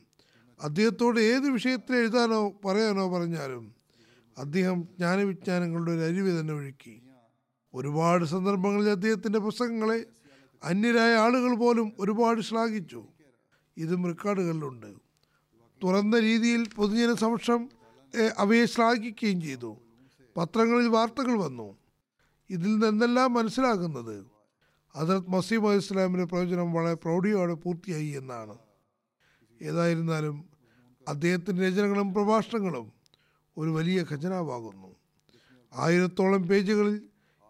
അദ്ദേഹത്തോട് 0.61 1.19
ഏത് 1.19 1.49
വിഷയത്തിൽ 1.49 1.95
എഴുതാനോ 1.95 2.49
പറയാനോ 2.65 3.09
പറഞ്ഞാലും 3.09 3.75
അദ്ദേഹം 4.37 4.83
ജ്ഞാനവിജ്ഞാനങ്ങളുടെ 4.83 5.91
ഒരു 5.91 5.99
അരുവി 5.99 6.39
തന്നെ 6.39 6.53
ഒഴുക്കി. 6.53 7.01
ഒരുപാട് 7.73 8.25
സന്ദർഭങ്ങളിൽ 8.25 8.89
അദ്ദേഹത്തിന്റെ 8.89 9.39
പുസ്തകങ്ങളെ 9.39 10.05
അന്യരായ 10.63 11.15
ആളുകൾ 11.15 11.55
പോലും 11.55 11.93
ഒരുപാട് 11.99 12.41
ശ്ലാഘിച്ചു. 12.41 13.03
ഇതും 13.77 14.05
റെക്കോർഡുകളിലുണ്ട്. 14.05 14.93
തുറന്ന 15.83 16.19
രീതിയിൽ 16.19 16.67
പൊതുജന 16.75 17.13
സമക്ഷം 17.13 17.69
അവയെ 18.37 18.65
ശ്ലാഘിക്കുകയും 18.65 19.41
ചെയ്തു. 19.41 19.77
പത്രങ്ങളിൽ 20.37 20.87
വാർത്തകൾ 20.87 21.37
വന്നു. 21.37 21.77
ഇതിൽ 22.49 22.77
നിന്നെല്ലാം 22.77 23.33
മനസ്സിലാകുന്നത് 23.33 24.38
ഹജറത് 24.95 25.29
മസീം 25.29 25.69
അലി 25.69 25.77
ഇസ്ലാമിന്റെ 25.77 26.25
പ്രവചനം 26.25 26.73
വളരെ 26.73 26.93
പ്രൗഢിയോടെ 26.93 27.53
പൂർത്തിയായി 27.53 28.05
എന്നാണ്. 28.05 28.57
ഏതായിരുന്നാലും 29.61 30.49
അദ്ദേഹത്തിന്റെ 31.07 31.67
രചനകളും 31.67 32.13
പ്രഭാഷണങ്ങളും 32.13 32.91
ഒരു 33.57 33.69
വലിയ 33.69 34.05
ഖജനാവാകുന്നു. 34.11 34.95
ആയിരത്തോളം 35.73 36.47
പേജുകളിൽ 36.47 37.01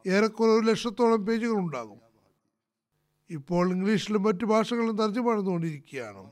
ഏറെക്കുറെ 0.07 0.51
ഒരു 0.51 0.65
ലക്ഷത്തോളം 0.65 1.25
പേജുകൾ 1.25 1.53
ഉണ്ടാകും. 1.53 2.01
ഇപ്പോൾ 3.29 3.71
ഇംഗ്ലീഷിലും 3.71 4.23
മറ്റു 4.23 4.45
ഭാഷകളിലും 4.45 4.97
തർജമ 4.97 5.31
നടന്നുകൊണ്ടിരിക്കുകയാണ്. 5.31 6.31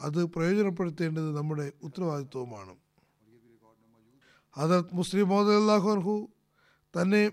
അത് 0.00 0.24
പ്രയോജനപ്പെടുത്തേണ്ടത് 0.24 1.36
നമ്മുടെ 1.36 1.72
ഉത്തരവാദിത്വവുമാണ്. 1.82 2.76
ഹജറത് 4.52 4.86
മുസ്ലിം 4.92 5.28
മോദ് 5.28 5.48
അള്ളാഹു 5.48 6.28
തന്നെ 7.02 7.30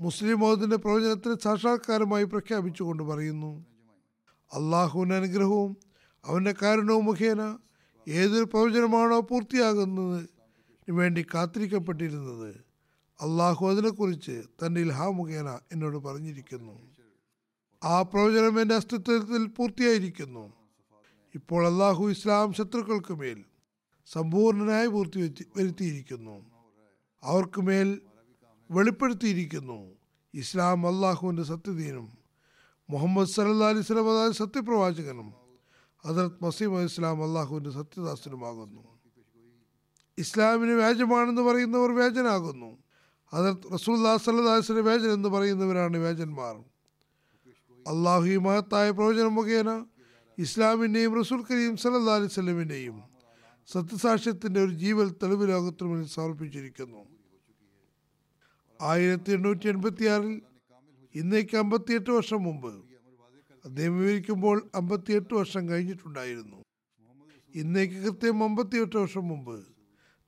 മുസ്ലിം 0.00 0.40
മതത്തിന്റെ 0.40 0.76
പ്രവചനത്തിന് 0.76 1.36
സാക്ഷാത്കാരമായി 1.42 2.24
പ്രഖ്യാപിച്ചുകൊണ്ട് 2.24 3.02
പറയുന്നു. 3.02 3.64
അള്ളാഹുവിന്റെ 4.52 5.14
അനുഗ്രഹവും 5.14 5.76
അവന്റെ 6.24 6.54
കാരണവും 6.62 7.04
മുഖേന 7.04 7.58
ഏതൊരു 8.08 8.44
പ്രവചനമാണോ 8.44 9.20
പൂർത്തിയാകുന്നതിന് 9.20 10.90
വേണ്ടി 10.90 11.26
കാത്തിരിക്കപ്പെട്ടിരുന്നത്. 11.34 12.54
അള്ളാഹു 13.20 13.66
അതിനെക്കുറിച്ച് 13.66 14.42
തന്റെ 14.66 14.80
ഇൽഹാ 14.80 15.06
മുഖേന 15.06 15.58
എന്നോട് 15.72 15.96
പറഞ്ഞിരിക്കുന്നു. 15.96 16.90
ആ 17.84 18.02
പ്രവചനം 18.02 18.60
എന്റെ 18.60 18.74
അസ്തിത്വത്തിൽ 18.74 19.46
പൂർത്തിയായിരിക്കുന്നു. 19.46 20.52
ഇപ്പോൾ 21.34 21.66
അള്ളാഹു 21.66 22.10
ഇസ്ലാം 22.10 22.52
ശത്രുക്കൾക്ക് 22.52 23.14
മേൽ 23.14 23.44
സമ്പൂർണനായി 24.12 24.86
പൂർത്തി 24.86 25.34
വരുത്തിയിരിക്കുന്നു. 25.56 26.44
അവർക്ക് 27.22 27.60
മേൽ 27.60 28.00
വെളിപ്പെടുത്തിയിരിക്കുന്നു. 28.70 29.90
ഇസ്ലാം 30.34 30.86
അള്ളാഹുവിന്റെ 30.86 31.42
സത്യദീനും 31.42 32.18
മുഹമ്മദ് 32.90 33.28
സല്ലാ 33.28 33.68
അലൈഹി 33.68 33.82
സ്വലം 33.82 34.18
അതായത് 34.18 34.32
സത്യപ്രവാചകനും 34.32 35.34
ഹജറത് 36.06 36.44
മസീം 36.44 36.84
ഇസ്ലാം 36.84 37.22
അള്ളാഹുവിന്റെ 37.22 37.70
സത്യദാസനുമാകുന്നു. 37.70 38.82
ഇസ്ലാമിന് 40.18 40.72
വ്യാജമാണെന്ന് 40.72 41.42
പറയുന്നവർ 41.42 41.94
വ്യാജനാകുന്നു. 41.94 42.78
ഹജറത് 43.32 43.74
റസൂല്ലാ 43.74 44.16
സല്ലാ 44.16 44.52
അലിസ്ലിന്റെ 44.52 44.82
വ്യാജൻ 44.82 45.10
എന്ന് 45.10 45.28
പറയുന്നവരാണ് 45.28 45.96
വ്യാജന്മാർ. 45.96 46.54
അള്ളാഹു 47.92 48.24
ഈ 48.24 48.36
മഹത്തായ 48.36 48.90
പ്രവചനം 48.90 49.34
മുഖേന 49.34 49.84
ഇസ്ലാമിന്റെയും 50.38 51.20
റസൂൽ 51.20 51.42
കരീം 51.50 51.76
സല്ലാ 51.76 52.14
അലൈഹി 52.14 52.32
സ്വലമിന്റെയും 52.34 53.02
സത്യസാക്ഷ്യത്തിന്റെ 53.72 54.64
ഒരു 54.64 54.70
ജീവൽ 54.70 55.14
തെളിവ് 55.22 55.48
ലോകത്തിന് 55.48 55.88
മുന്നിൽ 55.88 56.08
സമർപ്പിച്ചിരിക്കുന്നു. 56.08 57.13
ആയിരത്തി 58.80 59.32
എണ്ണൂറ്റി 59.32 59.68
എൺപത്തി 59.68 60.04
ആറിൽ 60.04 60.42
ഇന്നേക്ക് 61.14 61.56
അമ്പത്തിയെട്ട് 61.56 62.10
വർഷം 62.10 62.42
മുമ്പ് 62.42 62.84
അദ്ദേഹം 63.64 63.98
വിവരിക്കുമ്പോൾ 63.98 64.70
അമ്പത്തിയെട്ട് 64.74 65.34
വർഷം 65.34 65.68
കഴിഞ്ഞിട്ടുണ്ടായിരുന്നു. 65.68 66.64
ഇന്നേക്ക് 67.54 67.94
കൃത്യം 67.94 68.44
അമ്പത്തിയെട്ട് 68.44 68.96
വർഷം 68.96 69.28
മുമ്പ് 69.28 69.66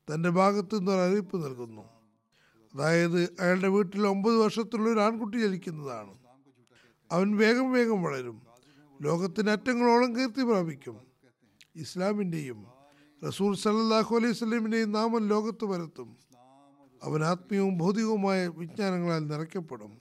തന്റെ 0.09 0.29
ഭാഗത്തു 0.29 0.77
നിന്ന് 0.77 0.93
ഒരു 0.93 1.01
അറിയിപ്പ് 1.01 1.45
നൽകുന്നു. 1.45 1.83
അതായത് 2.75 3.23
അയാളുടെ 3.41 3.69
വീട്ടിൽ 3.69 4.07
ഒമ്പത് 4.07 4.37
വർഷത്തുള്ള 4.37 4.93
ഒരു 4.93 5.01
ആൺകുട്ടി 5.01 5.37
ജനിക്കുന്നതാണ്. 5.39 6.19
അവൻ 7.11 7.37
വേഗം 7.37 7.73
വേഗം 7.73 8.03
വളരും. 8.03 8.43
ലോകത്തിന് 9.03 9.51
അറ്റങ്ങളോളം 9.51 10.17
കീർത്തി 10.17 10.43
പ്രാപിക്കും. 10.43 11.01
ഇസ്ലാമിന്റെയും 11.77 12.67
റസൂൽ 13.29 13.57
സല്ലാഹു 13.57 14.17
അലൈഹി 14.17 14.33
സ്വലമിന്റെയും 14.33 14.93
നാമം 14.93 15.29
ലോകത്ത് 15.29 15.65
പരത്തും. 15.65 16.26
അവൻ 17.07 17.25
ആത്മീയവും 17.25 17.79
ഭൗതികവുമായ 17.79 18.47
വിജ്ഞാനങ്ങളാൽ 18.47 19.27
നിറയ്ക്കപ്പെടും. 19.27 19.93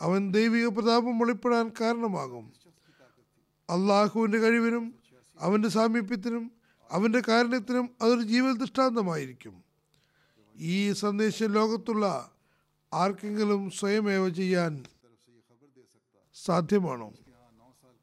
അവൻ 0.00 0.32
ദൈവിക 0.32 0.68
പ്രതാപം 0.68 1.18
വെളിപ്പെടാൻ 1.18 1.72
കാരണമാകും. 1.80 2.52
അള്ളാഹുവിന്റെ 3.70 4.38
കഴിവിനും 4.38 4.94
അവന്റെ 5.40 5.68
സാമീപ്യത്തിനും 5.68 6.52
അവന്റെ 6.90 7.22
കാരണത്തിനും 7.28 7.90
അതൊരു 8.02 8.22
ജീവൽ 8.22 8.52
ദൃഷ്ടാന്തമായിരിക്കും. 8.56 9.64
ഈ 10.56 10.92
സന്ദേശം 10.92 11.52
ലോകത്തുള്ള 11.52 12.30
ആർക്കെങ്കിലും 12.94 13.70
സ്വയമേവ 13.70 14.28
ചെയ്യാൻ 14.28 14.84
സാധ്യമാണോ? 16.44 17.08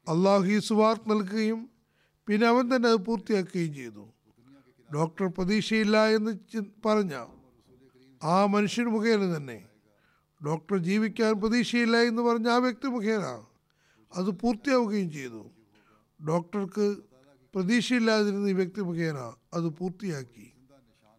അള്ളാഹു 0.08 0.44
ഈ 0.44 0.58
സുവാർത്ത് 0.58 1.10
നൽകുകയും 1.10 1.70
പിന്നെ 2.26 2.46
അവൻ 2.46 2.76
തന്നെ 2.76 2.88
അത് 2.88 2.96
പൂർത്തിയാക്കുകയും 2.96 3.74
ചെയ്തു. 3.74 4.04
ഡോക്ടർ 4.94 5.26
പ്രതീക്ഷയില്ല 5.26 6.06
എന്ന് 6.06 6.32
പറഞ്ഞ 6.86 7.14
ആ 8.22 8.46
മനുഷ്യൻ 8.46 8.84
മുഖേന 8.84 9.36
തന്നെ. 9.36 9.68
ഡോക്ടർ 10.44 10.76
ജീവിക്കാൻ 10.76 11.40
പ്രതീക്ഷയില്ല 11.40 11.96
എന്ന് 11.96 12.22
പറഞ്ഞ 12.22 12.48
ആ 12.48 12.58
വ്യക്തി 12.58 12.86
മുഖേന 12.86 13.24
അത് 14.16 14.30
പൂർത്തിയാവുകയും 14.30 15.10
ചെയ്തു. 15.10 15.50
ഡോക്ടർക്ക് 16.20 16.96
പ്രതീക്ഷയില്ലാതിരുന്ന 17.54 18.48
ഈ 18.48 18.52
വ്യക്തി 18.52 18.80
മുഖേന 18.80 19.32
അത് 19.54 19.68
പൂർത്തിയാക്കി. 19.68 20.52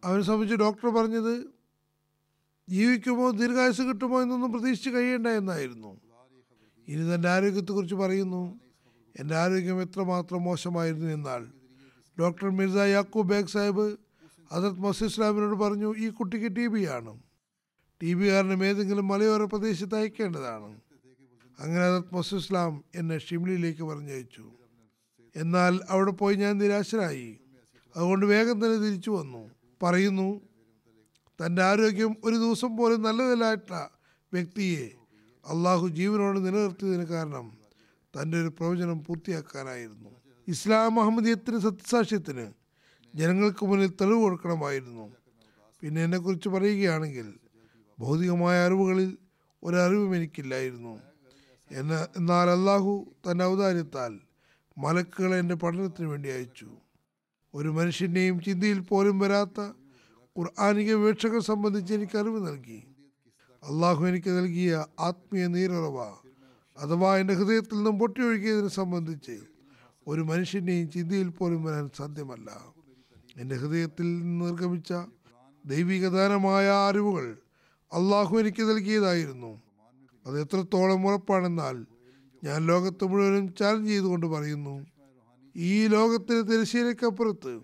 അവനെ 0.04 0.24
സംബന്ധിച്ച് 0.24 0.56
ഡോക്ടർ 0.56 0.90
പറഞ്ഞത് 0.90 1.34
ജീവിക്കുമോ 2.70 3.32
ദീർഘായുസ് 3.32 3.82
കിട്ടുമോ 3.82 4.22
എന്നൊന്നും 4.22 4.52
പ്രതീക്ഷിച്ച് 4.52 4.90
കഴിയേണ്ട 4.90 5.28
എന്നായിരുന്നു. 5.28 6.02
ഇനി 6.88 7.16
തന്റെ 7.16 7.30
ആരോഗ്യത്തെക്കുറിച്ച് 7.30 7.96
പറയുന്നു. 7.96 8.60
എന്റെ 9.20 9.36
ആരോഗ്യം 9.36 9.82
എത്രമാത്രം 9.82 10.44
മോശമായിരുന്നു 10.44 11.12
എന്നാൽ 11.12 11.46
ഡോക്ടർ 12.20 12.50
മിർസ 12.50 12.76
യാക്കൂബ് 12.76 13.30
ബേഗ് 13.30 13.48
സാഹിബ് 13.48 13.98
ഹസരത് 14.54 14.80
മസീദ് 14.80 15.12
ഇസ്ലാമിനോട് 15.12 15.56
പറഞ്ഞു 15.56 15.96
ഈ 15.98 16.10
കുട്ടിക്ക് 16.10 16.56
ടി 16.56 16.68
ബി 16.68 16.88
ആണ്. 16.88 17.20
ടി 18.02 18.14
ബി 18.14 18.30
കാരണം 18.30 18.66
ഏതെങ്കിലും 18.66 19.08
മലയോര 19.08 19.44
പ്രദേശത്ത് 19.44 19.96
അയക്കേണ്ടതാണ്. 19.96 20.80
അങ്ങനെ 21.60 21.84
ഹസരത് 21.86 22.16
മസീദ് 22.16 22.42
ഇസ്ലാം 22.42 22.84
എന്നെ 22.96 23.18
ഷിംലിയിലേക്ക് 23.18 23.84
പറഞ്ഞയച്ചു. 23.84 24.52
എന്നാൽ 25.36 25.80
അവിടെ 25.90 26.12
പോയി 26.12 26.36
ഞാൻ 26.36 26.58
നിരാശനായി 26.58 27.40
അതുകൊണ്ട് 27.96 28.26
വേഗം 28.26 28.66
തന്നെ 28.66 28.78
തിരിച്ചു 28.78 29.10
വന്നു. 29.10 29.50
പറയുന്നു 29.84 30.42
തന്റെ 31.40 31.64
ആരോഗ്യം 31.64 32.16
ഒരു 32.24 32.36
ദിവസം 32.36 32.78
പോലും 32.78 33.02
നല്ലതല്ലാത്ത 33.02 33.74
വ്യക്തിയെ 34.34 34.92
അള്ളാഹു 35.50 35.88
ജീവനോട് 35.88 36.40
നിലനിർത്തിയതിന് 36.40 37.04
കാരണം 37.04 37.52
തന്റെ 38.16 38.42
ഒരു 38.42 38.48
പ്രവചനം 38.48 39.04
പൂർത്തിയാക്കാനായിരുന്നു. 39.04 40.10
ഇസ്ലാം 40.48 41.00
അഹമ്മദിയത്തിന് 41.00 41.60
സത്യസാക്ഷ്യത്തിന് 41.60 42.59
ജനങ്ങൾക്ക് 43.16 43.66
മുന്നിൽ 43.66 43.92
തെളിവ് 44.02 44.22
കൊടുക്കണമായിരുന്നു. 44.22 45.16
പിന്നെ 45.82 46.04
എന്നെക്കുറിച്ച് 46.04 46.50
പറയുകയാണെങ്കിൽ 46.50 47.40
ഭൗതികമായ 48.00 48.66
അറിവുകളിൽ 48.66 49.18
ഒരറിവും 49.64 50.16
എനിക്കില്ലായിരുന്നു. 50.16 51.02
എന്ന 51.72 52.08
എന്നാൽ 52.18 52.50
അള്ളാഹു 52.50 53.16
തന്റെ 53.32 53.46
ഔദാര്യത്താൽ 53.46 54.20
മലക്കുകളെ 54.78 55.38
എന്റെ 55.38 55.56
പഠനത്തിന് 55.56 56.08
വേണ്ടി 56.08 56.30
അയച്ചു. 56.30 56.70
ഒരു 57.56 57.70
മനുഷ്യന്റെയും 57.70 58.42
ചിന്തയിൽ 58.42 58.80
പോലും 58.80 59.20
വരാത്ത 59.20 59.62
ഖുർആാനിക 60.38 60.94
വീക്ഷകൾ 60.94 61.40
സംബന്ധിച്ച് 61.40 61.94
എനിക്ക് 61.94 62.18
അറിവ് 62.18 62.48
നൽകി. 62.48 62.84
അള്ളാഹു 63.64 64.06
എനിക്ക് 64.06 64.30
നൽകിയ 64.30 64.86
ആത്മീയ 65.00 65.48
നീരുറവ 65.48 66.00
അഥവാ 66.78 67.18
എന്റെ 67.18 67.34
ഹൃദയത്തിൽ 67.34 67.76
നിന്നും 67.76 68.00
പൊട്ടിയൊഴുകിയതിനെ 68.00 68.68
സംബന്ധിച്ച് 68.68 69.40
ഒരു 70.08 70.22
മനുഷ്യന്റെയും 70.22 70.92
ചിന്തയിൽ 70.92 71.30
പോലും 71.30 71.64
വരാൻ 71.64 71.90
സാധ്യമല്ല. 71.98 72.79
എന്റെ 73.40 73.56
ഹൃദയത്തിൽ 73.56 74.38
നിർഗമിച്ച 74.38 74.94
ദൈവികദാനമായ 75.66 76.70
അറിവുകൾ 76.70 77.38
അള്ളാഹു 77.94 78.38
എനിക്ക് 78.38 78.64
നൽകിയതായിരുന്നു. 78.64 79.62
അത് 80.26 80.42
എത്രത്തോളം 80.42 81.08
ഉറപ്പാണെന്നാൽ 81.08 81.86
ഞാൻ 82.44 82.66
ലോകത്ത് 82.66 83.04
മുഴുവനും 83.04 83.56
ചാലഞ്ച് 83.56 83.92
ചെയ്തുകൊണ്ട് 83.92 84.26
പറയുന്നു. 84.26 84.86
ഈ 85.56 85.88
ലോകത്തിന് 85.88 86.52
തിരശ്ശീലക്കപ്പുറത്ത് 86.52 87.60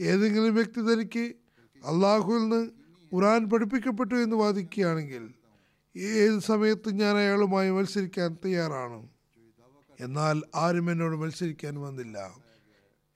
ഏതെങ്കിലും 0.00 0.54
വ്യക്തി 0.54 0.80
തനിക്ക് 0.80 1.32
അള്ളാഹുവിൽ 1.86 2.40
നിന്ന് 2.40 2.70
ഖുറാൻ 3.14 3.50
പഠിപ്പിക്കപ്പെട്ടു 3.50 4.14
എന്ന് 4.14 4.36
വാദിക്കുകയാണെങ്കിൽ 4.36 5.30
ഏത് 5.96 6.38
സമയത്ത് 6.38 6.90
ഞാൻ 6.90 7.16
അയാളുമായി 7.16 7.70
മത്സരിക്കാൻ 7.70 8.36
തയ്യാറാണ്? 8.44 9.08
എന്നാൽ 10.00 10.42
ആരും 10.54 10.90
എന്നോട് 10.92 11.16
മത്സരിക്കാൻ 11.16 11.80
വന്നില്ല. 11.80 12.36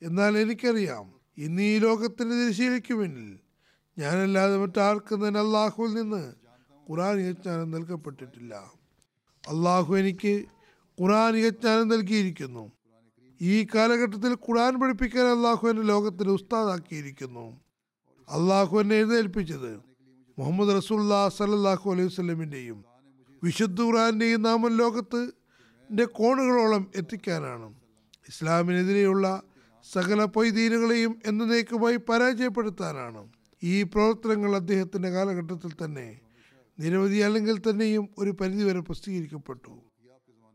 എന്നാൽ 0.02 0.38
എനിക്കറിയാം 0.38 1.15
ഇന്ന് 1.38 1.62
ഈ 1.62 1.78
ലോകത്തിന്റെ 1.78 2.34
തിരശ്ശീലയ്ക്ക് 2.34 2.94
പിന്നിൽ 2.94 3.38
ഞാനല്ലാതെ 3.98 4.56
മറ്റാർക്കും 4.56 5.28
തന്നെ 5.28 5.40
അള്ളാഹുവിൽ 5.40 5.94
നിന്ന് 5.94 6.22
ഖുറാനിക 6.90 7.30
ജ്ഞാനം 7.30 7.70
നൽകപ്പെട്ടിട്ടില്ല. 7.70 8.54
അള്ളാഹു 9.44 9.96
എനിക്ക് 9.96 10.44
ഖുറാനിക 11.00 11.48
ജ്ഞാനം 11.48 11.88
നൽകിയിരിക്കുന്നു. 11.88 12.72
ഈ 13.40 13.66
കാലഘട്ടത്തിൽ 13.74 14.32
ഖുറാൻ 14.32 14.80
പഠിപ്പിക്കാൻ 14.80 15.26
അള്ളാഹു 15.26 15.68
എന്നെ 15.68 15.82
ലോകത്തിന് 15.82 16.30
ഉസ്താദാക്കിയിരിക്കുന്നു. 16.30 17.46
അള്ളാഹു 18.28 18.80
എന്നെ 18.80 18.96
എഴുന്നേൽപ്പിച്ചത് 18.96 19.72
മുഹമ്മദ് 20.38 20.76
റസൂല്ലാ 20.76 21.28
സലല്ലാഹു 21.28 21.92
അലൈഹി 21.92 22.06
വസ്ലമിന്റെയും 22.06 22.84
വിശുദ്ധ 23.44 23.82
ഖുറാന്റെയും 23.82 24.42
നാമം 24.42 24.76
ലോകത്ത് 24.76 25.20
കോണുകളോളം 26.04 26.86
എത്തിക്കാനാണ്. 26.96 27.68
ഇസ്ലാമിനെതിരെയുള്ള 28.28 29.26
സകല 29.92 30.24
പൊയ്തീനുകളെയും 30.24 31.18
എന്നേക്കുമായി 31.26 31.96
പരാജയപ്പെടുത്താനാണ്. 31.96 33.28
ഈ 33.62 33.82
പ്രവർത്തനങ്ങൾ 33.82 34.56
അദ്ദേഹത്തിന്റെ 34.56 35.10
കാലഘട്ടത്തിൽ 35.10 35.84
തന്നെ 35.84 36.20
നിരവധി 36.80 37.16
അല്ലെങ്കിൽ 37.16 37.58
തന്നെയും 37.58 38.08
ഒരു 38.18 38.30
പരിധിവരെ 38.30 38.80
പ്രസിദ്ധീകരിക്കപ്പെട്ടു. 38.80 39.80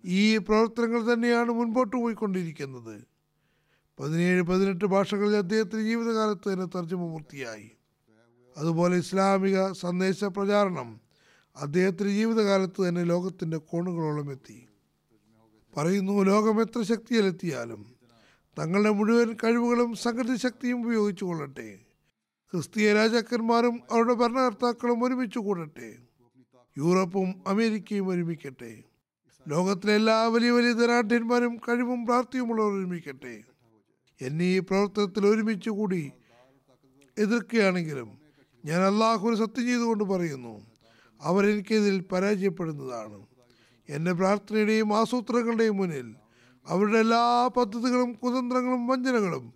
ഈ 0.06 0.38
പ്രവർത്തനങ്ങൾ 0.38 1.14
തന്നെയാണ് 1.14 1.52
മുൻപോട്ട് 1.52 1.96
പോയിക്കൊണ്ടിരിക്കുന്നത്. 1.96 3.02
പതിനേഴ് 4.00 4.42
പതിനെട്ട് 4.42 4.86
ഭാഷകളിൽ 4.86 5.36
അദ്ദേഹത്തിന്റെ 5.36 5.86
ജീവിതകാലത്ത് 5.86 6.54
തന്നെ 6.54 6.66
തർജമ 6.66 6.98
പൂർത്തിയായി. 6.98 7.72
അതുപോലെ 8.58 8.98
ഇസ്ലാമിക 8.98 9.72
സന്ദേശ 9.72 10.24
പ്രചാരണം 10.24 11.02
അദ്ദേഹത്തിന്റെ 11.56 12.14
ജീവിതകാലത്ത് 12.14 12.88
തന്നെ 12.88 13.04
ലോകത്തിന്റെ 13.04 13.58
കോണുകളോളം 13.58 14.32
എത്തി. 14.32 14.68
പറയുന്നു 15.78 16.22
ലോകം 16.24 16.62
എത്ര 16.62 16.82
ശക്തിയിലെത്തിയാലും 16.82 18.01
തങ്ങളുടെ 18.60 18.90
മുഴുവൻ 18.90 19.38
കഴിവുകളും 19.44 19.96
സംഘടിത 19.96 20.36
ശക്തിയും 20.36 20.86
ഉപയോഗിച്ചു 20.86 21.26
കൊള്ളട്ടെ. 21.26 21.80
ക്രിസ്തീയ 22.52 22.94
രാജാക്കന്മാരും 22.94 23.80
അവരുടെ 23.92 24.14
ഭരണകർത്താക്കളും 24.14 25.04
ഒരുമിച്ച് 25.04 25.40
കൂടട്ടെ. 25.40 25.98
യൂറോപ്പും 26.78 27.44
അമേരിക്കയും 27.48 28.08
ഒരുമിക്കട്ടെ. 28.08 28.84
ലോകത്തിലെ 29.48 29.94
എല്ലാ 29.96 30.28
വലിയ 30.28 30.52
വലിയ 30.52 30.74
ധനാഢ്യന്മാരും 30.74 31.58
കഴിവും 31.58 32.06
പ്രാപ്തിയുമുള്ളവർ 32.06 32.72
ഒരുമിക്കട്ടെ. 32.72 33.44
എന്നെ 34.22 34.60
പ്രവർത്തനത്തിൽ 34.60 35.28
ഒരുമിച്ച് 35.28 35.70
കൂടി 35.70 36.12
എതിർക്കുകയാണെങ്കിലും 37.18 38.10
ഞാൻ 38.66 38.82
അള്ളാഹുവിനെ 38.82 39.38
സത്യം 39.38 39.66
ചെയ്തുകൊണ്ട് 39.68 40.04
പറയുന്നു 40.04 40.68
അവരെനിക്കെതിൽ 41.22 42.00
പരാജയപ്പെടുന്നതാണ്. 42.00 43.26
എന്റെ 43.90 44.12
പ്രാർത്ഥനയുടെയും 44.12 44.98
ആസൂത്രങ്ങളുടെയും 44.98 45.78
മുന്നിൽ 45.78 46.16
അവരുടെ 46.68 46.98
എല്ലാ 46.98 47.48
പദ്ധതികളും 47.48 48.14
കുതന്ത്രങ്ങളും 48.14 48.88
വഞ്ചനകളും 48.88 49.54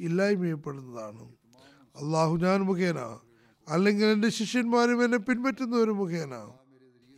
ഇല്ലായ്മയപ്പെടുന്നതാണ്. 0.00 1.24
അള്ളാഹു 1.96 2.36
ഞാൻ 2.36 2.60
മുഖേന 2.60 3.18
അല്ലെങ്കിൽ 3.68 4.06
എന്റെ 4.06 4.28
ശിഷ്യന്മാരും 4.28 5.04
എന്നെ 5.04 5.18
പിൻപറ്റുന്നവരും 5.18 5.96
മുഖേന 5.96 6.48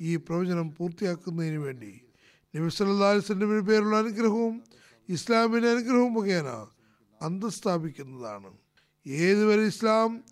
ഈ 0.00 0.16
പ്രവചനം 0.16 0.70
പൂർത്തിയാക്കുന്നതിന് 0.70 1.56
വേണ്ടി 1.56 2.00
വസല്ലമയുടെ 2.56 3.60
പേരുള്ള 3.60 3.96
അനുഗ്രഹവും 3.96 4.62
ഇസ്ലാമിന്റെ 5.08 5.68
അനുഗ്രഹവും 5.70 6.12
മുഖേന 6.12 6.66
അന്തസ്ഥാപിക്കുന്നതാണ്. 7.22 8.50
ഏതുവരെ 9.06 9.62
ഇസ്ലാം 9.62 10.24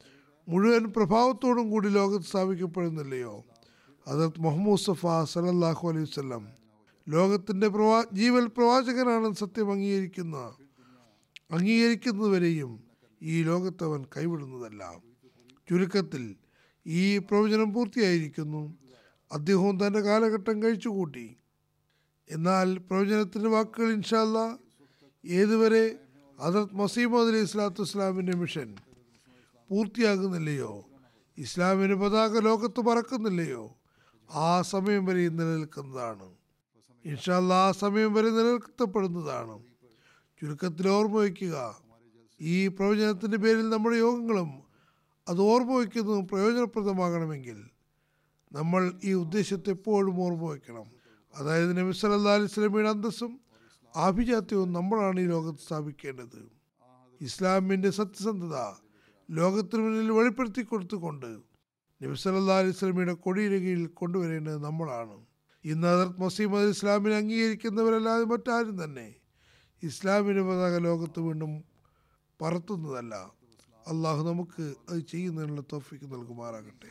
മുഴുവൻ 0.48 0.84
പ്രഭാവത്തോടും 0.84 1.70
കൂടി 1.70 1.88
ലോകത്ത് 1.88 2.24
സ്ഥാപിക്കപ്പെടുന്നില്ലയോ? 2.24 3.44
അതത് 4.08 4.32
മുഹമ്മദ് 4.38 4.80
സഫ 4.80 5.06
സലല്ലാഹു 5.32 5.88
അലൈഹി 5.88 6.04
ലോകത്തിന്റെ 7.08 7.68
പ്രവാ 7.68 8.04
ജീവൽ 8.12 8.46
പ്രവാചകനാണ് 8.46 9.32
സത്യം 9.32 9.72
അംഗീകരിക്കുന്ന 9.72 10.36
അംഗീകരിക്കുന്നതുവരെയും 11.50 12.84
ഈ 13.22 13.42
ലോകത്തവൻ 13.42 14.04
കൈവിടുന്നതല്ല 14.16 15.00
ചുരുക്കത്തിൽ 15.68 16.36
ഈ 16.86 17.18
പ്രവചനം 17.18 17.72
പൂർത്തിയായിരിക്കുന്നു. 17.72 18.78
അദ്ദേഹവും 19.32 19.86
തന്റെ 19.86 20.00
കാലഘട്ടം 20.00 20.62
കഴിച്ചുകൂട്ടി. 20.62 21.36
എന്നാൽ 22.30 22.78
പ്രവചനത്തിന്റെ 22.78 23.48
വാക്കുകൾ 23.48 23.92
ഇൻഷാല്ല 23.92 24.58
ഏതുവരെ 25.26 25.98
ഹജറത് 26.40 26.74
മസീമദ് 26.74 27.28
അലി 27.28 27.38
ഇസ്ലാത്തു 27.38 27.82
ഇസ്ലാമിന്റെ 27.82 28.36
മിഷൻ 28.36 28.76
പൂർത്തിയാകുന്നില്ലയോ 29.70 30.84
ഇസ്ലാമിന്റെ 31.38 31.94
പതാക 31.94 32.40
ലോകത്ത് 32.40 32.80
പറക്കുന്നില്ലയോ 32.80 33.76
ആ 34.34 34.62
സമയം 34.62 35.04
വരെ 35.06 35.28
നിലനിൽക്കുന്നതാണ്. 35.28 36.41
ഇൻഷാല്ല 37.04 37.52
ആ 37.52 37.72
സമയം 37.72 38.14
വരെ 38.14 38.30
നിലനിർത്തപ്പെടുന്നതാണ്. 38.30 39.54
ചുരുക്കത്തിൽ 40.40 40.88
ഓർമ്മ 40.88 41.16
വയ്ക്കുക 41.16 41.56
ഈ 42.40 42.68
പ്രവചനത്തിന്റെ 42.68 43.38
പേരിൽ 43.38 43.68
നമ്മുടെ 43.70 43.96
യോഗങ്ങളും 43.96 44.62
അത് 45.28 45.40
ഓർമ്മ 45.40 45.72
വയ്ക്കുന്നതും 45.78 46.28
പ്രയോജനപ്രദമാകണമെങ്കിൽ 46.28 47.58
നമ്മൾ 48.52 48.92
ഈ 49.04 49.12
ഉദ്ദേശത്തെ 49.12 49.70
എപ്പോഴും 49.70 50.20
ഓർമ്മ 50.20 50.44
വയ്ക്കണം. 50.50 50.86
അതായത് 51.34 51.78
നബി 51.78 51.92
സല്ലാ 51.92 52.34
അലൈഹി 52.34 52.52
സ്വലമിയുടെ 52.52 52.88
അന്തസ്സും 52.88 53.40
ആഭിജാത്യവും 53.96 54.72
നമ്മളാണ് 54.72 55.20
ഈ 55.20 55.26
ലോകത്ത് 55.26 55.58
സ്ഥാപിക്കേണ്ടത്. 55.58 56.40
ഇസ്ലാമിന്റെ 57.20 57.90
സത്യസന്ധത 57.90 58.56
ലോകത്തിന് 59.30 59.82
മുന്നിൽ 59.82 60.12
വെളിപ്പെടുത്തി 60.12 60.62
കൊടുത്തുകൊണ്ട് 60.62 61.30
നബി 62.00 62.14
സല്ലാ 62.14 62.58
അലൈഹി 62.58 62.74
വസല്ലമയുടെ 62.76 63.12
കൊടിയുടെ 63.12 63.58
കീഴിൽ 63.58 63.86
കൊണ്ടുവരേണ്ടത് 63.86 64.64
നമ്മളാണ്. 64.64 65.31
ഇന്ന് 65.64 65.88
ഹദരത്ത് 65.88 66.20
മസീമത് 66.22 66.68
ഇസ്ലാമിനെ 66.68 67.16
അംഗീകരിക്കുന്നവരല്ലാതെ 67.16 68.24
മറ്റാരും 68.24 68.84
തന്നെ 68.84 69.14
ഇസ്ലാമിന്റെ 69.82 70.42
പതാക 70.42 70.78
ലോകത്ത് 70.78 71.20
വീണ്ടും 71.20 71.64
പറത്തുന്നതല്ല. 72.40 73.14
അള്ളാഹു 73.86 74.22
നമുക്ക് 74.30 74.74
അത് 74.88 75.00
ചെയ്യുന്നതിനുള്ള 75.06 75.62
തോഫിക്ക് 75.72 76.04
നൽകുമാറാകട്ടെ. 76.14 76.90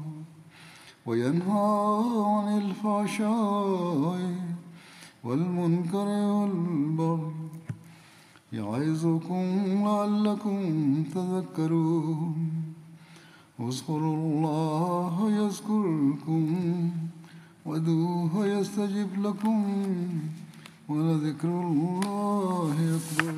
وينهى 1.05 2.03
عن 2.25 2.57
الفحشاء 2.57 4.35
والمنكر 5.23 6.07
والبغي 6.07 7.31
يعظكم 8.53 9.45
لعلكم 9.85 10.59
تذكرون 11.03 12.35
اذكروا 13.59 14.15
الله 14.15 15.31
يذكركم 15.31 16.45
ودوه 17.65 18.47
يستجب 18.47 19.09
لكم 19.25 19.63
ولذكر 20.89 21.47
الله 21.47 22.75
أكبر 22.99 23.35